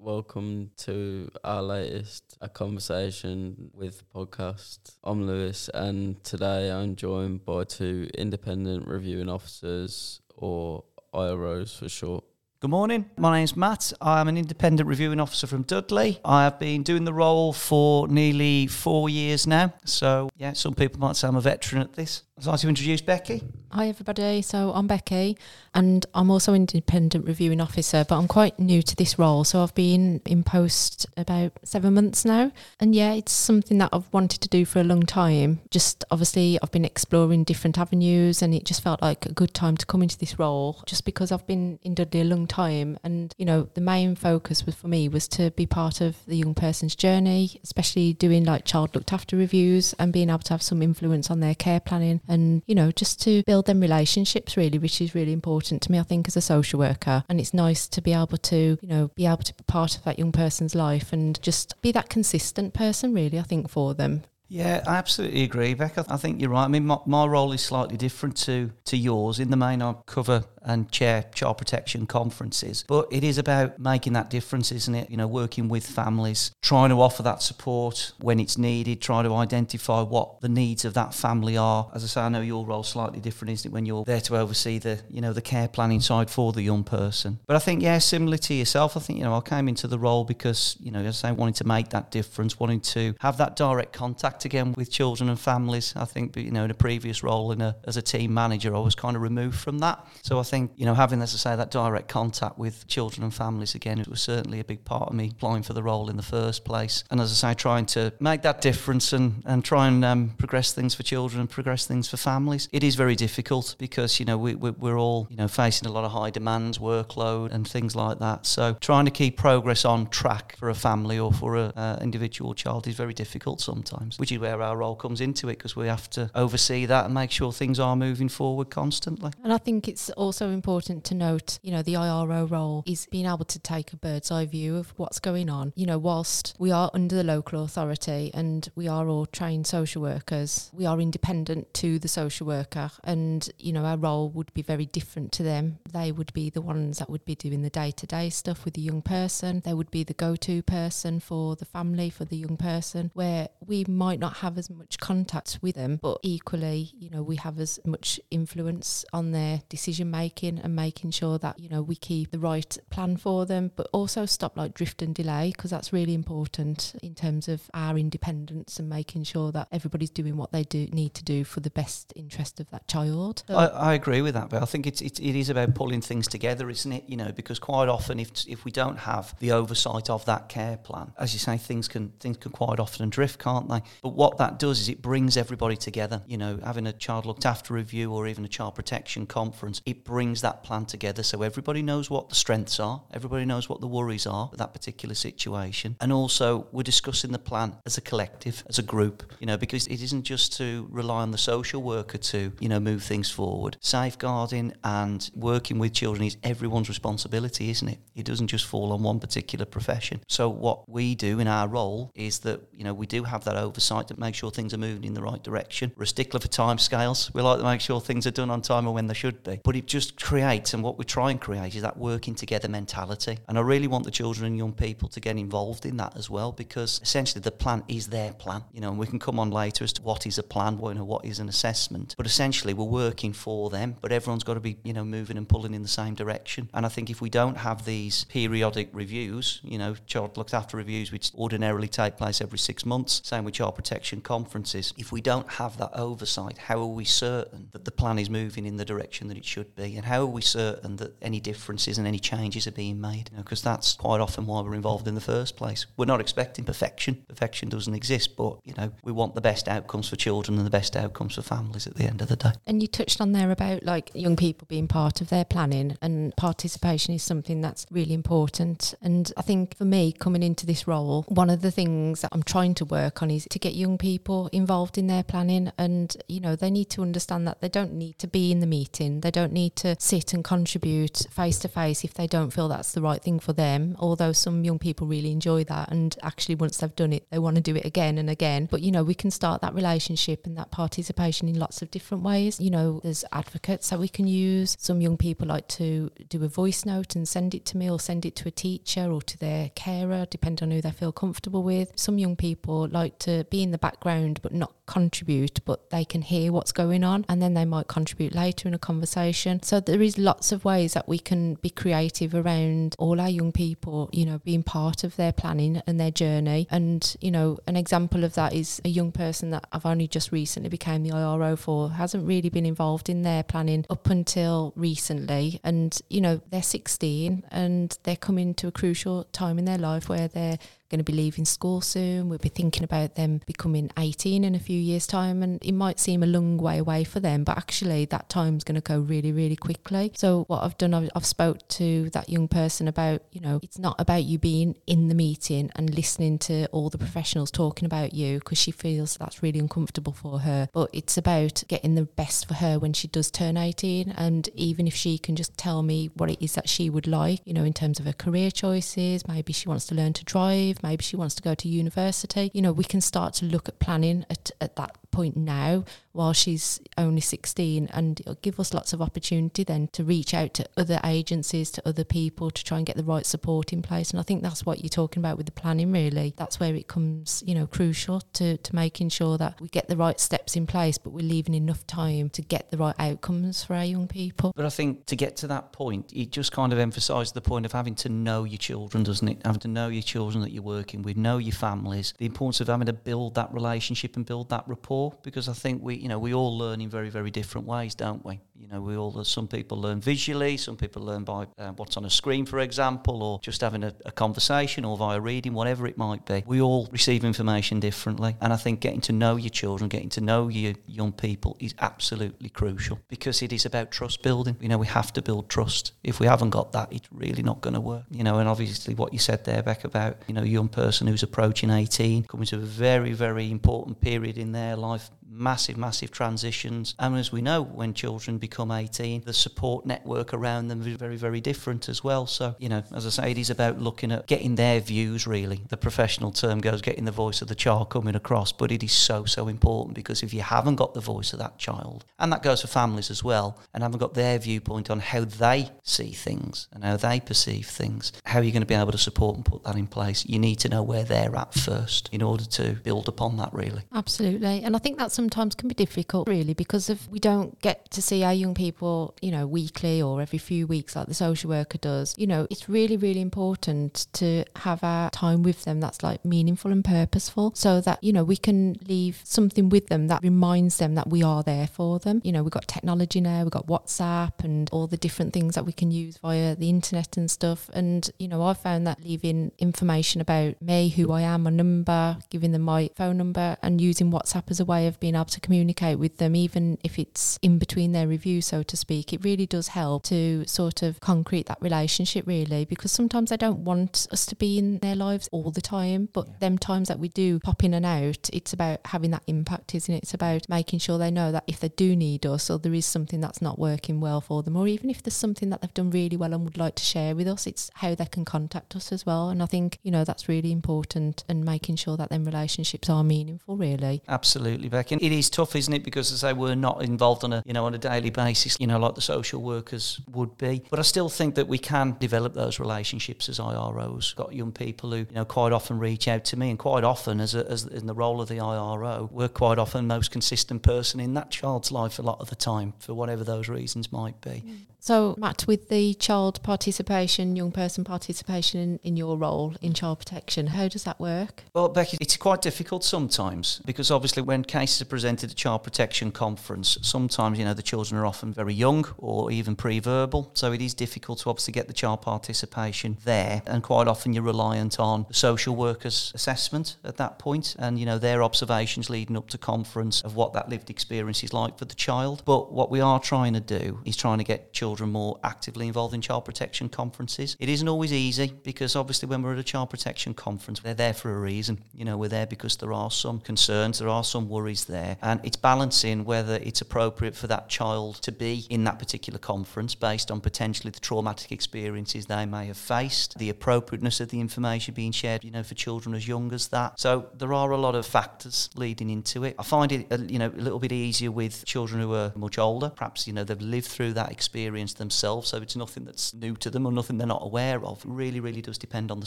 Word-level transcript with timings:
welcome 0.00 0.70
to 0.76 1.28
our 1.42 1.60
latest 1.60 2.36
a 2.40 2.48
conversation 2.48 3.70
with 3.74 4.08
podcast. 4.12 4.78
I'm 5.02 5.26
Lewis, 5.26 5.68
and 5.74 6.22
today 6.22 6.70
I'm 6.70 6.94
joined 6.94 7.44
by 7.44 7.64
two 7.64 8.08
independent 8.16 8.86
reviewing 8.86 9.28
officers, 9.28 10.20
or 10.36 10.84
IROs 11.12 11.76
for 11.76 11.88
short. 11.88 12.24
Good 12.60 12.70
morning. 12.70 13.10
My 13.16 13.38
name's 13.38 13.56
Matt. 13.56 13.92
I'm 14.00 14.28
an 14.28 14.36
independent 14.36 14.88
reviewing 14.88 15.20
officer 15.20 15.46
from 15.46 15.62
Dudley. 15.62 16.20
I 16.24 16.44
have 16.44 16.58
been 16.58 16.82
doing 16.82 17.04
the 17.04 17.12
role 17.12 17.52
for 17.52 18.08
nearly 18.08 18.66
four 18.66 19.08
years 19.08 19.46
now. 19.46 19.74
So, 19.84 20.28
yeah, 20.36 20.52
some 20.52 20.74
people 20.74 21.00
might 21.00 21.16
say 21.16 21.28
I'm 21.28 21.36
a 21.36 21.40
veteran 21.40 21.82
at 21.82 21.94
this. 21.94 22.22
I'd 22.38 22.46
like 22.46 22.60
to 22.60 22.68
introduce 22.68 23.00
Becky. 23.00 23.42
Hi 23.72 23.88
everybody, 23.88 24.40
so 24.40 24.72
I'm 24.74 24.86
Becky 24.86 25.36
and 25.74 26.06
I'm 26.14 26.30
also 26.30 26.54
independent 26.54 27.26
reviewing 27.26 27.60
officer 27.60 28.06
but 28.08 28.16
I'm 28.16 28.28
quite 28.28 28.58
new 28.58 28.80
to 28.80 28.96
this 28.96 29.18
role. 29.18 29.44
So 29.44 29.62
I've 29.62 29.74
been 29.74 30.22
in 30.24 30.42
post 30.42 31.04
about 31.18 31.52
seven 31.64 31.94
months 31.94 32.24
now. 32.24 32.50
And 32.80 32.94
yeah 32.94 33.12
it's 33.12 33.32
something 33.32 33.76
that 33.78 33.90
I've 33.92 34.10
wanted 34.10 34.40
to 34.40 34.48
do 34.48 34.64
for 34.64 34.80
a 34.80 34.84
long 34.84 35.02
time. 35.02 35.60
Just 35.70 36.04
obviously 36.10 36.58
I've 36.62 36.70
been 36.70 36.86
exploring 36.86 37.44
different 37.44 37.76
avenues 37.76 38.40
and 38.40 38.54
it 38.54 38.64
just 38.64 38.82
felt 38.82 39.02
like 39.02 39.26
a 39.26 39.32
good 39.32 39.52
time 39.52 39.76
to 39.76 39.84
come 39.84 40.02
into 40.02 40.16
this 40.16 40.38
role 40.38 40.82
just 40.86 41.04
because 41.04 41.30
I've 41.30 41.46
been 41.46 41.78
in 41.82 41.94
Dudley 41.94 42.22
a 42.22 42.24
long 42.24 42.46
time. 42.46 42.98
And 43.04 43.34
you 43.36 43.44
know 43.44 43.68
the 43.74 43.82
main 43.82 44.14
focus 44.14 44.64
was 44.64 44.76
for 44.76 44.88
me 44.88 45.08
was 45.08 45.28
to 45.28 45.50
be 45.50 45.66
part 45.66 46.00
of 46.00 46.24
the 46.26 46.36
young 46.36 46.54
person's 46.54 46.94
journey 46.94 47.60
especially 47.62 48.14
doing 48.14 48.44
like 48.44 48.64
child 48.64 48.94
looked 48.94 49.12
after 49.12 49.36
reviews 49.36 49.92
and 49.98 50.12
being 50.12 50.30
able 50.30 50.38
to 50.38 50.54
have 50.54 50.62
some 50.62 50.82
influence 50.82 51.30
on 51.30 51.40
their 51.40 51.54
care 51.54 51.80
planning 51.80 52.20
and 52.28 52.62
you 52.66 52.74
know 52.74 52.90
just 52.92 53.20
to 53.20 53.42
build 53.44 53.66
them 53.66 53.80
relationships 53.80 54.56
really 54.56 54.78
which 54.78 55.00
is 55.00 55.14
really 55.14 55.32
important 55.32 55.82
to 55.82 55.90
me 55.90 55.98
i 55.98 56.02
think 56.02 56.28
as 56.28 56.36
a 56.36 56.40
social 56.40 56.78
worker 56.78 57.24
and 57.28 57.40
it's 57.40 57.54
nice 57.54 57.88
to 57.88 58.00
be 58.00 58.12
able 58.12 58.38
to 58.38 58.78
you 58.80 58.88
know 58.88 59.08
be 59.14 59.26
able 59.26 59.38
to 59.38 59.54
be 59.54 59.64
part 59.66 59.96
of 59.96 60.04
that 60.04 60.18
young 60.18 60.32
person's 60.32 60.74
life 60.74 61.12
and 61.12 61.40
just 61.42 61.80
be 61.82 61.92
that 61.92 62.08
consistent 62.08 62.74
person 62.74 63.14
really 63.14 63.38
i 63.38 63.42
think 63.42 63.68
for 63.68 63.94
them 63.94 64.22
yeah, 64.50 64.82
I 64.86 64.96
absolutely 64.96 65.42
agree, 65.42 65.74
Becca. 65.74 66.06
I 66.08 66.16
think 66.16 66.40
you're 66.40 66.50
right. 66.50 66.64
I 66.64 66.68
mean, 66.68 66.86
my, 66.86 66.98
my 67.04 67.26
role 67.26 67.52
is 67.52 67.60
slightly 67.60 67.98
different 67.98 68.34
to, 68.38 68.72
to 68.86 68.96
yours. 68.96 69.40
In 69.40 69.50
the 69.50 69.58
main, 69.58 69.82
I 69.82 69.94
cover 70.06 70.42
and 70.68 70.90
chair 70.92 71.24
child 71.34 71.58
protection 71.58 72.06
conferences. 72.06 72.84
But 72.86 73.08
it 73.10 73.24
is 73.24 73.38
about 73.38 73.78
making 73.78 74.12
that 74.12 74.30
difference, 74.30 74.70
isn't 74.70 74.94
it? 74.94 75.10
You 75.10 75.16
know, 75.16 75.26
working 75.26 75.68
with 75.68 75.86
families, 75.86 76.52
trying 76.62 76.90
to 76.90 77.00
offer 77.00 77.22
that 77.22 77.42
support 77.42 78.12
when 78.20 78.38
it's 78.38 78.58
needed, 78.58 79.00
trying 79.00 79.24
to 79.24 79.34
identify 79.34 80.02
what 80.02 80.40
the 80.40 80.48
needs 80.48 80.84
of 80.84 80.94
that 80.94 81.14
family 81.14 81.56
are. 81.56 81.90
As 81.94 82.04
I 82.04 82.06
say, 82.06 82.20
I 82.20 82.28
know 82.28 82.40
your 82.40 82.66
role's 82.66 82.88
slightly 82.88 83.20
different, 83.20 83.52
isn't 83.52 83.70
it, 83.70 83.72
when 83.72 83.86
you're 83.86 84.04
there 84.04 84.20
to 84.20 84.36
oversee 84.36 84.78
the, 84.78 85.00
you 85.10 85.20
know, 85.20 85.32
the 85.32 85.42
care 85.42 85.68
planning 85.68 86.00
side 86.00 86.30
for 86.30 86.52
the 86.52 86.62
young 86.62 86.84
person. 86.84 87.38
But 87.46 87.56
I 87.56 87.58
think, 87.58 87.82
yeah, 87.82 87.98
similar 87.98 88.36
to 88.36 88.54
yourself, 88.54 88.96
I 88.96 89.00
think, 89.00 89.18
you 89.18 89.24
know, 89.24 89.34
I 89.34 89.40
came 89.40 89.68
into 89.68 89.86
the 89.86 89.98
role 89.98 90.24
because, 90.24 90.76
you 90.80 90.90
know, 90.90 91.00
as 91.00 91.24
I 91.24 91.30
say, 91.30 91.32
wanting 91.32 91.54
to 91.54 91.64
make 91.64 91.88
that 91.90 92.10
difference, 92.10 92.60
wanting 92.60 92.80
to 92.80 93.14
have 93.20 93.38
that 93.38 93.56
direct 93.56 93.92
contact 93.92 94.44
again 94.44 94.74
with 94.76 94.90
children 94.90 95.30
and 95.30 95.40
families. 95.40 95.94
I 95.96 96.04
think, 96.04 96.36
you 96.36 96.50
know, 96.50 96.64
in 96.64 96.70
a 96.70 96.74
previous 96.74 97.22
role 97.22 97.52
in 97.52 97.60
a, 97.60 97.76
as 97.84 97.96
a 97.96 98.02
team 98.02 98.34
manager, 98.34 98.74
I 98.74 98.80
was 98.80 98.94
kind 98.94 99.16
of 99.16 99.22
removed 99.22 99.58
from 99.58 99.78
that. 99.78 100.06
So 100.22 100.38
I 100.38 100.42
think 100.42 100.57
think, 100.58 100.72
you 100.76 100.86
know, 100.86 100.94
having, 100.94 101.22
as 101.22 101.34
I 101.34 101.38
say, 101.38 101.56
that 101.56 101.70
direct 101.70 102.08
contact 102.08 102.58
with 102.58 102.86
children 102.88 103.22
and 103.22 103.32
families 103.32 103.74
again, 103.74 104.00
it 104.00 104.08
was 104.08 104.20
certainly 104.20 104.60
a 104.60 104.64
big 104.64 104.84
part 104.84 105.08
of 105.08 105.14
me 105.14 105.30
applying 105.32 105.62
for 105.62 105.72
the 105.72 105.82
role 105.82 106.10
in 106.10 106.16
the 106.16 106.22
first 106.22 106.64
place. 106.64 107.04
And 107.10 107.20
as 107.20 107.30
I 107.30 107.50
say, 107.50 107.54
trying 107.54 107.86
to 107.86 108.12
make 108.20 108.42
that 108.42 108.60
difference 108.60 109.12
and, 109.12 109.42
and 109.46 109.64
try 109.64 109.86
and 109.86 110.04
um, 110.04 110.34
progress 110.38 110.72
things 110.72 110.94
for 110.94 111.02
children 111.02 111.40
and 111.40 111.48
progress 111.48 111.86
things 111.86 112.08
for 112.08 112.16
families. 112.16 112.68
It 112.72 112.82
is 112.82 112.96
very 112.96 113.14
difficult 113.14 113.76
because, 113.78 114.18
you 114.18 114.26
know, 114.26 114.36
we, 114.36 114.54
we, 114.54 114.70
we're 114.70 114.98
all, 114.98 115.28
you 115.30 115.36
know, 115.36 115.48
facing 115.48 115.88
a 115.88 115.92
lot 115.92 116.04
of 116.04 116.12
high 116.12 116.30
demands, 116.30 116.78
workload 116.78 117.52
and 117.52 117.66
things 117.66 117.94
like 117.94 118.18
that. 118.18 118.46
So 118.46 118.76
trying 118.80 119.04
to 119.04 119.10
keep 119.10 119.36
progress 119.36 119.84
on 119.84 120.08
track 120.08 120.56
for 120.56 120.70
a 120.70 120.74
family 120.74 121.18
or 121.18 121.32
for 121.32 121.56
an 121.56 121.72
uh, 121.76 121.98
individual 122.02 122.54
child 122.54 122.86
is 122.86 122.94
very 122.94 123.14
difficult 123.14 123.60
sometimes, 123.60 124.18
which 124.18 124.32
is 124.32 124.38
where 124.38 124.60
our 124.60 124.76
role 124.76 124.96
comes 124.96 125.20
into 125.20 125.48
it 125.48 125.58
because 125.58 125.76
we 125.76 125.86
have 125.86 126.10
to 126.10 126.30
oversee 126.34 126.86
that 126.86 127.04
and 127.04 127.14
make 127.14 127.30
sure 127.30 127.52
things 127.52 127.78
are 127.78 127.96
moving 127.96 128.28
forward 128.28 128.70
constantly. 128.70 129.30
And 129.44 129.52
I 129.52 129.58
think 129.58 129.88
it's 129.88 130.10
also 130.10 130.37
important 130.46 131.04
to 131.04 131.14
note, 131.14 131.58
you 131.62 131.72
know, 131.72 131.82
the 131.82 131.96
IRO 131.96 132.44
role 132.44 132.82
is 132.86 133.06
being 133.06 133.26
able 133.26 133.44
to 133.44 133.58
take 133.58 133.92
a 133.92 133.96
bird's 133.96 134.30
eye 134.30 134.46
view 134.46 134.76
of 134.76 134.92
what's 134.96 135.18
going 135.18 135.50
on. 135.50 135.72
You 135.76 135.86
know, 135.86 135.98
whilst 135.98 136.54
we 136.58 136.70
are 136.70 136.90
under 136.94 137.16
the 137.16 137.24
local 137.24 137.64
authority 137.64 138.30
and 138.32 138.68
we 138.74 138.88
are 138.88 139.08
all 139.08 139.26
trained 139.26 139.66
social 139.66 140.02
workers, 140.02 140.70
we 140.72 140.86
are 140.86 141.00
independent 141.00 141.74
to 141.74 141.98
the 141.98 142.08
social 142.08 142.46
worker 142.46 142.90
and, 143.04 143.48
you 143.58 143.72
know, 143.72 143.84
our 143.84 143.96
role 143.96 144.30
would 144.30 144.52
be 144.54 144.62
very 144.62 144.86
different 144.86 145.32
to 145.32 145.42
them. 145.42 145.78
They 145.92 146.12
would 146.12 146.32
be 146.32 146.50
the 146.50 146.62
ones 146.62 146.98
that 146.98 147.10
would 147.10 147.24
be 147.24 147.34
doing 147.34 147.62
the 147.62 147.70
day 147.70 147.90
to 147.92 148.06
day 148.06 148.30
stuff 148.30 148.64
with 148.64 148.74
the 148.74 148.82
young 148.82 149.02
person. 149.02 149.62
They 149.64 149.74
would 149.74 149.90
be 149.90 150.04
the 150.04 150.14
go 150.14 150.36
to 150.36 150.62
person 150.62 151.20
for 151.20 151.56
the 151.56 151.64
family, 151.64 152.10
for 152.10 152.24
the 152.24 152.36
young 152.36 152.56
person, 152.56 153.10
where 153.14 153.48
we 153.66 153.84
might 153.84 154.20
not 154.20 154.38
have 154.38 154.58
as 154.58 154.70
much 154.70 154.98
contact 154.98 155.58
with 155.62 155.74
them, 155.74 155.98
but 156.00 156.18
equally, 156.22 156.92
you 156.98 157.10
know, 157.10 157.22
we 157.22 157.36
have 157.36 157.58
as 157.58 157.80
much 157.84 158.20
influence 158.30 159.04
on 159.12 159.32
their 159.32 159.62
decision 159.68 160.10
making 160.10 160.27
and 160.62 160.76
making 160.76 161.10
sure 161.10 161.38
that 161.38 161.58
you 161.58 161.68
know 161.68 161.82
we 161.82 161.96
keep 161.96 162.30
the 162.30 162.38
right 162.38 162.76
plan 162.90 163.16
for 163.16 163.46
them 163.46 163.70
but 163.76 163.88
also 163.92 164.26
stop 164.26 164.56
like 164.56 164.74
drift 164.74 165.02
and 165.02 165.14
delay 165.14 165.52
because 165.54 165.70
that's 165.70 165.92
really 165.92 166.14
important 166.14 166.94
in 167.02 167.14
terms 167.14 167.48
of 167.48 167.62
our 167.74 167.96
independence 167.98 168.78
and 168.78 168.88
making 168.88 169.24
sure 169.24 169.50
that 169.50 169.66
everybody's 169.72 170.10
doing 170.10 170.36
what 170.36 170.52
they 170.52 170.62
do 170.64 170.86
need 170.88 171.14
to 171.14 171.24
do 171.24 171.44
for 171.44 171.60
the 171.60 171.70
best 171.70 172.12
interest 172.14 172.60
of 172.60 172.70
that 172.70 172.86
child. 172.86 173.42
So 173.48 173.56
I, 173.56 173.66
I, 173.66 173.94
agree 173.94 174.20
with 174.20 174.34
that 174.34 174.50
but 174.50 174.62
I 174.62 174.66
think 174.66 174.86
it's, 174.86 175.00
it's 175.00 175.18
it 175.18 175.34
is 175.34 175.48
about 175.48 175.74
pulling 175.74 176.00
things 176.00 176.28
together 176.28 176.68
isn't 176.68 176.92
it? 176.92 177.04
You 177.08 177.16
know 177.16 177.32
because 177.32 177.58
quite 177.58 177.88
often 177.88 178.20
if 178.20 178.30
if 178.46 178.64
we 178.64 178.70
don't 178.70 178.98
have 178.98 179.34
the 179.40 179.52
oversight 179.52 180.10
of 180.10 180.24
that 180.26 180.48
care 180.48 180.76
plan 180.76 181.12
as 181.18 181.32
you 181.32 181.38
say 181.38 181.56
things 181.56 181.88
can 181.88 182.10
things 182.20 182.36
can 182.36 182.52
quite 182.52 182.78
often 182.78 183.08
drift 183.08 183.38
can't 183.38 183.68
they? 183.68 183.82
But 184.02 184.10
what 184.10 184.38
that 184.38 184.58
does 184.58 184.80
is 184.80 184.88
it 184.88 185.02
brings 185.02 185.36
everybody 185.36 185.76
together. 185.76 186.22
You 186.26 186.36
know 186.36 186.58
having 186.62 186.86
a 186.86 186.92
child 186.92 187.26
looked 187.26 187.46
after 187.46 187.74
review 187.74 188.12
or 188.12 188.26
even 188.26 188.44
a 188.44 188.48
child 188.48 188.74
protection 188.74 189.26
conference 189.26 189.80
it 189.86 190.04
brings 190.04 190.17
brings 190.18 190.40
that 190.40 190.64
plan 190.64 190.84
together 190.84 191.22
so 191.22 191.42
everybody 191.42 191.80
knows 191.80 192.10
what 192.10 192.28
the 192.28 192.34
strengths 192.34 192.80
are, 192.80 193.00
everybody 193.12 193.44
knows 193.44 193.68
what 193.68 193.80
the 193.80 193.86
worries 193.86 194.26
are 194.26 194.48
with 194.50 194.58
that 194.58 194.72
particular 194.72 195.14
situation. 195.14 195.94
And 196.00 196.12
also, 196.12 196.66
we're 196.72 196.82
discussing 196.82 197.30
the 197.30 197.38
plan 197.38 197.76
as 197.86 197.98
a 197.98 198.00
collective, 198.00 198.64
as 198.68 198.80
a 198.80 198.82
group, 198.82 199.32
you 199.38 199.46
know, 199.46 199.56
because 199.56 199.86
it 199.86 200.02
isn't 200.02 200.24
just 200.24 200.56
to 200.56 200.88
rely 200.90 201.22
on 201.22 201.30
the 201.30 201.38
social 201.38 201.84
worker 201.84 202.18
to, 202.18 202.52
you 202.58 202.68
know, 202.68 202.80
move 202.80 203.04
things 203.04 203.30
forward. 203.30 203.76
Safeguarding 203.80 204.72
and 204.82 205.30
working 205.36 205.78
with 205.78 205.92
children 205.92 206.26
is 206.26 206.36
everyone's 206.42 206.88
responsibility, 206.88 207.70
isn't 207.70 207.86
it? 207.86 208.00
It 208.16 208.26
doesn't 208.26 208.48
just 208.48 208.64
fall 208.64 208.90
on 208.90 209.04
one 209.04 209.20
particular 209.20 209.66
profession. 209.66 210.20
So, 210.26 210.48
what 210.48 210.88
we 210.88 211.14
do 211.14 211.38
in 211.38 211.46
our 211.46 211.68
role 211.68 212.10
is 212.16 212.40
that, 212.40 212.60
you 212.72 212.82
know, 212.82 212.92
we 212.92 213.06
do 213.06 213.22
have 213.22 213.44
that 213.44 213.54
oversight 213.54 214.08
to 214.08 214.18
make 214.18 214.34
sure 214.34 214.50
things 214.50 214.74
are 214.74 214.78
moving 214.78 215.04
in 215.04 215.14
the 215.14 215.22
right 215.22 215.44
direction. 215.44 215.92
We're 215.96 216.02
a 216.02 216.08
stickler 216.08 216.40
for 216.40 216.48
time 216.48 216.78
scales. 216.78 217.32
We 217.34 217.42
like 217.42 217.58
to 217.58 217.64
make 217.64 217.80
sure 217.80 218.00
things 218.00 218.26
are 218.26 218.32
done 218.32 218.50
on 218.50 218.62
time 218.62 218.84
and 218.86 218.94
when 218.96 219.06
they 219.06 219.14
should 219.14 219.44
be. 219.44 219.60
But 219.62 219.76
it 219.76 219.86
just 219.86 220.07
create 220.16 220.74
and 220.74 220.82
what 220.82 220.98
we 220.98 221.04
try 221.04 221.30
and 221.30 221.40
create 221.40 221.74
is 221.74 221.82
that 221.82 221.96
working 221.96 222.34
together 222.34 222.68
mentality. 222.68 223.38
And 223.48 223.58
I 223.58 223.62
really 223.62 223.86
want 223.86 224.04
the 224.04 224.10
children 224.10 224.46
and 224.46 224.56
young 224.56 224.72
people 224.72 225.08
to 225.10 225.20
get 225.20 225.36
involved 225.36 225.86
in 225.86 225.96
that 225.98 226.16
as 226.16 226.30
well 226.30 226.52
because 226.52 227.00
essentially 227.02 227.40
the 227.40 227.50
plan 227.50 227.82
is 227.88 228.08
their 228.08 228.32
plan. 228.32 228.64
You 228.72 228.80
know, 228.80 228.90
and 228.90 228.98
we 228.98 229.06
can 229.06 229.18
come 229.18 229.38
on 229.38 229.50
later 229.50 229.84
as 229.84 229.92
to 229.94 230.02
what 230.02 230.26
is 230.26 230.38
a 230.38 230.42
plan, 230.42 230.78
you 230.82 230.94
know, 230.94 231.04
what 231.04 231.24
is 231.24 231.38
an 231.38 231.48
assessment. 231.48 232.14
But 232.16 232.26
essentially 232.26 232.74
we're 232.74 232.84
working 232.84 233.32
for 233.32 233.70
them, 233.70 233.96
but 234.00 234.12
everyone's 234.12 234.44
got 234.44 234.54
to 234.54 234.60
be, 234.60 234.78
you 234.82 234.92
know, 234.92 235.04
moving 235.04 235.36
and 235.36 235.48
pulling 235.48 235.74
in 235.74 235.82
the 235.82 235.88
same 235.88 236.14
direction. 236.14 236.68
And 236.74 236.86
I 236.86 236.88
think 236.88 237.10
if 237.10 237.20
we 237.20 237.30
don't 237.30 237.56
have 237.56 237.84
these 237.84 238.24
periodic 238.24 238.88
reviews, 238.92 239.60
you 239.62 239.78
know, 239.78 239.94
child 240.06 240.36
looked 240.36 240.54
after 240.54 240.76
reviews 240.76 241.12
which 241.12 241.32
ordinarily 241.34 241.88
take 241.88 242.16
place 242.16 242.40
every 242.40 242.58
six 242.58 242.84
months, 242.86 243.20
same 243.24 243.44
with 243.44 243.54
child 243.54 243.74
protection 243.74 244.20
conferences, 244.20 244.92
if 244.96 245.12
we 245.12 245.20
don't 245.20 245.48
have 245.52 245.76
that 245.78 245.90
oversight, 245.94 246.58
how 246.58 246.78
are 246.78 246.86
we 246.86 247.04
certain 247.04 247.68
that 247.72 247.84
the 247.84 247.90
plan 247.90 248.18
is 248.18 248.30
moving 248.30 248.66
in 248.66 248.76
the 248.76 248.84
direction 248.84 249.28
that 249.28 249.36
it 249.36 249.44
should 249.44 249.74
be? 249.74 249.96
And 249.98 250.06
how 250.06 250.22
are 250.22 250.26
we 250.26 250.42
certain 250.42 250.94
that 250.96 251.16
any 251.20 251.40
differences 251.40 251.98
and 251.98 252.06
any 252.06 252.20
changes 252.20 252.68
are 252.68 252.72
being 252.72 253.00
made? 253.00 253.30
Because 253.36 253.64
you 253.64 253.68
know, 253.68 253.74
that's 253.74 253.94
quite 253.94 254.20
often 254.20 254.46
why 254.46 254.60
we're 254.60 254.74
involved 254.74 255.08
in 255.08 255.16
the 255.16 255.20
first 255.20 255.56
place. 255.56 255.86
We're 255.96 256.04
not 256.04 256.20
expecting 256.20 256.64
perfection. 256.64 257.24
Perfection 257.28 257.68
doesn't 257.68 257.94
exist, 257.94 258.36
but 258.36 258.58
you 258.64 258.74
know 258.74 258.92
we 259.02 259.10
want 259.10 259.34
the 259.34 259.40
best 259.40 259.66
outcomes 259.66 260.08
for 260.08 260.14
children 260.14 260.56
and 260.56 260.64
the 260.64 260.70
best 260.70 260.94
outcomes 260.94 261.34
for 261.34 261.42
families 261.42 261.88
at 261.88 261.96
the 261.96 262.04
end 262.04 262.22
of 262.22 262.28
the 262.28 262.36
day. 262.36 262.52
And 262.64 262.80
you 262.80 262.86
touched 262.86 263.20
on 263.20 263.32
there 263.32 263.50
about 263.50 263.82
like 263.82 264.12
young 264.14 264.36
people 264.36 264.66
being 264.68 264.86
part 264.86 265.20
of 265.20 265.30
their 265.30 265.44
planning, 265.44 265.98
and 266.00 266.34
participation 266.36 267.12
is 267.12 267.24
something 267.24 267.60
that's 267.60 267.84
really 267.90 268.14
important. 268.14 268.94
And 269.02 269.32
I 269.36 269.42
think 269.42 269.76
for 269.76 269.84
me, 269.84 270.12
coming 270.12 270.44
into 270.44 270.64
this 270.64 270.86
role, 270.86 271.24
one 271.26 271.50
of 271.50 271.60
the 271.60 271.72
things 271.72 272.20
that 272.20 272.30
I'm 272.30 272.44
trying 272.44 272.74
to 272.74 272.84
work 272.84 273.20
on 273.20 273.32
is 273.32 273.48
to 273.50 273.58
get 273.58 273.74
young 273.74 273.98
people 273.98 274.48
involved 274.52 274.96
in 274.96 275.08
their 275.08 275.24
planning, 275.24 275.72
and 275.76 276.16
you 276.28 276.38
know 276.38 276.54
they 276.54 276.70
need 276.70 276.88
to 276.90 277.02
understand 277.02 277.48
that 277.48 277.60
they 277.60 277.68
don't 277.68 277.94
need 277.94 278.16
to 278.20 278.28
be 278.28 278.52
in 278.52 278.60
the 278.60 278.66
meeting, 278.66 279.22
they 279.22 279.32
don't 279.32 279.52
need 279.52 279.74
to 279.76 279.87
to 279.94 280.00
sit 280.02 280.32
and 280.32 280.44
contribute 280.44 281.26
face 281.30 281.58
to 281.60 281.68
face 281.68 282.04
if 282.04 282.14
they 282.14 282.26
don't 282.26 282.50
feel 282.50 282.68
that's 282.68 282.92
the 282.92 283.00
right 283.00 283.22
thing 283.22 283.38
for 283.38 283.52
them. 283.52 283.96
Although 283.98 284.32
some 284.32 284.64
young 284.64 284.78
people 284.78 285.06
really 285.06 285.32
enjoy 285.32 285.64
that, 285.64 285.90
and 285.90 286.16
actually 286.22 286.54
once 286.54 286.78
they've 286.78 286.94
done 286.96 287.12
it, 287.12 287.26
they 287.30 287.38
want 287.38 287.56
to 287.56 287.62
do 287.62 287.76
it 287.76 287.84
again 287.84 288.18
and 288.18 288.28
again. 288.28 288.66
But 288.70 288.82
you 288.82 288.92
know, 288.92 289.02
we 289.02 289.14
can 289.14 289.30
start 289.30 289.60
that 289.62 289.74
relationship 289.74 290.46
and 290.46 290.56
that 290.56 290.70
participation 290.70 291.48
in 291.48 291.58
lots 291.58 291.82
of 291.82 291.90
different 291.90 292.22
ways. 292.24 292.60
You 292.60 292.70
know, 292.70 293.00
there's 293.02 293.24
advocates 293.32 293.90
that 293.90 293.98
we 293.98 294.08
can 294.08 294.26
use. 294.26 294.76
Some 294.78 295.00
young 295.00 295.16
people 295.16 295.46
like 295.46 295.68
to 295.68 296.10
do 296.28 296.44
a 296.44 296.48
voice 296.48 296.84
note 296.84 297.16
and 297.16 297.26
send 297.26 297.54
it 297.54 297.64
to 297.66 297.76
me, 297.76 297.90
or 297.90 297.98
send 297.98 298.26
it 298.26 298.36
to 298.36 298.48
a 298.48 298.52
teacher 298.52 299.10
or 299.10 299.22
to 299.22 299.38
their 299.38 299.70
carer, 299.74 300.26
depending 300.30 300.68
on 300.68 300.70
who 300.70 300.82
they 300.82 300.90
feel 300.90 301.12
comfortable 301.12 301.62
with. 301.62 301.92
Some 301.96 302.18
young 302.18 302.36
people 302.36 302.88
like 302.88 303.18
to 303.20 303.44
be 303.50 303.62
in 303.62 303.70
the 303.70 303.78
background 303.78 304.40
but 304.42 304.52
not 304.52 304.74
contribute, 304.86 305.60
but 305.64 305.90
they 305.90 306.04
can 306.04 306.22
hear 306.22 306.50
what's 306.52 306.72
going 306.72 307.04
on 307.04 307.24
and 307.28 307.40
then 307.40 307.54
they 307.54 307.64
might 307.64 307.88
contribute 307.88 308.34
later 308.34 308.68
in 308.68 308.74
a 308.74 308.78
conversation. 308.78 309.62
So 309.62 309.77
there 309.80 310.02
is 310.02 310.18
lots 310.18 310.52
of 310.52 310.64
ways 310.64 310.94
that 310.94 311.08
we 311.08 311.18
can 311.18 311.54
be 311.54 311.70
creative 311.70 312.34
around 312.34 312.94
all 312.98 313.20
our 313.20 313.28
young 313.28 313.52
people, 313.52 314.08
you 314.12 314.24
know, 314.24 314.38
being 314.38 314.62
part 314.62 315.04
of 315.04 315.16
their 315.16 315.32
planning 315.32 315.82
and 315.86 315.98
their 315.98 316.10
journey. 316.10 316.66
And, 316.70 317.16
you 317.20 317.30
know, 317.30 317.58
an 317.66 317.76
example 317.76 318.24
of 318.24 318.34
that 318.34 318.52
is 318.52 318.80
a 318.84 318.88
young 318.88 319.12
person 319.12 319.50
that 319.50 319.66
I've 319.72 319.86
only 319.86 320.08
just 320.08 320.32
recently 320.32 320.68
became 320.68 321.02
the 321.02 321.12
IRO 321.12 321.56
for, 321.56 321.90
hasn't 321.90 322.26
really 322.26 322.50
been 322.50 322.66
involved 322.66 323.08
in 323.08 323.22
their 323.22 323.42
planning 323.42 323.84
up 323.90 324.08
until 324.08 324.72
recently. 324.76 325.60
And, 325.64 325.98
you 326.08 326.20
know, 326.20 326.40
they're 326.50 326.62
16 326.62 327.44
and 327.50 327.98
they're 328.02 328.16
coming 328.16 328.54
to 328.54 328.68
a 328.68 328.72
crucial 328.72 329.24
time 329.32 329.58
in 329.58 329.64
their 329.64 329.78
life 329.78 330.08
where 330.08 330.28
they're 330.28 330.58
going 330.88 330.98
to 330.98 331.04
be 331.04 331.12
leaving 331.12 331.44
school 331.44 331.80
soon. 331.80 332.28
We'll 332.28 332.38
be 332.38 332.48
thinking 332.48 332.84
about 332.84 333.14
them 333.14 333.40
becoming 333.46 333.90
18 333.98 334.44
in 334.44 334.54
a 334.54 334.58
few 334.58 334.78
years' 334.78 335.06
time. 335.06 335.42
And 335.42 335.62
it 335.62 335.72
might 335.72 336.00
seem 336.00 336.22
a 336.22 336.26
long 336.26 336.58
way 336.58 336.78
away 336.78 337.04
for 337.04 337.20
them, 337.20 337.44
but 337.44 337.56
actually 337.56 338.04
that 338.06 338.28
time's 338.28 338.64
going 338.64 338.76
to 338.76 338.80
go 338.80 338.98
really, 339.00 339.32
really 339.32 339.56
quickly. 339.56 340.12
So 340.14 340.44
what 340.48 340.62
I've 340.62 340.78
done, 340.78 340.94
I've, 340.94 341.10
I've 341.14 341.26
spoke 341.26 341.66
to 341.68 342.10
that 342.10 342.28
young 342.28 342.48
person 342.48 342.88
about, 342.88 343.22
you 343.32 343.40
know, 343.40 343.60
it's 343.62 343.78
not 343.78 343.96
about 343.98 344.24
you 344.24 344.38
being 344.38 344.76
in 344.86 345.08
the 345.08 345.14
meeting 345.14 345.70
and 345.76 345.94
listening 345.94 346.38
to 346.38 346.66
all 346.66 346.88
the 346.88 346.98
professionals 346.98 347.50
talking 347.50 347.86
about 347.86 348.14
you 348.14 348.38
because 348.38 348.58
she 348.58 348.70
feels 348.70 349.16
that's 349.16 349.42
really 349.42 349.58
uncomfortable 349.58 350.12
for 350.12 350.40
her. 350.40 350.68
But 350.72 350.90
it's 350.92 351.16
about 351.16 351.62
getting 351.68 351.94
the 351.94 352.04
best 352.04 352.46
for 352.48 352.54
her 352.54 352.78
when 352.78 352.92
she 352.92 353.08
does 353.08 353.30
turn 353.30 353.56
18. 353.56 354.10
And 354.10 354.48
even 354.54 354.86
if 354.86 354.94
she 354.94 355.18
can 355.18 355.36
just 355.36 355.56
tell 355.56 355.82
me 355.82 356.10
what 356.14 356.30
it 356.30 356.42
is 356.42 356.54
that 356.54 356.68
she 356.68 356.90
would 356.90 357.06
like, 357.06 357.40
you 357.44 357.52
know, 357.52 357.64
in 357.64 357.72
terms 357.72 358.00
of 358.00 358.06
her 358.06 358.12
career 358.12 358.50
choices, 358.50 359.26
maybe 359.28 359.52
she 359.52 359.68
wants 359.68 359.86
to 359.86 359.94
learn 359.94 360.12
to 360.14 360.24
drive, 360.24 360.77
maybe 360.82 361.02
she 361.02 361.16
wants 361.16 361.34
to 361.36 361.42
go 361.42 361.54
to 361.54 361.68
university. 361.68 362.50
You 362.54 362.62
know, 362.62 362.72
we 362.72 362.84
can 362.84 363.00
start 363.00 363.34
to 363.34 363.44
look 363.44 363.68
at 363.68 363.78
planning 363.78 364.24
at, 364.30 364.50
at 364.60 364.76
that 364.76 364.96
point 365.10 365.36
now 365.36 365.84
while 366.12 366.32
she's 366.32 366.80
only 366.96 367.20
16 367.20 367.88
and 367.92 368.20
it'll 368.20 368.34
give 368.36 368.58
us 368.58 368.74
lots 368.74 368.92
of 368.92 369.00
opportunity 369.00 369.62
then 369.64 369.88
to 369.92 370.02
reach 370.02 370.34
out 370.34 370.52
to 370.54 370.66
other 370.76 371.00
agencies 371.04 371.70
to 371.70 371.88
other 371.88 372.04
people 372.04 372.50
to 372.50 372.64
try 372.64 372.76
and 372.76 372.86
get 372.86 372.96
the 372.96 373.04
right 373.04 373.24
support 373.24 373.72
in 373.72 373.82
place. 373.82 374.10
And 374.10 374.18
I 374.18 374.22
think 374.22 374.42
that's 374.42 374.66
what 374.66 374.82
you're 374.82 374.88
talking 374.88 375.20
about 375.20 375.36
with 375.36 375.46
the 375.46 375.52
planning 375.52 375.92
really. 375.92 376.34
That's 376.36 376.58
where 376.58 376.74
it 376.74 376.88
comes 376.88 377.42
you 377.46 377.54
know 377.54 377.66
crucial 377.66 378.20
to, 378.34 378.56
to 378.56 378.74
making 378.74 379.10
sure 379.10 379.38
that 379.38 379.60
we 379.60 379.68
get 379.68 379.88
the 379.88 379.96
right 379.96 380.18
steps 380.18 380.56
in 380.56 380.66
place 380.66 380.98
but 380.98 381.10
we're 381.10 381.24
leaving 381.24 381.54
enough 381.54 381.86
time 381.86 382.30
to 382.30 382.42
get 382.42 382.70
the 382.70 382.76
right 382.76 382.96
outcomes 382.98 383.64
for 383.64 383.74
our 383.74 383.84
young 383.84 384.08
people. 384.08 384.52
But 384.56 384.66
I 384.66 384.70
think 384.70 385.06
to 385.06 385.16
get 385.16 385.36
to 385.38 385.46
that 385.48 385.72
point 385.72 386.12
it 386.12 386.30
just 386.30 386.52
kind 386.52 386.72
of 386.72 386.78
emphasised 386.78 387.34
the 387.34 387.40
point 387.40 387.64
of 387.64 387.72
having 387.72 387.94
to 387.96 388.08
know 388.08 388.44
your 388.44 388.58
children 388.58 389.04
doesn't 389.04 389.28
it? 389.28 389.40
Having 389.44 389.60
to 389.60 389.68
know 389.68 389.88
your 389.88 390.02
children 390.02 390.42
that 390.42 390.52
you're 390.52 390.62
working 390.62 391.02
with 391.02 391.16
know 391.16 391.38
your 391.38 391.52
families. 391.52 392.14
The 392.18 392.26
importance 392.26 392.60
of 392.60 392.68
having 392.68 392.86
to 392.86 392.92
build 392.92 393.34
that 393.36 393.52
relationship 393.52 394.16
and 394.16 394.26
build 394.26 394.48
that 394.50 394.64
rapport 394.66 395.07
because 395.22 395.48
I 395.48 395.52
think 395.52 395.82
we, 395.82 395.96
you 395.96 396.08
know, 396.08 396.18
we 396.18 396.34
all 396.34 396.56
learn 396.56 396.80
in 396.80 396.88
very, 396.88 397.10
very 397.10 397.30
different 397.30 397.66
ways, 397.66 397.94
don't 397.94 398.24
we? 398.24 398.40
You 398.68 398.74
know, 398.74 398.80
we 398.82 398.96
all, 398.98 399.24
some 399.24 399.48
people 399.48 399.80
learn 399.80 399.98
visually, 399.98 400.58
some 400.58 400.76
people 400.76 401.00
learn 401.00 401.24
by 401.24 401.46
uh, 401.56 401.70
what's 401.70 401.96
on 401.96 402.04
a 402.04 402.10
screen, 402.10 402.44
for 402.44 402.58
example, 402.58 403.22
or 403.22 403.40
just 403.40 403.62
having 403.62 403.82
a, 403.82 403.94
a, 404.04 404.12
conversation 404.12 404.84
or 404.84 404.94
via 404.98 405.18
reading, 405.18 405.54
whatever 405.54 405.86
it 405.86 405.96
might 405.96 406.26
be. 406.26 406.44
We 406.44 406.60
all 406.60 406.86
receive 406.92 407.24
information 407.24 407.80
differently. 407.80 408.36
And 408.42 408.52
I 408.52 408.56
think 408.56 408.80
getting 408.80 409.00
to 409.02 409.12
know 409.12 409.36
your 409.36 409.48
children, 409.48 409.88
getting 409.88 410.10
to 410.10 410.20
know 410.20 410.48
your 410.48 410.74
young 410.86 411.12
people 411.12 411.56
is 411.60 411.74
absolutely 411.78 412.50
crucial 412.50 413.00
because 413.08 413.40
it 413.40 413.54
is 413.54 413.64
about 413.64 413.90
trust 413.90 414.22
building. 414.22 414.56
You 414.60 414.68
know, 414.68 414.76
we 414.76 414.88
have 414.88 415.14
to 415.14 415.22
build 415.22 415.48
trust. 415.48 415.92
If 416.04 416.20
we 416.20 416.26
haven't 416.26 416.50
got 416.50 416.72
that, 416.72 416.92
it's 416.92 417.08
really 417.10 417.42
not 417.42 417.62
going 417.62 417.72
to 417.72 417.80
work. 417.80 418.04
You 418.10 418.22
know, 418.22 418.38
and 418.38 418.50
obviously 418.50 418.92
what 418.94 419.14
you 419.14 419.18
said 419.18 419.46
there, 419.46 419.62
Beck, 419.62 419.84
about, 419.84 420.18
you 420.26 420.34
know, 420.34 420.42
a 420.42 420.46
young 420.46 420.68
person 420.68 421.06
who's 421.06 421.22
approaching 421.22 421.70
18, 421.70 422.24
coming 422.24 422.46
to 422.46 422.56
a 422.56 422.58
very, 422.58 423.14
very 423.14 423.50
important 423.50 424.02
period 424.02 424.36
in 424.36 424.52
their 424.52 424.76
life, 424.76 425.10
massive, 425.30 425.76
massive 425.76 426.10
transitions. 426.10 426.94
And 426.98 427.16
as 427.16 427.32
we 427.32 427.42
know, 427.42 427.62
when 427.62 427.94
children 427.94 428.38
become 428.38 428.70
18, 428.70 429.22
the 429.22 429.32
support 429.32 429.86
network 429.86 430.32
around 430.32 430.68
them 430.68 430.86
is 430.86 430.96
very, 430.96 431.16
very 431.16 431.40
different 431.40 431.88
as 431.88 432.02
well. 432.02 432.26
So, 432.26 432.56
you 432.58 432.68
know, 432.68 432.82
as 432.94 433.06
I 433.06 433.10
say, 433.10 433.30
it 433.32 433.38
is 433.38 433.50
about 433.50 433.80
looking 433.80 434.12
at 434.12 434.26
getting 434.26 434.54
their 434.54 434.80
views, 434.80 435.26
really. 435.26 435.62
The 435.68 435.76
professional 435.76 436.32
term 436.32 436.60
goes 436.60 436.82
getting 436.82 437.04
the 437.04 437.12
voice 437.12 437.42
of 437.42 437.48
the 437.48 437.54
child 437.54 437.90
coming 437.90 438.14
across, 438.14 438.52
but 438.52 438.72
it 438.72 438.82
is 438.82 438.92
so, 438.92 439.24
so 439.24 439.48
important 439.48 439.94
because 439.94 440.22
if 440.22 440.32
you 440.32 440.42
haven't 440.42 440.76
got 440.76 440.94
the 440.94 441.00
voice 441.00 441.32
of 441.32 441.38
that 441.38 441.58
child, 441.58 442.04
and 442.18 442.32
that 442.32 442.42
goes 442.42 442.62
for 442.62 442.68
families 442.68 443.10
as 443.10 443.22
well, 443.22 443.58
and 443.74 443.82
haven't 443.82 443.98
got 443.98 444.14
their 444.14 444.38
viewpoint 444.38 444.90
on 444.90 445.00
how 445.00 445.24
they 445.24 445.70
see 445.82 446.12
things 446.12 446.68
and 446.72 446.84
how 446.84 446.96
they 446.96 447.20
perceive 447.20 447.66
things, 447.66 448.12
how 448.24 448.40
are 448.40 448.42
you 448.42 448.52
going 448.52 448.62
to 448.62 448.66
be 448.66 448.74
able 448.74 448.92
to 448.92 448.98
support 448.98 449.36
and 449.36 449.44
put 449.44 449.62
that 449.64 449.76
in 449.76 449.86
place? 449.86 450.24
You 450.26 450.38
need 450.38 450.56
to 450.60 450.68
know 450.68 450.82
where 450.82 451.04
they're 451.04 451.36
at 451.36 451.54
first 451.54 452.08
in 452.12 452.22
order 452.22 452.44
to 452.44 452.74
build 452.82 453.08
upon 453.08 453.36
that, 453.36 453.52
really. 453.52 453.82
Absolutely. 453.92 454.62
And 454.62 454.74
I 454.74 454.78
think 454.78 454.98
that's 454.98 455.17
sometimes 455.18 455.56
can 455.56 455.66
be 455.66 455.74
difficult, 455.74 456.28
really, 456.28 456.54
because 456.54 456.88
of 456.88 457.08
we 457.08 457.18
don't 457.18 457.60
get 457.60 457.90
to 457.90 458.00
see 458.00 458.22
our 458.22 458.32
young 458.32 458.54
people, 458.54 459.16
you 459.20 459.32
know, 459.32 459.48
weekly 459.48 460.00
or 460.00 460.22
every 460.22 460.38
few 460.38 460.64
weeks 460.64 460.94
like 460.94 461.08
the 461.08 461.14
social 461.14 461.50
worker 461.50 461.76
does. 461.78 462.14
You 462.16 462.28
know, 462.28 462.46
it's 462.50 462.68
really, 462.68 462.96
really 462.96 463.20
important 463.20 464.06
to 464.12 464.44
have 464.54 464.84
our 464.84 465.10
time 465.10 465.42
with 465.42 465.64
them 465.64 465.80
that's 465.80 466.04
like 466.04 466.24
meaningful 466.24 466.70
and 466.70 466.84
purposeful 466.84 467.50
so 467.56 467.80
that, 467.80 467.98
you 468.00 468.12
know, 468.12 468.22
we 468.22 468.36
can 468.36 468.76
leave 468.86 469.20
something 469.24 469.68
with 469.68 469.88
them 469.88 470.06
that 470.06 470.22
reminds 470.22 470.76
them 470.76 470.94
that 470.94 471.08
we 471.08 471.24
are 471.24 471.42
there 471.42 471.66
for 471.66 471.98
them. 471.98 472.20
You 472.22 472.30
know, 472.30 472.44
we've 472.44 472.52
got 472.52 472.68
technology 472.68 473.20
now, 473.20 473.42
we've 473.42 473.50
got 473.50 473.66
WhatsApp 473.66 474.44
and 474.44 474.70
all 474.70 474.86
the 474.86 474.96
different 474.96 475.32
things 475.32 475.56
that 475.56 475.66
we 475.66 475.72
can 475.72 475.90
use 475.90 476.16
via 476.18 476.54
the 476.54 476.68
internet 476.68 477.16
and 477.16 477.28
stuff. 477.28 477.68
And, 477.74 478.08
you 478.20 478.28
know, 478.28 478.40
I've 478.44 478.60
found 478.60 478.86
that 478.86 479.02
leaving 479.02 479.50
information 479.58 480.20
about 480.20 480.62
me, 480.62 480.90
who 480.90 481.10
I 481.10 481.22
am, 481.22 481.42
my 481.42 481.50
number, 481.50 482.18
giving 482.30 482.52
them 482.52 482.62
my 482.62 482.90
phone 482.94 483.16
number 483.16 483.56
and 483.62 483.80
using 483.80 484.12
WhatsApp 484.12 484.44
as 484.52 484.60
a 484.60 484.64
way 484.64 484.86
of 484.86 485.00
being 485.00 485.07
able 485.14 485.26
to 485.26 485.40
communicate 485.40 485.98
with 485.98 486.18
them, 486.18 486.34
even 486.36 486.78
if 486.82 486.98
it's 486.98 487.38
in 487.42 487.58
between 487.58 487.92
their 487.92 488.08
review, 488.08 488.40
so 488.40 488.62
to 488.62 488.76
speak, 488.76 489.12
it 489.12 489.24
really 489.24 489.46
does 489.46 489.68
help 489.68 490.04
to 490.04 490.44
sort 490.46 490.82
of 490.82 491.00
concrete 491.00 491.46
that 491.46 491.58
relationship, 491.60 492.26
really, 492.26 492.64
because 492.64 492.92
sometimes 492.92 493.30
they 493.30 493.36
don't 493.36 493.60
want 493.60 494.06
us 494.10 494.26
to 494.26 494.36
be 494.36 494.58
in 494.58 494.78
their 494.78 494.96
lives 494.96 495.28
all 495.32 495.50
the 495.50 495.60
time. 495.60 496.08
But 496.12 496.26
yeah. 496.26 496.34
them 496.40 496.58
times 496.58 496.88
that 496.88 496.98
we 496.98 497.08
do 497.08 497.40
pop 497.40 497.64
in 497.64 497.74
and 497.74 497.86
out, 497.86 498.28
it's 498.32 498.52
about 498.52 498.80
having 498.86 499.10
that 499.12 499.22
impact, 499.26 499.74
isn't 499.74 499.94
it? 499.94 500.02
It's 500.02 500.14
about 500.14 500.48
making 500.48 500.78
sure 500.80 500.98
they 500.98 501.10
know 501.10 501.32
that 501.32 501.44
if 501.46 501.60
they 501.60 501.68
do 501.68 501.96
need 501.96 502.26
us 502.26 502.50
or 502.50 502.58
there 502.58 502.74
is 502.74 502.86
something 502.86 503.20
that's 503.20 503.42
not 503.42 503.58
working 503.58 504.00
well 504.00 504.20
for 504.20 504.42
them, 504.42 504.56
or 504.56 504.68
even 504.68 504.90
if 504.90 505.02
there's 505.02 505.14
something 505.14 505.50
that 505.50 505.60
they've 505.60 505.74
done 505.74 505.90
really 505.90 506.16
well 506.16 506.32
and 506.32 506.44
would 506.44 506.58
like 506.58 506.74
to 506.76 506.84
share 506.84 507.14
with 507.14 507.28
us, 507.28 507.46
it's 507.46 507.70
how 507.74 507.94
they 507.94 508.06
can 508.06 508.24
contact 508.24 508.76
us 508.76 508.92
as 508.92 509.06
well. 509.06 509.28
And 509.28 509.42
I 509.42 509.46
think, 509.46 509.78
you 509.82 509.90
know, 509.90 510.04
that's 510.04 510.28
really 510.28 510.52
important 510.52 511.24
and 511.28 511.44
making 511.44 511.76
sure 511.76 511.96
that 511.96 512.10
them 512.10 512.24
relationships 512.24 512.88
are 512.90 513.04
meaningful, 513.04 513.56
really. 513.56 514.02
Absolutely, 514.08 514.68
Becky. 514.68 514.97
It 515.00 515.12
is 515.12 515.30
tough, 515.30 515.56
isn't 515.56 515.72
it? 515.72 515.84
Because 515.84 516.12
as 516.12 516.24
I 516.24 516.30
say, 516.30 516.32
we're 516.34 516.54
not 516.54 516.82
involved 516.82 517.24
on 517.24 517.32
a 517.32 517.42
you 517.44 517.52
know 517.52 517.66
on 517.66 517.74
a 517.74 517.78
daily 517.78 518.10
basis, 518.10 518.56
you 518.60 518.66
know, 518.66 518.78
like 518.78 518.94
the 518.94 519.00
social 519.00 519.42
workers 519.42 520.00
would 520.10 520.36
be. 520.38 520.62
But 520.70 520.78
I 520.78 520.82
still 520.82 521.08
think 521.08 521.34
that 521.36 521.48
we 521.48 521.58
can 521.58 521.96
develop 521.98 522.34
those 522.34 522.60
relationships 522.60 523.28
as 523.28 523.38
IROs. 523.38 524.14
Got 524.14 524.34
young 524.34 524.52
people 524.52 524.90
who 524.90 524.98
you 524.98 525.06
know 525.12 525.24
quite 525.24 525.52
often 525.52 525.78
reach 525.78 526.08
out 526.08 526.24
to 526.26 526.38
me, 526.38 526.50
and 526.50 526.58
quite 526.58 526.84
often 526.84 527.20
as, 527.20 527.34
a, 527.34 527.48
as 527.50 527.64
in 527.64 527.86
the 527.86 527.94
role 527.94 528.20
of 528.20 528.28
the 528.28 528.40
IRO, 528.40 529.08
we're 529.12 529.28
quite 529.28 529.58
often 529.58 529.86
most 529.86 530.10
consistent 530.10 530.62
person 530.62 531.00
in 531.00 531.14
that 531.14 531.30
child's 531.30 531.72
life 531.72 531.98
a 531.98 532.02
lot 532.02 532.20
of 532.20 532.30
the 532.30 532.36
time 532.36 532.74
for 532.78 532.94
whatever 532.94 533.24
those 533.24 533.48
reasons 533.48 533.92
might 533.92 534.20
be. 534.20 534.42
Mm. 534.46 534.58
So, 534.80 535.16
Matt, 535.18 535.44
with 535.48 535.68
the 535.68 535.94
child 535.94 536.40
participation, 536.42 537.34
young 537.34 537.50
person 537.50 537.82
participation 537.84 538.60
in, 538.60 538.80
in 538.84 538.96
your 538.96 539.18
role 539.18 539.54
in 539.60 539.74
child 539.74 539.98
protection, 539.98 540.46
how 540.46 540.68
does 540.68 540.84
that 540.84 541.00
work? 541.00 541.42
Well, 541.52 541.68
Becky, 541.68 541.98
it's 542.00 542.16
quite 542.16 542.42
difficult 542.42 542.84
sometimes 542.84 543.60
because 543.66 543.90
obviously 543.90 544.22
when 544.22 544.44
cases 544.44 544.80
are 544.80 544.86
presented 544.86 545.30
at 545.30 545.36
child 545.36 545.64
protection 545.64 546.12
conference, 546.12 546.78
sometimes, 546.80 547.38
you 547.38 547.44
know, 547.44 547.54
the 547.54 547.62
children 547.62 548.00
are 548.00 548.06
often 548.06 548.32
very 548.32 548.54
young 548.54 548.86
or 548.98 549.32
even 549.32 549.56
pre-verbal. 549.56 550.30
So 550.34 550.52
it 550.52 550.62
is 550.62 550.74
difficult 550.74 551.18
to 551.20 551.30
obviously 551.30 551.52
get 551.52 551.66
the 551.66 551.74
child 551.74 552.00
participation 552.02 552.98
there. 553.04 553.42
And 553.46 553.64
quite 553.64 553.88
often 553.88 554.12
you're 554.12 554.22
reliant 554.22 554.78
on 554.78 555.06
the 555.08 555.14
social 555.14 555.56
workers' 555.56 556.12
assessment 556.14 556.76
at 556.84 556.96
that 556.98 557.18
point 557.18 557.56
and, 557.58 557.80
you 557.80 557.84
know, 557.84 557.98
their 557.98 558.22
observations 558.22 558.88
leading 558.88 559.16
up 559.16 559.28
to 559.30 559.38
conference 559.38 560.02
of 560.02 560.14
what 560.14 560.32
that 560.34 560.48
lived 560.48 560.70
experience 560.70 561.24
is 561.24 561.32
like 561.32 561.58
for 561.58 561.64
the 561.64 561.74
child. 561.74 562.22
But 562.24 562.52
what 562.52 562.70
we 562.70 562.80
are 562.80 563.00
trying 563.00 563.34
to 563.34 563.40
do 563.40 563.80
is 563.84 563.96
trying 563.96 564.18
to 564.18 564.24
get 564.24 564.52
children 564.52 564.67
children 564.68 564.90
more 564.90 565.18
actively 565.24 565.66
involved 565.66 565.94
in 565.94 566.02
child 566.02 566.26
protection 566.26 566.68
conferences. 566.68 567.36
It 567.40 567.48
isn't 567.48 567.68
always 567.68 567.90
easy 567.90 568.34
because 568.42 568.76
obviously 568.76 569.08
when 569.08 569.22
we're 569.22 569.32
at 569.32 569.38
a 569.38 569.42
child 569.42 569.70
protection 569.70 570.12
conference, 570.12 570.60
they're 570.60 570.74
there 570.74 570.92
for 570.92 571.10
a 571.10 571.18
reason. 571.18 571.64
You 571.72 571.86
know, 571.86 571.96
we're 571.96 572.10
there 572.10 572.26
because 572.26 572.58
there 572.58 572.74
are 572.74 572.90
some 572.90 573.18
concerns, 573.20 573.78
there 573.78 573.88
are 573.88 574.04
some 574.04 574.28
worries 574.28 574.66
there, 574.66 574.98
and 575.00 575.20
it's 575.24 575.38
balancing 575.38 576.04
whether 576.04 576.34
it's 576.42 576.60
appropriate 576.60 577.16
for 577.16 577.28
that 577.28 577.48
child 577.48 578.02
to 578.02 578.12
be 578.12 578.44
in 578.50 578.64
that 578.64 578.78
particular 578.78 579.18
conference 579.18 579.74
based 579.74 580.10
on 580.10 580.20
potentially 580.20 580.70
the 580.70 580.80
traumatic 580.80 581.32
experiences 581.32 582.04
they 582.04 582.26
may 582.26 582.44
have 582.44 582.58
faced, 582.58 583.18
the 583.18 583.30
appropriateness 583.30 584.00
of 584.00 584.10
the 584.10 584.20
information 584.20 584.74
being 584.74 584.92
shared, 584.92 585.24
you 585.24 585.30
know, 585.30 585.42
for 585.42 585.54
children 585.54 585.94
as 585.94 586.06
young 586.06 586.30
as 586.34 586.48
that. 586.48 586.78
So 586.78 587.06
there 587.16 587.32
are 587.32 587.52
a 587.52 587.56
lot 587.56 587.74
of 587.74 587.86
factors 587.86 588.50
leading 588.54 588.90
into 588.90 589.24
it. 589.24 589.34
I 589.38 589.44
find 589.44 589.72
it, 589.72 590.10
you 590.10 590.18
know, 590.18 590.28
a 590.28 590.42
little 590.42 590.58
bit 590.58 590.72
easier 590.72 591.10
with 591.10 591.46
children 591.46 591.80
who 591.80 591.94
are 591.94 592.12
much 592.14 592.36
older. 592.36 592.68
Perhaps, 592.68 593.06
you 593.06 593.14
know, 593.14 593.24
they've 593.24 593.40
lived 593.40 593.68
through 593.68 593.94
that 593.94 594.12
experience 594.12 594.57
themselves, 594.66 595.28
so 595.28 595.38
it's 595.38 595.56
nothing 595.56 595.84
that's 595.84 596.12
new 596.14 596.34
to 596.36 596.50
them 596.50 596.66
or 596.66 596.72
nothing 596.72 596.98
they're 596.98 597.06
not 597.06 597.22
aware 597.22 597.64
of. 597.64 597.84
It 597.84 597.90
really, 597.90 598.20
really 598.20 598.42
does 598.42 598.58
depend 598.58 598.90
on 598.90 599.00
the 599.00 599.06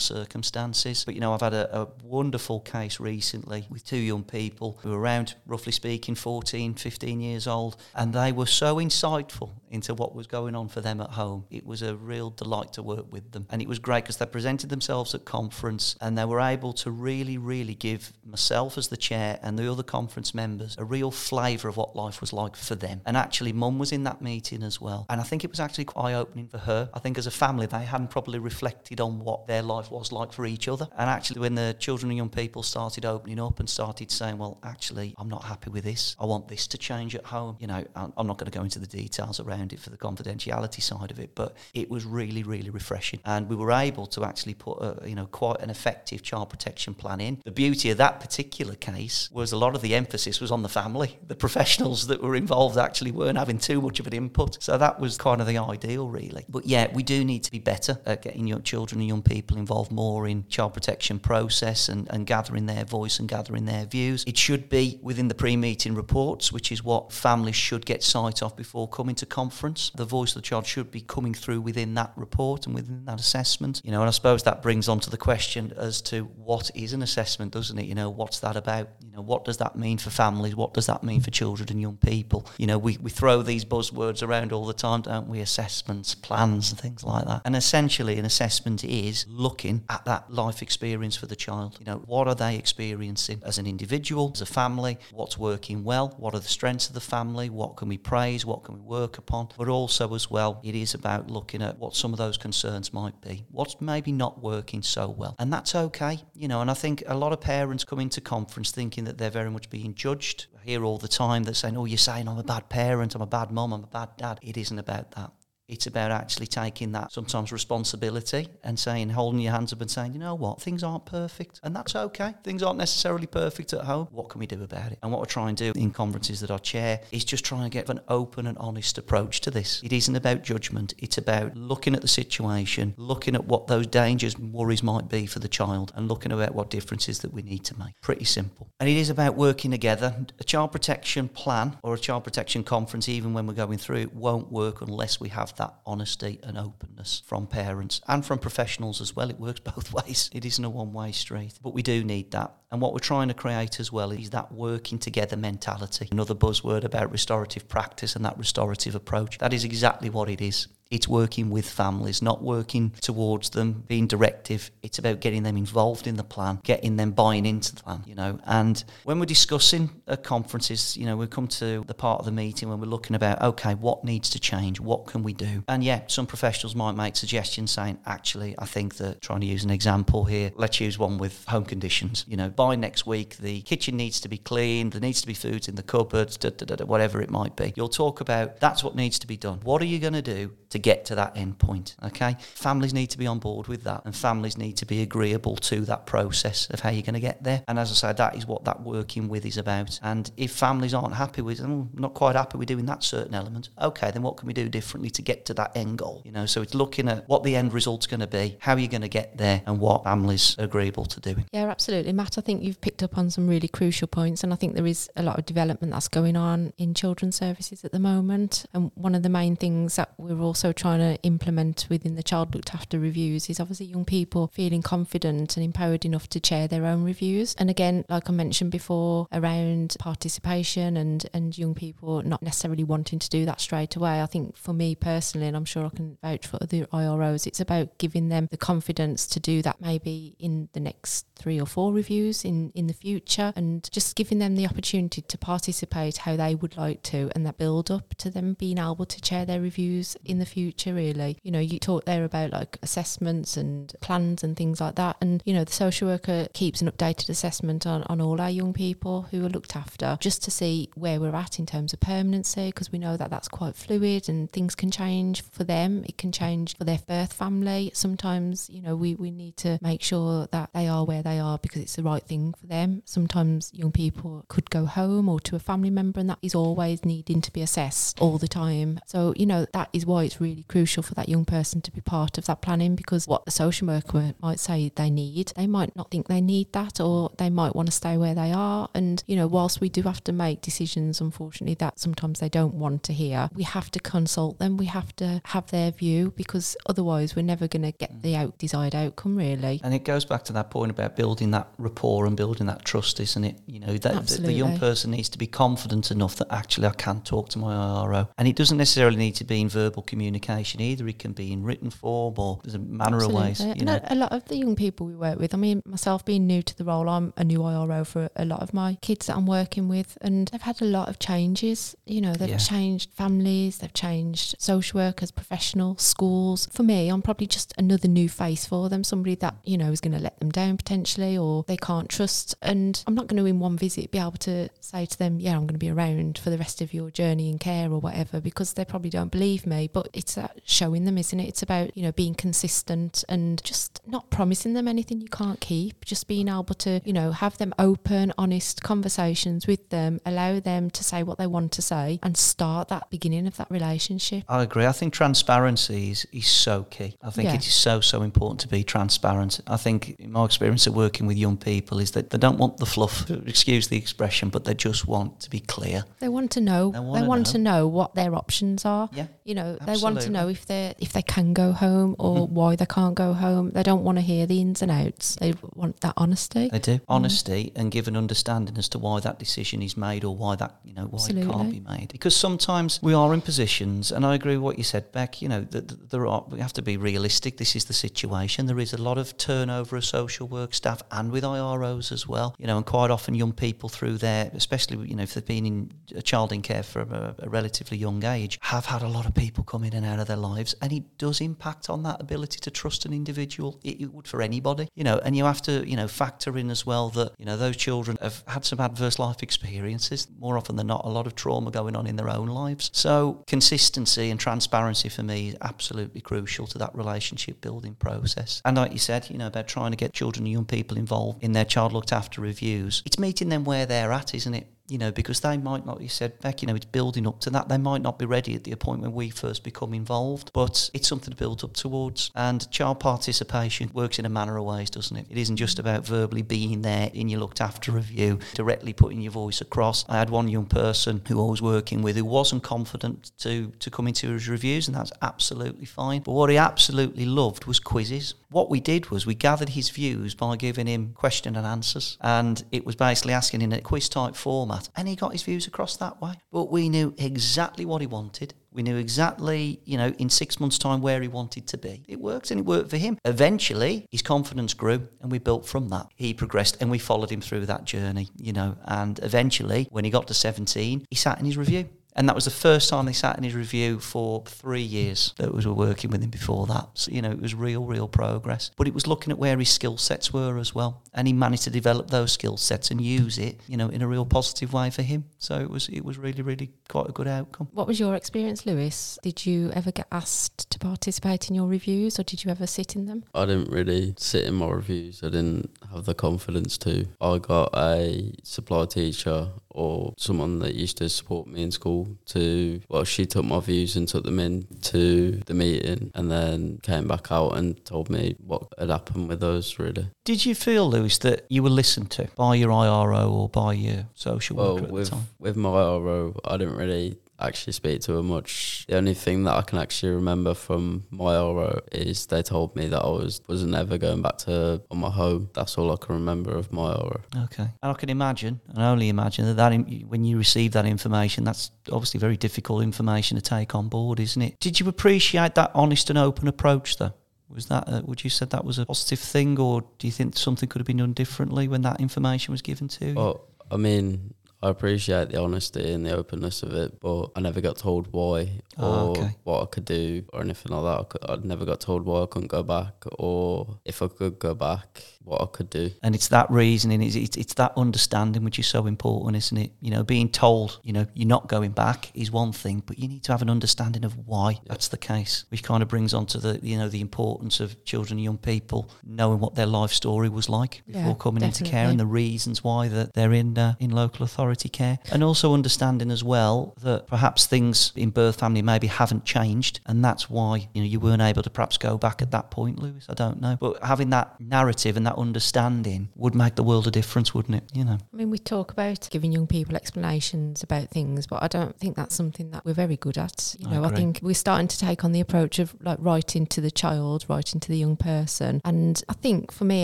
circumstances. 0.00 1.04
But, 1.04 1.14
you 1.14 1.20
know, 1.20 1.34
I've 1.34 1.40
had 1.40 1.54
a, 1.54 1.82
a 1.82 1.88
wonderful 2.02 2.60
case 2.60 2.98
recently 2.98 3.66
with 3.70 3.84
two 3.84 3.98
young 3.98 4.24
people 4.24 4.78
who 4.82 4.90
were 4.90 4.98
around, 4.98 5.34
roughly 5.46 5.72
speaking, 5.72 6.14
14, 6.14 6.74
15 6.74 7.20
years 7.20 7.46
old, 7.46 7.76
and 7.94 8.12
they 8.12 8.32
were 8.32 8.46
so 8.46 8.76
insightful 8.76 9.50
into 9.70 9.94
what 9.94 10.14
was 10.14 10.26
going 10.26 10.54
on 10.54 10.68
for 10.68 10.80
them 10.80 11.00
at 11.00 11.10
home. 11.10 11.44
It 11.50 11.66
was 11.66 11.82
a 11.82 11.96
real 11.96 12.30
delight 12.30 12.74
to 12.74 12.82
work 12.82 13.10
with 13.10 13.32
them. 13.32 13.46
And 13.50 13.62
it 13.62 13.68
was 13.68 13.78
great 13.78 14.04
because 14.04 14.18
they 14.18 14.26
presented 14.26 14.68
themselves 14.68 15.14
at 15.14 15.24
conference 15.24 15.96
and 16.00 16.16
they 16.16 16.26
were 16.26 16.40
able 16.40 16.74
to 16.74 16.90
really, 16.90 17.38
really 17.38 17.74
give 17.74 18.12
myself 18.24 18.76
as 18.76 18.88
the 18.88 18.96
chair 18.96 19.38
and 19.42 19.58
the 19.58 19.70
other 19.70 19.82
conference 19.82 20.34
members 20.34 20.76
a 20.78 20.84
real 20.84 21.10
flavour 21.10 21.68
of 21.68 21.76
what 21.76 21.96
life 21.96 22.20
was 22.20 22.32
like 22.32 22.54
for 22.54 22.74
them. 22.74 23.00
And 23.06 23.16
actually, 23.16 23.52
mum 23.52 23.78
was 23.78 23.92
in 23.92 24.04
that 24.04 24.20
meeting 24.20 24.62
as 24.62 24.80
well. 24.80 25.06
And 25.08 25.20
I 25.20 25.24
think 25.24 25.41
it 25.44 25.50
was 25.50 25.60
actually 25.60 25.84
quite 25.84 26.02
eye 26.02 26.14
opening 26.14 26.48
for 26.48 26.58
her. 26.58 26.90
I 26.92 26.98
think 26.98 27.18
as 27.18 27.26
a 27.26 27.30
family, 27.30 27.66
they 27.66 27.84
hadn't 27.84 28.10
probably 28.10 28.38
reflected 28.38 29.00
on 29.00 29.20
what 29.20 29.46
their 29.46 29.62
life 29.62 29.90
was 29.90 30.10
like 30.12 30.32
for 30.32 30.46
each 30.46 30.68
other. 30.68 30.88
And 30.98 31.08
actually, 31.08 31.40
when 31.40 31.54
the 31.54 31.76
children 31.78 32.10
and 32.10 32.16
young 32.16 32.28
people 32.28 32.62
started 32.62 33.04
opening 33.04 33.38
up 33.40 33.60
and 33.60 33.68
started 33.68 34.10
saying, 34.10 34.38
well, 34.38 34.58
actually, 34.62 35.14
I'm 35.18 35.28
not 35.28 35.44
happy 35.44 35.70
with 35.70 35.84
this. 35.84 36.16
I 36.18 36.26
want 36.26 36.48
this 36.48 36.66
to 36.68 36.78
change 36.78 37.14
at 37.14 37.24
home. 37.24 37.56
You 37.60 37.66
know, 37.68 37.84
I'm 37.94 38.26
not 38.26 38.38
going 38.38 38.50
to 38.50 38.56
go 38.56 38.64
into 38.64 38.78
the 38.78 38.86
details 38.86 39.40
around 39.40 39.72
it 39.72 39.80
for 39.80 39.90
the 39.90 39.96
confidentiality 39.96 40.82
side 40.82 41.10
of 41.10 41.18
it, 41.18 41.34
but 41.34 41.56
it 41.74 41.90
was 41.90 42.04
really, 42.04 42.42
really 42.42 42.70
refreshing. 42.70 43.20
And 43.24 43.48
we 43.48 43.56
were 43.56 43.72
able 43.72 44.06
to 44.06 44.24
actually 44.24 44.54
put, 44.54 44.78
a, 44.78 45.08
you 45.08 45.14
know, 45.14 45.26
quite 45.26 45.60
an 45.60 45.70
effective 45.70 46.22
child 46.22 46.50
protection 46.50 46.94
plan 46.94 47.20
in. 47.20 47.40
The 47.44 47.50
beauty 47.52 47.90
of 47.90 47.98
that 47.98 48.20
particular 48.20 48.74
case 48.74 49.30
was 49.32 49.52
a 49.52 49.56
lot 49.56 49.74
of 49.74 49.82
the 49.82 49.94
emphasis 49.94 50.40
was 50.40 50.50
on 50.50 50.62
the 50.62 50.68
family. 50.68 51.18
The 51.26 51.34
professionals 51.34 52.06
that 52.08 52.22
were 52.22 52.34
involved 52.34 52.76
actually 52.76 53.12
weren't 53.12 53.38
having 53.38 53.58
too 53.58 53.80
much 53.80 54.00
of 54.00 54.06
an 54.06 54.12
input. 54.12 54.62
So 54.62 54.76
that 54.78 54.98
was 54.98 55.16
kind 55.32 55.40
of 55.40 55.46
the 55.46 55.56
ideal, 55.56 56.08
really. 56.08 56.44
But 56.46 56.66
yeah, 56.66 56.88
we 56.92 57.02
do 57.02 57.24
need 57.24 57.42
to 57.44 57.50
be 57.50 57.58
better 57.58 57.98
at 58.04 58.20
getting 58.20 58.46
young 58.46 58.62
children 58.62 59.00
and 59.00 59.08
young 59.08 59.22
people 59.22 59.56
involved 59.56 59.90
more 59.90 60.28
in 60.28 60.46
child 60.48 60.74
protection 60.74 61.18
process 61.18 61.88
and, 61.88 62.06
and 62.10 62.26
gathering 62.26 62.66
their 62.66 62.84
voice 62.84 63.18
and 63.18 63.26
gathering 63.26 63.64
their 63.64 63.86
views. 63.86 64.24
It 64.26 64.36
should 64.36 64.68
be 64.68 64.98
within 65.00 65.28
the 65.28 65.34
pre-meeting 65.34 65.94
reports, 65.94 66.52
which 66.52 66.70
is 66.70 66.84
what 66.84 67.12
families 67.12 67.56
should 67.56 67.86
get 67.86 68.02
sight 68.02 68.42
of 68.42 68.54
before 68.56 68.88
coming 68.88 69.14
to 69.16 69.26
conference. 69.26 69.90
The 69.94 70.04
voice 70.04 70.36
of 70.36 70.42
the 70.42 70.46
child 70.46 70.66
should 70.66 70.90
be 70.90 71.00
coming 71.00 71.32
through 71.32 71.62
within 71.62 71.94
that 71.94 72.12
report 72.16 72.66
and 72.66 72.74
within 72.74 73.06
that 73.06 73.18
assessment. 73.18 73.80
You 73.84 73.92
know, 73.92 74.00
and 74.00 74.08
I 74.08 74.12
suppose 74.12 74.42
that 74.42 74.62
brings 74.62 74.86
on 74.86 75.00
to 75.00 75.08
the 75.08 75.16
question 75.16 75.72
as 75.78 76.02
to 76.02 76.24
what 76.24 76.70
is 76.74 76.92
an 76.92 77.00
assessment, 77.00 77.52
doesn't 77.52 77.78
it? 77.78 77.86
You 77.86 77.94
know, 77.94 78.10
what's 78.10 78.40
that 78.40 78.56
about? 78.56 78.90
You 79.00 79.12
know, 79.12 79.22
what 79.22 79.46
does 79.46 79.56
that 79.58 79.76
mean 79.76 79.96
for 79.96 80.10
families? 80.10 80.54
What 80.54 80.74
does 80.74 80.86
that 80.86 81.02
mean 81.02 81.22
for 81.22 81.30
children 81.30 81.70
and 81.70 81.80
young 81.80 81.96
people? 81.96 82.46
You 82.58 82.66
know, 82.66 82.76
we, 82.76 82.98
we 82.98 83.10
throw 83.10 83.40
these 83.40 83.64
buzzwords 83.64 84.22
around 84.22 84.52
all 84.52 84.66
the 84.66 84.74
time, 84.74 85.04
don't 85.22 85.30
we? 85.30 85.40
Assessments, 85.40 86.14
plans, 86.16 86.70
and 86.70 86.80
things 86.80 87.04
like 87.04 87.24
that. 87.26 87.42
And 87.44 87.54
essentially, 87.54 88.18
an 88.18 88.24
assessment 88.24 88.82
is 88.84 89.24
looking 89.28 89.84
at 89.88 90.04
that 90.04 90.32
life 90.32 90.62
experience 90.62 91.16
for 91.16 91.26
the 91.26 91.36
child. 91.36 91.76
You 91.78 91.86
know, 91.86 92.02
what 92.06 92.26
are 92.26 92.34
they 92.34 92.56
experiencing 92.56 93.40
as 93.44 93.58
an 93.58 93.66
individual, 93.66 94.32
as 94.34 94.40
a 94.40 94.46
family? 94.46 94.98
What's 95.12 95.38
working 95.38 95.84
well? 95.84 96.14
What 96.18 96.34
are 96.34 96.40
the 96.40 96.48
strengths 96.48 96.88
of 96.88 96.94
the 96.94 97.00
family? 97.00 97.50
What 97.50 97.76
can 97.76 97.88
we 97.88 97.98
praise? 97.98 98.44
What 98.44 98.64
can 98.64 98.74
we 98.74 98.80
work 98.80 99.16
upon? 99.16 99.48
But 99.56 99.68
also, 99.68 100.12
as 100.14 100.28
well, 100.28 100.60
it 100.64 100.74
is 100.74 100.94
about 100.94 101.30
looking 101.30 101.62
at 101.62 101.78
what 101.78 101.94
some 101.94 102.12
of 102.12 102.18
those 102.18 102.36
concerns 102.36 102.92
might 102.92 103.20
be. 103.20 103.44
What's 103.50 103.80
maybe 103.80 104.10
not 104.10 104.42
working 104.42 104.82
so 104.82 105.08
well. 105.08 105.36
And 105.38 105.52
that's 105.52 105.74
okay. 105.74 106.18
You 106.34 106.48
know, 106.48 106.60
and 106.60 106.70
I 106.70 106.74
think 106.74 107.04
a 107.06 107.16
lot 107.16 107.32
of 107.32 107.40
parents 107.40 107.84
come 107.84 108.00
into 108.00 108.20
conference 108.20 108.72
thinking 108.72 109.04
that 109.04 109.18
they're 109.18 109.30
very 109.30 109.50
much 109.50 109.70
being 109.70 109.94
judged. 109.94 110.46
Hear 110.64 110.84
all 110.84 110.98
the 110.98 111.08
time 111.08 111.42
that 111.44 111.54
saying, 111.54 111.76
Oh, 111.76 111.84
you're 111.84 111.98
saying 111.98 112.28
I'm 112.28 112.38
a 112.38 112.42
bad 112.44 112.68
parent, 112.68 113.14
I'm 113.14 113.22
a 113.22 113.26
bad 113.26 113.50
mum, 113.50 113.72
I'm 113.72 113.84
a 113.84 113.86
bad 113.86 114.16
dad. 114.16 114.38
It 114.42 114.56
isn't 114.56 114.78
about 114.78 115.10
that. 115.12 115.32
It's 115.72 115.86
about 115.86 116.10
actually 116.10 116.48
taking 116.48 116.92
that 116.92 117.12
sometimes 117.12 117.50
responsibility 117.50 118.46
and 118.62 118.78
saying, 118.78 119.08
holding 119.08 119.40
your 119.40 119.52
hands 119.52 119.72
up 119.72 119.80
and 119.80 119.90
saying, 119.90 120.12
you 120.12 120.18
know 120.18 120.34
what, 120.34 120.60
things 120.60 120.84
aren't 120.84 121.06
perfect. 121.06 121.60
And 121.62 121.74
that's 121.74 121.96
okay. 121.96 122.34
Things 122.44 122.62
aren't 122.62 122.76
necessarily 122.78 123.26
perfect 123.26 123.72
at 123.72 123.80
home. 123.80 124.06
What 124.10 124.28
can 124.28 124.38
we 124.38 124.46
do 124.46 124.62
about 124.62 124.92
it? 124.92 124.98
And 125.02 125.10
what 125.10 125.18
we're 125.20 125.24
trying 125.24 125.56
to 125.56 125.72
do 125.72 125.80
in 125.80 125.90
conferences 125.90 126.40
that 126.40 126.50
I 126.50 126.58
chair 126.58 127.00
is 127.10 127.24
just 127.24 127.42
try 127.46 127.62
and 127.62 127.70
get 127.70 127.88
an 127.88 128.00
open 128.08 128.46
and 128.46 128.58
honest 128.58 128.98
approach 128.98 129.40
to 129.40 129.50
this. 129.50 129.80
It 129.82 129.94
isn't 129.94 130.14
about 130.14 130.42
judgment, 130.42 130.92
it's 130.98 131.16
about 131.16 131.56
looking 131.56 131.94
at 131.94 132.02
the 132.02 132.08
situation, 132.08 132.92
looking 132.98 133.34
at 133.34 133.46
what 133.46 133.66
those 133.66 133.86
dangers 133.86 134.34
and 134.34 134.52
worries 134.52 134.82
might 134.82 135.08
be 135.08 135.24
for 135.24 135.38
the 135.38 135.48
child, 135.48 135.90
and 135.96 136.06
looking 136.06 136.32
about 136.32 136.54
what 136.54 136.68
differences 136.68 137.20
that 137.20 137.32
we 137.32 137.40
need 137.40 137.64
to 137.64 137.78
make. 137.78 137.98
Pretty 138.02 138.26
simple. 138.26 138.68
And 138.78 138.90
it 138.90 138.96
is 138.98 139.08
about 139.08 139.36
working 139.36 139.70
together. 139.70 140.14
A 140.38 140.44
child 140.44 140.70
protection 140.70 141.28
plan 141.28 141.78
or 141.82 141.94
a 141.94 141.98
child 141.98 142.24
protection 142.24 142.62
conference, 142.62 143.08
even 143.08 143.32
when 143.32 143.46
we're 143.46 143.54
going 143.54 143.78
through 143.78 143.96
it, 143.96 144.14
won't 144.14 144.52
work 144.52 144.82
unless 144.82 145.18
we 145.18 145.30
have 145.30 145.56
that 145.56 145.61
that 145.62 145.74
honesty 145.86 146.40
and 146.42 146.58
openness 146.58 147.22
from 147.24 147.46
parents 147.46 148.00
and 148.08 148.26
from 148.26 148.38
professionals 148.38 149.00
as 149.00 149.14
well. 149.14 149.30
It 149.30 149.38
works 149.38 149.60
both 149.74 149.92
ways. 149.92 150.28
It 150.32 150.44
isn't 150.44 150.64
a 150.64 150.68
one 150.68 150.92
way 150.92 151.12
street. 151.12 151.54
But 151.62 151.72
we 151.72 151.82
do 151.82 152.02
need 152.02 152.32
that. 152.32 152.52
And 152.72 152.80
what 152.80 152.92
we're 152.92 152.98
trying 152.98 153.28
to 153.28 153.34
create 153.34 153.78
as 153.78 153.92
well 153.92 154.10
is 154.10 154.30
that 154.30 154.52
working 154.52 154.98
together 154.98 155.36
mentality. 155.36 156.08
Another 156.10 156.34
buzzword 156.34 156.82
about 156.82 157.12
restorative 157.12 157.68
practice 157.68 158.16
and 158.16 158.24
that 158.24 158.36
restorative 158.38 158.96
approach. 158.96 159.38
That 159.38 159.52
is 159.52 159.64
exactly 159.64 160.10
what 160.10 160.28
it 160.28 160.40
is. 160.40 160.66
It's 160.92 161.08
working 161.08 161.48
with 161.48 161.66
families, 161.68 162.20
not 162.20 162.42
working 162.42 162.90
towards 163.00 163.48
them, 163.50 163.82
being 163.88 164.06
directive. 164.06 164.70
It's 164.82 164.98
about 164.98 165.20
getting 165.20 165.42
them 165.42 165.56
involved 165.56 166.06
in 166.06 166.16
the 166.16 166.22
plan, 166.22 166.60
getting 166.64 166.96
them 166.96 167.12
buying 167.12 167.46
into 167.46 167.74
the 167.74 167.82
plan, 167.82 168.02
you 168.06 168.14
know. 168.14 168.38
And 168.44 168.84
when 169.04 169.18
we're 169.18 169.24
discussing 169.24 169.88
at 170.06 170.22
conferences, 170.22 170.94
you 170.98 171.06
know, 171.06 171.16
we 171.16 171.26
come 171.28 171.48
to 171.48 171.82
the 171.86 171.94
part 171.94 172.18
of 172.18 172.26
the 172.26 172.30
meeting 172.30 172.68
when 172.68 172.78
we're 172.78 172.86
looking 172.86 173.16
about, 173.16 173.40
okay, 173.40 173.74
what 173.74 174.04
needs 174.04 174.28
to 174.30 174.38
change? 174.38 174.80
What 174.80 175.06
can 175.06 175.22
we 175.22 175.32
do? 175.32 175.64
And 175.66 175.82
yeah, 175.82 176.02
some 176.08 176.26
professionals 176.26 176.74
might 176.74 176.92
make 176.92 177.16
suggestions 177.16 177.70
saying, 177.70 177.98
actually, 178.04 178.54
I 178.58 178.66
think 178.66 178.96
that 178.96 179.22
trying 179.22 179.40
to 179.40 179.46
use 179.46 179.64
an 179.64 179.70
example 179.70 180.26
here, 180.26 180.52
let's 180.56 180.78
use 180.78 180.98
one 180.98 181.16
with 181.16 181.46
home 181.46 181.64
conditions. 181.64 182.26
You 182.28 182.36
know, 182.36 182.50
by 182.50 182.76
next 182.76 183.06
week, 183.06 183.38
the 183.38 183.62
kitchen 183.62 183.96
needs 183.96 184.20
to 184.20 184.28
be 184.28 184.36
cleaned, 184.36 184.92
there 184.92 185.00
needs 185.00 185.22
to 185.22 185.26
be 185.26 185.34
foods 185.34 185.68
in 185.68 185.76
the 185.76 185.82
cupboards, 185.82 186.38
whatever 186.84 187.22
it 187.22 187.30
might 187.30 187.56
be. 187.56 187.72
You'll 187.76 187.88
talk 187.88 188.20
about 188.20 188.60
that's 188.60 188.84
what 188.84 188.94
needs 188.94 189.18
to 189.20 189.26
be 189.26 189.38
done. 189.38 189.60
What 189.62 189.80
are 189.80 189.86
you 189.86 189.98
going 189.98 190.12
to 190.12 190.20
do 190.20 190.52
to 190.68 190.81
get 190.82 191.04
to 191.06 191.14
that 191.14 191.36
end 191.36 191.58
point. 191.58 191.96
Okay, 192.04 192.36
families 192.54 192.92
need 192.92 193.08
to 193.08 193.18
be 193.18 193.26
on 193.26 193.38
board 193.38 193.68
with 193.68 193.84
that, 193.84 194.02
and 194.04 194.14
families 194.14 194.58
need 194.58 194.76
to 194.78 194.86
be 194.86 195.02
agreeable 195.02 195.56
to 195.56 195.80
that 195.82 196.06
process 196.06 196.68
of 196.70 196.80
how 196.80 196.90
you're 196.90 197.02
going 197.02 197.14
to 197.14 197.20
get 197.20 197.42
there. 197.42 197.62
And 197.68 197.78
as 197.78 197.90
I 197.90 197.94
said, 197.94 198.16
that 198.18 198.36
is 198.36 198.46
what 198.46 198.64
that 198.64 198.82
working 198.82 199.28
with 199.28 199.46
is 199.46 199.56
about. 199.56 199.98
And 200.02 200.30
if 200.36 200.52
families 200.52 200.94
aren't 200.94 201.14
happy 201.14 201.42
with, 201.42 201.60
oh, 201.60 201.88
not 201.94 202.14
quite 202.14 202.36
happy 202.36 202.58
with 202.58 202.68
doing 202.68 202.86
that 202.86 203.02
certain 203.02 203.34
element, 203.34 203.70
okay, 203.80 204.10
then 204.10 204.22
what 204.22 204.36
can 204.36 204.46
we 204.46 204.52
do 204.52 204.68
differently 204.68 205.10
to 205.10 205.22
get 205.22 205.46
to 205.46 205.54
that 205.54 205.76
end 205.76 205.98
goal? 205.98 206.22
You 206.24 206.32
know, 206.32 206.46
so 206.46 206.62
it's 206.62 206.74
looking 206.74 207.08
at 207.08 207.28
what 207.28 207.44
the 207.44 207.56
end 207.56 207.72
result's 207.72 208.06
going 208.06 208.20
to 208.20 208.26
be, 208.26 208.56
how 208.60 208.76
you're 208.76 208.88
going 208.88 209.02
to 209.02 209.08
get 209.08 209.36
there, 209.36 209.62
and 209.66 209.78
what 209.78 210.04
families 210.04 210.56
are 210.58 210.64
agreeable 210.64 211.04
to 211.06 211.20
doing. 211.20 211.46
Yeah, 211.52 211.68
absolutely, 211.68 212.12
Matt. 212.12 212.38
I 212.38 212.40
think 212.40 212.62
you've 212.62 212.80
picked 212.80 213.02
up 213.02 213.16
on 213.18 213.30
some 213.30 213.48
really 213.48 213.68
crucial 213.68 214.08
points, 214.08 214.42
and 214.42 214.52
I 214.52 214.56
think 214.56 214.74
there 214.74 214.86
is 214.86 215.08
a 215.16 215.22
lot 215.22 215.38
of 215.38 215.46
development 215.46 215.92
that's 215.92 216.08
going 216.08 216.36
on 216.36 216.72
in 216.78 216.94
children's 216.94 217.36
services 217.36 217.84
at 217.84 217.92
the 217.92 217.98
moment. 217.98 218.66
And 218.74 218.90
one 218.94 219.14
of 219.14 219.22
the 219.22 219.28
main 219.28 219.56
things 219.56 219.96
that 219.96 220.12
we're 220.18 220.40
also 220.40 220.71
trying 220.72 221.00
to 221.00 221.22
implement 221.22 221.86
within 221.88 222.14
the 222.14 222.22
child 222.22 222.54
looked 222.54 222.74
after 222.74 222.98
reviews 222.98 223.48
is 223.48 223.60
obviously 223.60 223.86
young 223.86 224.04
people 224.04 224.50
feeling 224.52 224.82
confident 224.82 225.56
and 225.56 225.64
empowered 225.64 226.04
enough 226.04 226.28
to 226.30 226.40
chair 226.40 226.68
their 226.68 226.86
own 226.86 227.04
reviews. 227.04 227.54
And 227.58 227.70
again, 227.70 228.04
like 228.08 228.28
I 228.28 228.32
mentioned 228.32 228.70
before, 228.70 229.28
around 229.32 229.96
participation 229.98 230.96
and, 230.96 231.26
and 231.32 231.56
young 231.56 231.74
people 231.74 232.22
not 232.22 232.42
necessarily 232.42 232.84
wanting 232.84 233.18
to 233.18 233.28
do 233.28 233.44
that 233.46 233.60
straight 233.60 233.96
away. 233.96 234.22
I 234.22 234.26
think 234.26 234.56
for 234.56 234.72
me 234.72 234.94
personally, 234.94 235.46
and 235.46 235.56
I'm 235.56 235.64
sure 235.64 235.86
I 235.86 235.90
can 235.90 236.18
vouch 236.22 236.46
for 236.46 236.58
other 236.60 236.86
IROs, 236.86 237.46
it's 237.46 237.60
about 237.60 237.98
giving 237.98 238.28
them 238.28 238.48
the 238.50 238.56
confidence 238.56 239.26
to 239.28 239.40
do 239.40 239.62
that 239.62 239.80
maybe 239.80 240.36
in 240.38 240.68
the 240.72 240.80
next 240.80 241.26
three 241.36 241.60
or 241.60 241.66
four 241.66 241.92
reviews 241.92 242.44
in, 242.44 242.70
in 242.74 242.86
the 242.86 242.92
future 242.92 243.52
and 243.56 243.90
just 243.90 244.14
giving 244.14 244.38
them 244.38 244.54
the 244.54 244.66
opportunity 244.66 245.22
to 245.22 245.38
participate 245.38 246.18
how 246.18 246.36
they 246.36 246.54
would 246.54 246.76
like 246.76 247.02
to 247.02 247.30
and 247.34 247.44
that 247.44 247.58
build 247.58 247.90
up 247.90 248.14
to 248.14 248.30
them 248.30 248.54
being 248.54 248.78
able 248.78 249.04
to 249.04 249.20
chair 249.20 249.44
their 249.44 249.60
reviews 249.60 250.16
in 250.24 250.38
the 250.38 250.46
future, 250.52 250.94
really. 250.94 251.38
You 251.42 251.50
know, 251.50 251.58
you 251.58 251.78
talk 251.78 252.04
there 252.04 252.24
about 252.24 252.52
like 252.52 252.78
assessments 252.82 253.56
and 253.56 253.92
plans 254.00 254.44
and 254.44 254.56
things 254.56 254.80
like 254.80 254.94
that. 254.96 255.16
And, 255.20 255.42
you 255.44 255.54
know, 255.54 255.64
the 255.64 255.72
social 255.72 256.08
worker 256.08 256.46
keeps 256.52 256.82
an 256.82 256.90
updated 256.90 257.28
assessment 257.28 257.86
on, 257.86 258.02
on 258.04 258.20
all 258.20 258.40
our 258.40 258.50
young 258.50 258.72
people 258.72 259.22
who 259.30 259.44
are 259.44 259.48
looked 259.48 259.74
after 259.76 260.18
just 260.20 260.42
to 260.44 260.50
see 260.50 260.90
where 260.94 261.20
we're 261.20 261.34
at 261.34 261.58
in 261.58 261.66
terms 261.66 261.92
of 261.92 262.00
permanency, 262.00 262.66
because 262.68 262.92
we 262.92 262.98
know 262.98 263.16
that 263.16 263.30
that's 263.30 263.48
quite 263.48 263.76
fluid 263.76 264.28
and 264.28 264.52
things 264.52 264.74
can 264.74 264.90
change 264.90 265.42
for 265.50 265.64
them. 265.64 266.04
It 266.06 266.18
can 266.18 266.32
change 266.32 266.76
for 266.76 266.84
their 266.84 267.00
birth 267.06 267.32
family. 267.32 267.90
Sometimes, 267.94 268.68
you 268.70 268.82
know, 268.82 268.94
we, 268.96 269.14
we 269.14 269.30
need 269.30 269.56
to 269.58 269.78
make 269.80 270.02
sure 270.02 270.48
that 270.52 270.70
they 270.74 270.88
are 270.88 271.04
where 271.04 271.22
they 271.22 271.38
are 271.38 271.58
because 271.58 271.82
it's 271.82 271.96
the 271.96 272.02
right 272.02 272.22
thing 272.22 272.54
for 272.60 272.66
them. 272.66 273.02
Sometimes 273.04 273.70
young 273.72 273.92
people 273.92 274.44
could 274.48 274.70
go 274.70 274.84
home 274.84 275.28
or 275.28 275.40
to 275.40 275.56
a 275.56 275.58
family 275.58 275.90
member, 275.90 276.20
and 276.20 276.30
that 276.30 276.38
is 276.42 276.54
always 276.54 277.04
needing 277.04 277.40
to 277.40 277.52
be 277.52 277.62
assessed 277.62 278.20
all 278.20 278.38
the 278.38 278.48
time. 278.48 279.00
So, 279.06 279.32
you 279.36 279.46
know, 279.46 279.66
that 279.72 279.88
is 279.92 280.04
why 280.04 280.24
it's 280.24 280.40
really 280.42 280.64
crucial 280.64 281.02
for 281.02 281.14
that 281.14 281.28
young 281.28 281.44
person 281.44 281.80
to 281.82 281.90
be 281.90 282.00
part 282.00 282.36
of 282.36 282.46
that 282.46 282.60
planning 282.60 282.94
because 282.94 283.26
what 283.26 283.44
the 283.44 283.50
social 283.50 283.88
worker 283.88 284.34
might 284.40 284.60
say 284.60 284.90
they 284.94 285.10
need, 285.10 285.52
they 285.56 285.66
might 285.66 285.94
not 285.96 286.10
think 286.10 286.26
they 286.26 286.40
need 286.40 286.72
that 286.72 287.00
or 287.00 287.30
they 287.38 287.48
might 287.48 287.74
want 287.74 287.86
to 287.86 287.92
stay 287.92 288.16
where 288.16 288.34
they 288.34 288.52
are. 288.52 288.88
And, 288.94 289.22
you 289.26 289.36
know, 289.36 289.46
whilst 289.46 289.80
we 289.80 289.88
do 289.88 290.02
have 290.02 290.22
to 290.24 290.32
make 290.32 290.60
decisions, 290.60 291.20
unfortunately, 291.20 291.74
that 291.76 291.98
sometimes 291.98 292.40
they 292.40 292.48
don't 292.48 292.74
want 292.74 293.02
to 293.04 293.12
hear, 293.12 293.48
we 293.54 293.62
have 293.62 293.90
to 293.92 294.00
consult 294.00 294.58
them, 294.58 294.76
we 294.76 294.86
have 294.86 295.14
to 295.16 295.40
have 295.46 295.70
their 295.70 295.90
view 295.90 296.32
because 296.36 296.76
otherwise 296.86 297.36
we're 297.36 297.42
never 297.42 297.68
going 297.68 297.82
to 297.82 297.92
get 297.92 298.12
mm. 298.12 298.22
the 298.22 298.36
out- 298.36 298.58
desired 298.58 298.94
outcome, 298.94 299.36
really. 299.36 299.80
And 299.84 299.94
it 299.94 300.04
goes 300.04 300.24
back 300.24 300.44
to 300.44 300.52
that 300.54 300.70
point 300.70 300.90
about 300.90 301.16
building 301.16 301.52
that 301.52 301.68
rapport 301.78 302.26
and 302.26 302.36
building 302.36 302.66
that 302.66 302.84
trust, 302.84 303.20
isn't 303.20 303.44
it? 303.44 303.58
You 303.66 303.80
know, 303.80 303.96
that 303.98 304.26
the, 304.26 304.42
the 304.42 304.52
young 304.52 304.78
person 304.78 305.12
needs 305.12 305.28
to 305.30 305.38
be 305.38 305.46
confident 305.46 306.10
enough 306.10 306.36
that 306.36 306.48
actually 306.50 306.88
I 306.88 306.92
can 306.92 307.20
talk 307.22 307.48
to 307.50 307.58
my 307.58 307.74
IRO. 307.74 308.28
And 308.38 308.48
it 308.48 308.56
doesn't 308.56 308.78
necessarily 308.78 309.16
need 309.16 309.36
to 309.36 309.44
be 309.44 309.60
in 309.60 309.68
verbal 309.68 310.02
communication 310.02 310.31
either. 310.80 311.06
It 311.08 311.18
can 311.18 311.32
be 311.32 311.52
in 311.52 311.62
written 311.62 311.90
form 311.90 312.34
or 312.36 312.60
there's 312.64 312.74
a 312.74 312.78
manner 312.78 313.22
of 313.22 313.32
ways. 313.32 313.60
You 313.60 313.84
know, 313.84 314.00
a, 314.04 314.14
a 314.14 314.16
lot 314.16 314.32
of 314.32 314.44
the 314.46 314.56
young 314.56 314.76
people 314.76 315.06
we 315.06 315.14
work 315.14 315.38
with, 315.38 315.54
I 315.54 315.56
mean, 315.56 315.82
myself 315.84 316.24
being 316.24 316.46
new 316.46 316.62
to 316.62 316.76
the 316.76 316.84
role, 316.84 317.08
I'm 317.08 317.32
a 317.36 317.44
new 317.44 317.62
IRO 317.62 318.04
for 318.04 318.28
a 318.36 318.44
lot 318.44 318.60
of 318.62 318.72
my 318.74 318.96
kids 319.02 319.26
that 319.26 319.36
I'm 319.36 319.46
working 319.46 319.88
with, 319.88 320.16
and 320.20 320.48
they've 320.48 320.60
had 320.62 320.80
a 320.82 320.84
lot 320.86 321.08
of 321.08 321.18
changes. 321.18 321.96
You 322.06 322.20
know, 322.20 322.34
they've 322.34 322.48
Yeah. 322.48 322.56
changed 322.58 323.10
families, 323.12 323.78
they've 323.78 323.92
changed 323.92 324.56
social 324.58 324.98
workers, 325.00 325.30
professionals, 325.30 326.02
schools. 326.02 326.68
For 326.72 326.82
me, 326.82 327.08
I'm 327.08 327.22
probably 327.22 327.46
just 327.46 327.72
another 327.78 328.08
new 328.08 328.28
face 328.28 328.66
for 328.66 328.88
them, 328.88 329.04
somebody 329.04 329.34
that, 329.36 329.54
you 329.64 329.76
know, 329.78 329.90
is 329.90 330.00
going 330.00 330.12
to 330.12 330.18
let 330.22 330.38
them 330.40 330.50
down 330.50 330.76
potentially 330.76 331.36
or 331.36 331.64
they 331.66 331.76
can't 331.76 332.08
trust. 332.08 332.54
And 332.62 333.02
I'm 333.06 333.14
not 333.14 333.26
going 333.26 333.42
to, 333.42 333.46
in 333.46 333.58
one 333.58 333.76
visit, 333.76 334.10
be 334.10 334.18
able 334.18 334.32
to 334.32 334.68
say 334.80 335.06
to 335.06 335.18
them, 335.18 335.40
yeah, 335.40 335.52
I'm 335.52 335.62
going 335.62 335.68
to 335.68 335.78
be 335.78 335.90
around 335.90 336.38
for 336.38 336.50
the 336.50 336.58
rest 336.58 336.80
of 336.80 336.92
your 336.94 337.10
journey 337.10 337.48
in 337.50 337.58
care 337.58 337.90
or 337.90 337.98
whatever, 337.98 338.40
because 338.40 338.74
they 338.74 338.84
probably 338.84 339.10
don't 339.10 339.30
believe 339.30 339.66
me. 339.66 339.88
But 339.92 340.08
it's 340.22 340.34
that 340.36 340.60
showing 340.64 341.04
them, 341.04 341.18
isn't 341.18 341.38
it? 341.40 341.48
It's 341.48 341.62
about, 341.62 341.96
you 341.96 342.02
know, 342.04 342.12
being 342.12 342.34
consistent 342.34 343.24
and 343.28 343.62
just 343.64 344.00
not 344.06 344.30
promising 344.30 344.72
them 344.74 344.86
anything 344.88 345.20
you 345.20 345.28
can't 345.28 345.60
keep, 345.60 346.04
just 346.04 346.26
being 346.28 346.48
able 346.48 346.64
to, 346.64 347.00
you 347.04 347.12
know, 347.12 347.32
have 347.32 347.58
them 347.58 347.74
open, 347.78 348.32
honest 348.38 348.82
conversations 348.82 349.66
with 349.66 349.88
them, 349.90 350.20
allow 350.24 350.60
them 350.60 350.90
to 350.90 351.04
say 351.04 351.22
what 351.22 351.38
they 351.38 351.46
want 351.46 351.72
to 351.72 351.82
say 351.82 352.18
and 352.22 352.36
start 352.36 352.88
that 352.88 353.10
beginning 353.10 353.46
of 353.46 353.56
that 353.56 353.70
relationship. 353.70 354.44
I 354.48 354.62
agree. 354.62 354.86
I 354.86 354.92
think 354.92 355.12
transparency 355.12 356.10
is, 356.10 356.26
is 356.32 356.46
so 356.46 356.84
key. 356.84 357.16
I 357.22 357.30
think 357.30 357.48
Yeah. 357.48 357.54
it 357.56 357.66
is 357.66 357.74
so, 357.74 358.00
so 358.00 358.22
important 358.22 358.60
to 358.60 358.68
be 358.68 358.84
transparent. 358.84 359.60
I 359.66 359.76
think, 359.76 360.16
in 360.18 360.32
my 360.32 360.44
experience 360.44 360.86
of 360.86 360.94
working 360.94 361.26
with 361.26 361.36
young 361.36 361.56
people, 361.56 361.98
is 361.98 362.12
that 362.12 362.30
they 362.30 362.38
don't 362.38 362.58
want 362.58 362.76
the 362.78 362.86
fluff, 362.86 363.28
excuse 363.46 363.88
the 363.88 363.96
expression, 363.98 364.48
but 364.50 364.64
they 364.64 364.74
just 364.74 365.06
want 365.06 365.40
to 365.40 365.50
be 365.50 365.60
clear. 365.60 366.04
They 366.20 366.28
want 366.28 366.50
to 366.52 366.60
know. 366.60 366.90
They 366.90 366.98
They 366.98 367.04
wanna 367.04 367.28
want 367.28 367.46
know. 367.48 367.52
to 367.52 367.58
know 367.58 367.88
what 367.88 368.14
their 368.14 368.34
options 368.34 368.84
are. 368.84 369.08
Yeah. 369.12 369.26
You 369.44 369.54
know, 369.54 369.76
they 369.84 369.96
want 369.96 370.20
to 370.22 370.30
know 370.30 370.48
if 370.48 370.66
they 370.66 370.94
if 370.98 371.12
they 371.12 371.22
can 371.22 371.52
go 371.52 371.72
home 371.72 372.16
or 372.18 372.32
Mm-hmm. 372.32 372.54
why 372.54 372.76
they 372.76 372.86
can't 372.86 373.14
go 373.14 373.32
home. 373.32 373.70
They 373.70 373.82
don't 373.82 374.02
want 374.04 374.18
to 374.18 374.22
hear 374.22 374.46
the 374.46 374.60
ins 374.60 374.82
and 374.82 374.90
outs. 374.90 375.36
They 375.36 375.54
want 375.74 376.00
that 376.00 376.14
honesty. 376.16 376.68
They 376.68 376.78
do. 376.78 377.00
Honesty 377.08 377.72
and 377.76 377.90
give 377.90 378.08
an 378.08 378.16
understanding 378.16 378.76
as 378.78 378.88
to 378.90 378.98
why 378.98 379.20
that 379.20 379.38
decision 379.38 379.82
is 379.82 379.96
made 379.96 380.24
or 380.24 380.34
why 380.36 380.56
that, 380.56 380.76
you 380.84 380.94
know, 380.94 381.04
why 381.06 381.26
it 381.28 381.34
can't 381.50 381.70
be 381.70 381.80
made. 381.80 382.08
Because 382.12 382.34
sometimes 382.34 383.00
we 383.02 383.14
are 383.14 383.34
in 383.34 383.40
positions, 383.40 384.12
and 384.12 384.24
I 384.24 384.34
agree 384.34 384.56
with 384.56 384.62
what 384.64 384.78
you 384.78 384.84
said, 384.84 385.12
Beck, 385.12 385.42
you 385.42 385.48
know, 385.48 385.62
that 385.70 386.10
there 386.10 386.26
are, 386.26 386.44
we 386.48 386.60
have 386.60 386.72
to 386.74 386.82
be 386.82 386.96
realistic. 386.96 387.58
This 387.58 387.76
is 387.76 387.84
the 387.84 387.92
situation. 387.92 388.66
There 388.66 388.78
is 388.78 388.92
a 388.92 389.02
lot 389.02 389.18
of 389.18 389.36
turnover 389.36 389.96
of 389.96 390.04
social 390.04 390.48
work 390.48 390.74
staff 390.74 391.02
and 391.10 391.30
with 391.30 391.44
IROs 391.44 392.12
as 392.12 392.26
well, 392.26 392.54
you 392.58 392.66
know, 392.66 392.76
and 392.76 392.86
quite 392.86 393.10
often 393.10 393.34
young 393.34 393.52
people 393.52 393.88
through 393.88 394.18
there, 394.18 394.50
especially, 394.54 395.08
you 395.08 395.16
know, 395.16 395.22
if 395.22 395.34
they've 395.34 395.44
been 395.44 395.66
in 395.66 395.92
a 396.16 396.22
child 396.22 396.52
in 396.52 396.62
care 396.62 396.82
from 396.82 397.12
a, 397.12 397.34
a 397.40 397.48
relatively 397.48 397.98
young 397.98 398.24
age, 398.24 398.58
have 398.62 398.86
had 398.86 399.02
a 399.02 399.08
lot 399.08 399.26
of 399.26 399.31
people 399.34 399.64
come 399.64 399.84
in 399.84 399.92
and 399.94 400.06
out 400.06 400.18
of 400.18 400.26
their 400.26 400.36
lives. 400.36 400.74
And 400.80 400.92
it 400.92 401.18
does 401.18 401.40
impact 401.40 401.90
on 401.90 402.02
that 402.04 402.20
ability 402.20 402.60
to 402.60 402.70
trust 402.70 403.04
an 403.04 403.12
individual. 403.12 403.80
It, 403.82 404.00
it 404.00 404.12
would 404.12 404.28
for 404.28 404.42
anybody, 404.42 404.88
you 404.94 405.04
know, 405.04 405.18
and 405.24 405.36
you 405.36 405.44
have 405.44 405.62
to, 405.62 405.88
you 405.88 405.96
know, 405.96 406.08
factor 406.08 406.56
in 406.56 406.70
as 406.70 406.86
well 406.86 407.08
that, 407.10 407.32
you 407.38 407.44
know, 407.44 407.56
those 407.56 407.76
children 407.76 408.18
have 408.20 408.42
had 408.46 408.64
some 408.64 408.80
adverse 408.80 409.18
life 409.18 409.42
experiences. 409.42 410.28
More 410.38 410.56
often 410.56 410.76
than 410.76 410.86
not, 410.86 411.04
a 411.04 411.08
lot 411.08 411.26
of 411.26 411.34
trauma 411.34 411.70
going 411.70 411.96
on 411.96 412.06
in 412.06 412.16
their 412.16 412.28
own 412.28 412.48
lives. 412.48 412.90
So 412.92 413.42
consistency 413.46 414.30
and 414.30 414.38
transparency 414.38 415.08
for 415.08 415.22
me 415.22 415.50
is 415.50 415.56
absolutely 415.60 416.20
crucial 416.20 416.66
to 416.68 416.78
that 416.78 416.94
relationship 416.94 417.60
building 417.60 417.94
process. 417.94 418.60
And 418.64 418.76
like 418.76 418.92
you 418.92 418.98
said, 418.98 419.28
you 419.30 419.38
know, 419.38 419.46
about 419.46 419.68
trying 419.68 419.90
to 419.92 419.96
get 419.96 420.12
children 420.12 420.44
and 420.44 420.52
young 420.52 420.64
people 420.64 420.96
involved 420.96 421.42
in 421.42 421.52
their 421.52 421.64
child 421.64 421.92
looked 421.92 422.12
after 422.12 422.40
reviews, 422.40 423.02
it's 423.06 423.18
meeting 423.18 423.48
them 423.48 423.64
where 423.64 423.86
they're 423.86 424.12
at, 424.12 424.34
isn't 424.34 424.54
it? 424.54 424.66
You 424.92 424.98
know, 424.98 425.10
because 425.10 425.40
they 425.40 425.56
might 425.56 425.86
not, 425.86 426.02
you 426.02 426.08
said, 426.08 426.38
Beck, 426.40 426.60
you 426.60 426.68
know, 426.68 426.74
it's 426.74 426.84
building 426.84 427.26
up 427.26 427.40
to 427.40 427.50
that. 427.50 427.70
They 427.70 427.78
might 427.78 428.02
not 428.02 428.18
be 428.18 428.26
ready 428.26 428.54
at 428.54 428.64
the 428.64 428.74
point 428.74 429.00
when 429.00 429.14
we 429.14 429.30
first 429.30 429.64
become 429.64 429.94
involved, 429.94 430.50
but 430.52 430.90
it's 430.92 431.08
something 431.08 431.32
to 431.32 431.36
build 431.36 431.64
up 431.64 431.72
towards. 431.72 432.30
And 432.34 432.70
child 432.70 433.00
participation 433.00 433.90
works 433.94 434.18
in 434.18 434.26
a 434.26 434.28
manner 434.28 434.58
of 434.58 434.64
ways, 434.64 434.90
doesn't 434.90 435.16
it? 435.16 435.26
It 435.30 435.38
isn't 435.38 435.56
just 435.56 435.78
mm. 435.78 435.80
about 435.80 436.06
verbally 436.06 436.42
being 436.42 436.82
there 436.82 437.10
in 437.14 437.30
your 437.30 437.40
looked 437.40 437.62
after 437.62 437.90
review, 437.90 438.38
directly 438.52 438.92
putting 438.92 439.22
your 439.22 439.32
voice 439.32 439.62
across. 439.62 440.04
I 440.10 440.18
had 440.18 440.28
one 440.28 440.48
young 440.48 440.66
person 440.66 441.22
who 441.26 441.42
I 441.42 441.50
was 441.50 441.62
working 441.62 442.02
with 442.02 442.16
who 442.16 442.26
wasn't 442.26 442.62
confident 442.62 443.32
to, 443.38 443.72
to 443.78 443.90
come 443.90 444.06
into 444.06 444.30
his 444.30 444.46
reviews, 444.46 444.88
and 444.88 444.96
that's 444.96 445.12
absolutely 445.22 445.86
fine. 445.86 446.20
But 446.20 446.32
what 446.32 446.50
he 446.50 446.58
absolutely 446.58 447.24
loved 447.24 447.64
was 447.64 447.80
quizzes. 447.80 448.34
What 448.50 448.68
we 448.68 448.80
did 448.80 449.10
was 449.10 449.24
we 449.24 449.34
gathered 449.34 449.70
his 449.70 449.88
views 449.88 450.34
by 450.34 450.56
giving 450.56 450.86
him 450.86 451.14
question 451.14 451.56
and 451.56 451.66
answers, 451.66 452.18
and 452.20 452.62
it 452.70 452.84
was 452.84 452.94
basically 452.94 453.32
asking 453.32 453.62
in 453.62 453.72
a 453.72 453.80
quiz 453.80 454.10
type 454.10 454.36
format, 454.36 454.81
and 454.96 455.08
he 455.08 455.16
got 455.16 455.32
his 455.32 455.42
views 455.42 455.66
across 455.66 455.96
that 455.96 456.20
way. 456.20 456.34
But 456.50 456.70
we 456.70 456.88
knew 456.88 457.14
exactly 457.18 457.84
what 457.84 458.00
he 458.00 458.06
wanted. 458.06 458.54
We 458.72 458.82
knew 458.82 458.96
exactly, 458.96 459.80
you 459.84 459.98
know, 459.98 460.14
in 460.18 460.30
six 460.30 460.58
months' 460.58 460.78
time 460.78 461.02
where 461.02 461.20
he 461.20 461.28
wanted 461.28 461.66
to 461.68 461.78
be. 461.78 462.02
It 462.08 462.20
worked 462.20 462.50
and 462.50 462.60
it 462.60 462.66
worked 462.66 462.90
for 462.90 462.96
him. 462.96 463.18
Eventually, 463.24 464.06
his 464.10 464.22
confidence 464.22 464.72
grew 464.72 465.08
and 465.20 465.30
we 465.30 465.38
built 465.38 465.66
from 465.66 465.90
that. 465.90 466.06
He 466.16 466.32
progressed 466.32 466.78
and 466.80 466.90
we 466.90 466.98
followed 466.98 467.30
him 467.30 467.42
through 467.42 467.66
that 467.66 467.84
journey, 467.84 468.28
you 468.36 468.52
know, 468.52 468.76
and 468.84 469.18
eventually, 469.22 469.88
when 469.90 470.04
he 470.04 470.10
got 470.10 470.26
to 470.28 470.34
17, 470.34 471.06
he 471.10 471.16
sat 471.16 471.38
in 471.38 471.44
his 471.44 471.58
review. 471.58 471.88
And 472.14 472.28
that 472.28 472.34
was 472.34 472.44
the 472.44 472.50
first 472.50 472.90
time 472.90 473.06
they 473.06 473.12
sat 473.12 473.38
in 473.38 473.44
his 473.44 473.54
review 473.54 473.98
for 473.98 474.42
three 474.46 474.82
years 474.82 475.34
that 475.38 475.54
we 475.54 475.64
were 475.64 475.72
working 475.72 476.10
with 476.10 476.22
him 476.22 476.30
before 476.30 476.66
that. 476.66 476.88
So, 476.94 477.10
you 477.10 477.22
know, 477.22 477.30
it 477.30 477.40
was 477.40 477.54
real, 477.54 477.84
real 477.84 478.08
progress. 478.08 478.70
But 478.76 478.86
it 478.86 478.94
was 478.94 479.06
looking 479.06 479.32
at 479.32 479.38
where 479.38 479.56
his 479.58 479.70
skill 479.70 479.96
sets 479.96 480.32
were 480.32 480.58
as 480.58 480.74
well. 480.74 481.02
And 481.14 481.26
he 481.26 481.32
managed 481.32 481.64
to 481.64 481.70
develop 481.70 482.10
those 482.10 482.32
skill 482.32 482.56
sets 482.56 482.90
and 482.90 483.00
use 483.00 483.38
it, 483.38 483.60
you 483.66 483.76
know, 483.76 483.88
in 483.88 484.02
a 484.02 484.08
real 484.08 484.26
positive 484.26 484.72
way 484.72 484.90
for 484.90 485.02
him. 485.02 485.24
So 485.38 485.58
it 485.60 485.70
was 485.70 485.88
it 485.88 486.04
was 486.04 486.18
really, 486.18 486.42
really 486.42 486.70
quite 486.88 487.08
a 487.08 487.12
good 487.12 487.28
outcome. 487.28 487.68
What 487.72 487.86
was 487.86 487.98
your 487.98 488.14
experience, 488.14 488.66
Lewis? 488.66 489.18
Did 489.22 489.46
you 489.46 489.70
ever 489.72 489.90
get 489.92 490.06
asked 490.12 490.70
to 490.70 490.78
participate 490.78 491.48
in 491.48 491.54
your 491.54 491.66
reviews 491.66 492.18
or 492.18 492.22
did 492.22 492.44
you 492.44 492.50
ever 492.50 492.66
sit 492.66 492.94
in 492.96 493.06
them? 493.06 493.24
I 493.34 493.46
didn't 493.46 493.70
really 493.70 494.14
sit 494.18 494.44
in 494.44 494.54
my 494.54 494.68
reviews. 494.68 495.22
I 495.22 495.28
didn't 495.28 495.70
have 495.90 496.04
the 496.04 496.14
confidence 496.14 496.78
to. 496.78 497.06
I 497.20 497.38
got 497.38 497.70
a 497.76 498.32
supply 498.42 498.86
teacher 498.86 499.48
or 499.74 500.14
someone 500.16 500.58
that 500.60 500.74
used 500.74 500.98
to 500.98 501.08
support 501.08 501.46
me 501.46 501.62
in 501.62 501.70
school 501.70 502.08
to, 502.26 502.80
well, 502.88 503.04
she 503.04 503.26
took 503.26 503.44
my 503.44 503.60
views 503.60 503.96
and 503.96 504.06
took 504.08 504.24
them 504.24 504.38
in 504.38 504.66
to 504.82 505.32
the 505.46 505.54
meeting 505.54 506.10
and 506.14 506.30
then 506.30 506.78
came 506.82 507.08
back 507.08 507.30
out 507.32 507.56
and 507.56 507.84
told 507.84 508.10
me 508.10 508.36
what 508.44 508.66
had 508.78 508.90
happened 508.90 509.28
with 509.28 509.40
those, 509.40 509.78
really. 509.78 510.08
Did 510.24 510.44
you 510.46 510.54
feel, 510.54 510.88
Lewis, 510.88 511.18
that 511.18 511.46
you 511.48 511.62
were 511.62 511.70
listened 511.70 512.10
to 512.12 512.28
by 512.36 512.54
your 512.54 512.70
IRO 512.72 513.30
or 513.30 513.48
by 513.48 513.72
your 513.74 514.06
social 514.14 514.56
Well, 514.56 514.74
worker 514.74 514.86
at 514.86 514.90
with, 514.92 515.04
the 515.10 515.16
time? 515.16 515.26
with 515.38 515.56
my 515.56 515.70
iro 515.70 516.34
I 516.44 516.56
didn't 516.56 516.76
really 516.76 517.18
actually 517.40 517.72
speak 517.72 518.00
to 518.02 518.14
her 518.14 518.22
much. 518.22 518.84
The 518.88 518.96
only 518.96 519.14
thing 519.14 519.44
that 519.44 519.54
I 519.54 519.62
can 519.62 519.78
actually 519.78 520.12
remember 520.12 520.54
from 520.54 521.04
my 521.10 521.34
IRO 521.34 521.80
is 521.90 522.26
they 522.26 522.42
told 522.42 522.76
me 522.76 522.86
that 522.88 523.00
I 523.00 523.08
was 523.08 523.40
wasn't 523.48 523.74
ever 523.74 523.98
going 523.98 524.22
back 524.22 524.38
to 524.38 524.82
on 524.90 524.98
my 524.98 525.10
home. 525.10 525.50
That's 525.54 525.76
all 525.76 525.92
I 525.92 525.96
can 525.96 526.14
remember 526.14 526.52
of 526.52 526.72
my 526.72 526.92
IRO. 526.92 527.20
Okay. 527.44 527.68
And 527.82 527.92
I 527.92 527.94
can 527.94 528.08
imagine, 528.08 528.60
and 528.68 528.78
only 528.78 529.08
imagine, 529.08 529.46
that, 529.46 529.54
that 529.54 529.72
in, 529.72 529.84
when 530.08 530.24
you 530.24 530.38
receive 530.38 530.72
that 530.72 530.86
information, 530.86 531.44
that's 531.44 531.70
obviously 531.90 532.20
very 532.20 532.36
difficult 532.36 532.82
information 532.82 533.36
to 533.36 533.42
take 533.42 533.74
on 533.74 533.88
board, 533.88 534.20
isn't 534.20 534.42
it? 534.42 534.60
Did 534.60 534.80
you 534.80 534.88
appreciate 534.88 535.54
that 535.56 535.70
honest 535.74 536.10
and 536.10 536.18
open 536.18 536.48
approach, 536.48 536.98
though? 536.98 537.14
Was 537.48 537.66
that, 537.66 537.84
uh, 537.86 538.00
would 538.04 538.24
you 538.24 538.30
said 538.30 538.50
that 538.50 538.64
was 538.64 538.78
a 538.78 538.86
positive 538.86 539.18
thing, 539.18 539.58
or 539.58 539.82
do 539.98 540.06
you 540.06 540.12
think 540.12 540.38
something 540.38 540.68
could 540.68 540.78
have 540.80 540.86
been 540.86 540.96
done 540.98 541.12
differently 541.12 541.68
when 541.68 541.82
that 541.82 542.00
information 542.00 542.52
was 542.52 542.62
given 542.62 542.88
to 542.88 543.08
you? 543.08 543.14
Well, 543.14 543.46
I 543.70 543.76
mean, 543.76 544.32
I 544.62 544.68
appreciate 544.70 545.30
the 545.30 545.40
honesty 545.42 545.92
and 545.92 546.06
the 546.06 546.16
openness 546.16 546.62
of 546.62 546.72
it, 546.74 547.00
but 547.00 547.30
I 547.34 547.40
never 547.40 547.60
got 547.60 547.76
told 547.78 548.12
why 548.12 548.60
or 548.78 548.84
Oh, 548.84 549.10
okay. 549.10 549.36
what 549.44 549.62
I 549.62 549.66
could 549.66 549.84
do 549.84 550.24
or 550.32 550.40
anything 550.40 550.72
like 550.72 550.84
that. 550.84 551.00
I, 551.00 551.04
could, 551.04 551.42
I 551.42 551.46
never 551.46 551.64
got 551.64 551.80
told 551.80 552.04
why 552.04 552.22
I 552.22 552.26
couldn't 552.26 552.48
go 552.48 552.62
back 552.62 552.94
or 553.18 553.78
if 553.84 554.02
I 554.02 554.08
could 554.08 554.38
go 554.38 554.54
back, 554.54 555.02
what 555.24 555.42
I 555.42 555.46
could 555.46 555.68
do. 555.68 555.90
And 556.02 556.14
it's 556.14 556.28
that 556.28 556.48
reasoning, 556.50 557.02
it's, 557.02 557.16
it's, 557.16 557.36
it's 557.36 557.54
that 557.54 557.72
understanding 557.76 558.44
which 558.44 558.58
is 558.58 558.66
so 558.66 558.86
important, 558.86 559.36
isn't 559.36 559.56
it? 559.58 559.72
You 559.80 559.90
know, 559.90 560.04
being 560.04 560.28
told, 560.28 560.78
you 560.84 560.92
know, 560.92 561.06
you're 561.14 561.28
not 561.28 561.48
going 561.48 561.72
back 561.72 562.10
is 562.14 562.30
one 562.30 562.52
thing, 562.52 562.82
but 562.86 562.98
you 562.98 563.08
need 563.08 563.24
to 563.24 563.32
have 563.32 563.42
an 563.42 563.50
understanding 563.50 564.04
of 564.04 564.16
why 564.28 564.60
that's 564.66 564.88
the 564.88 564.96
case, 564.96 565.44
which 565.48 565.62
kind 565.64 565.82
of 565.82 565.88
brings 565.88 566.14
on 566.14 566.26
to 566.26 566.38
the, 566.38 566.60
you 566.62 566.76
know, 566.78 566.88
the 566.88 567.00
importance 567.00 567.58
of 567.60 567.84
children 567.84 568.18
and 568.18 568.24
young 568.24 568.38
people 568.38 568.88
knowing 569.04 569.40
what 569.40 569.54
their 569.56 569.66
life 569.66 569.90
story 569.92 570.28
was 570.28 570.48
like 570.48 570.82
before 570.86 571.02
Yeah, 571.02 571.14
coming 571.14 571.42
into 571.42 571.64
care 571.64 571.88
and 571.88 571.98
the 571.98 572.06
reasons 572.06 572.62
why 572.62 572.86
that 572.88 573.14
they're 573.14 573.32
in 573.32 573.58
uh, 573.58 573.74
in 573.80 573.90
local 573.90 574.24
authority 574.24 574.51
care, 574.54 574.98
and 575.10 575.22
also 575.22 575.54
understanding 575.54 576.10
as 576.10 576.24
well 576.24 576.74
that 576.82 577.06
perhaps 577.06 577.46
things 577.46 577.92
in 577.96 578.10
birth 578.10 578.38
family 578.38 578.62
maybe 578.62 578.86
haven't 578.86 579.24
changed, 579.24 579.80
and 579.86 580.04
that's 580.04 580.28
why 580.28 580.68
you 580.74 580.82
know 580.82 580.86
you 580.86 581.00
weren't 581.00 581.22
able 581.22 581.42
to 581.42 581.50
perhaps 581.50 581.78
go 581.78 581.98
back 581.98 582.22
at 582.22 582.30
that 582.30 582.50
point, 582.50 582.78
Lewis. 582.78 583.06
I 583.08 583.14
don't 583.14 583.40
know, 583.40 583.56
but 583.60 583.82
having 583.82 584.10
that 584.10 584.40
narrative 584.40 584.96
and 584.96 585.06
that 585.06 585.16
understanding 585.16 586.08
would 586.16 586.34
make 586.34 586.54
the 586.54 586.62
world 586.62 586.86
a 586.86 586.90
difference, 586.90 587.34
wouldn't 587.34 587.56
it? 587.56 587.64
You 587.74 587.84
know. 587.84 587.98
I 588.12 588.16
mean, 588.16 588.30
we 588.30 588.38
talk 588.38 588.72
about 588.72 589.08
giving 589.10 589.32
young 589.32 589.46
people 589.46 589.76
explanations 589.76 590.62
about 590.62 590.90
things, 590.90 591.26
but 591.26 591.42
I 591.42 591.48
don't 591.48 591.78
think 591.78 591.96
that's 591.96 592.14
something 592.14 592.50
that 592.50 592.64
we're 592.64 592.74
very 592.74 592.96
good 592.96 593.18
at. 593.18 593.56
You 593.58 593.68
know, 593.68 593.84
I, 593.84 593.86
agree. 593.86 593.96
think 593.96 594.20
we're 594.22 594.34
starting 594.34 594.68
to 594.68 594.78
take 594.78 595.04
on 595.04 595.12
the 595.12 595.20
approach 595.20 595.58
of 595.58 595.74
like 595.80 595.98
writing 596.00 596.46
to 596.46 596.60
the 596.60 596.70
child, 596.70 597.24
writing 597.28 597.60
to 597.60 597.68
the 597.68 597.78
young 597.78 597.96
person. 597.96 598.60
And 598.64 599.02
I 599.08 599.14
think 599.14 599.52
for 599.52 599.64
me 599.64 599.82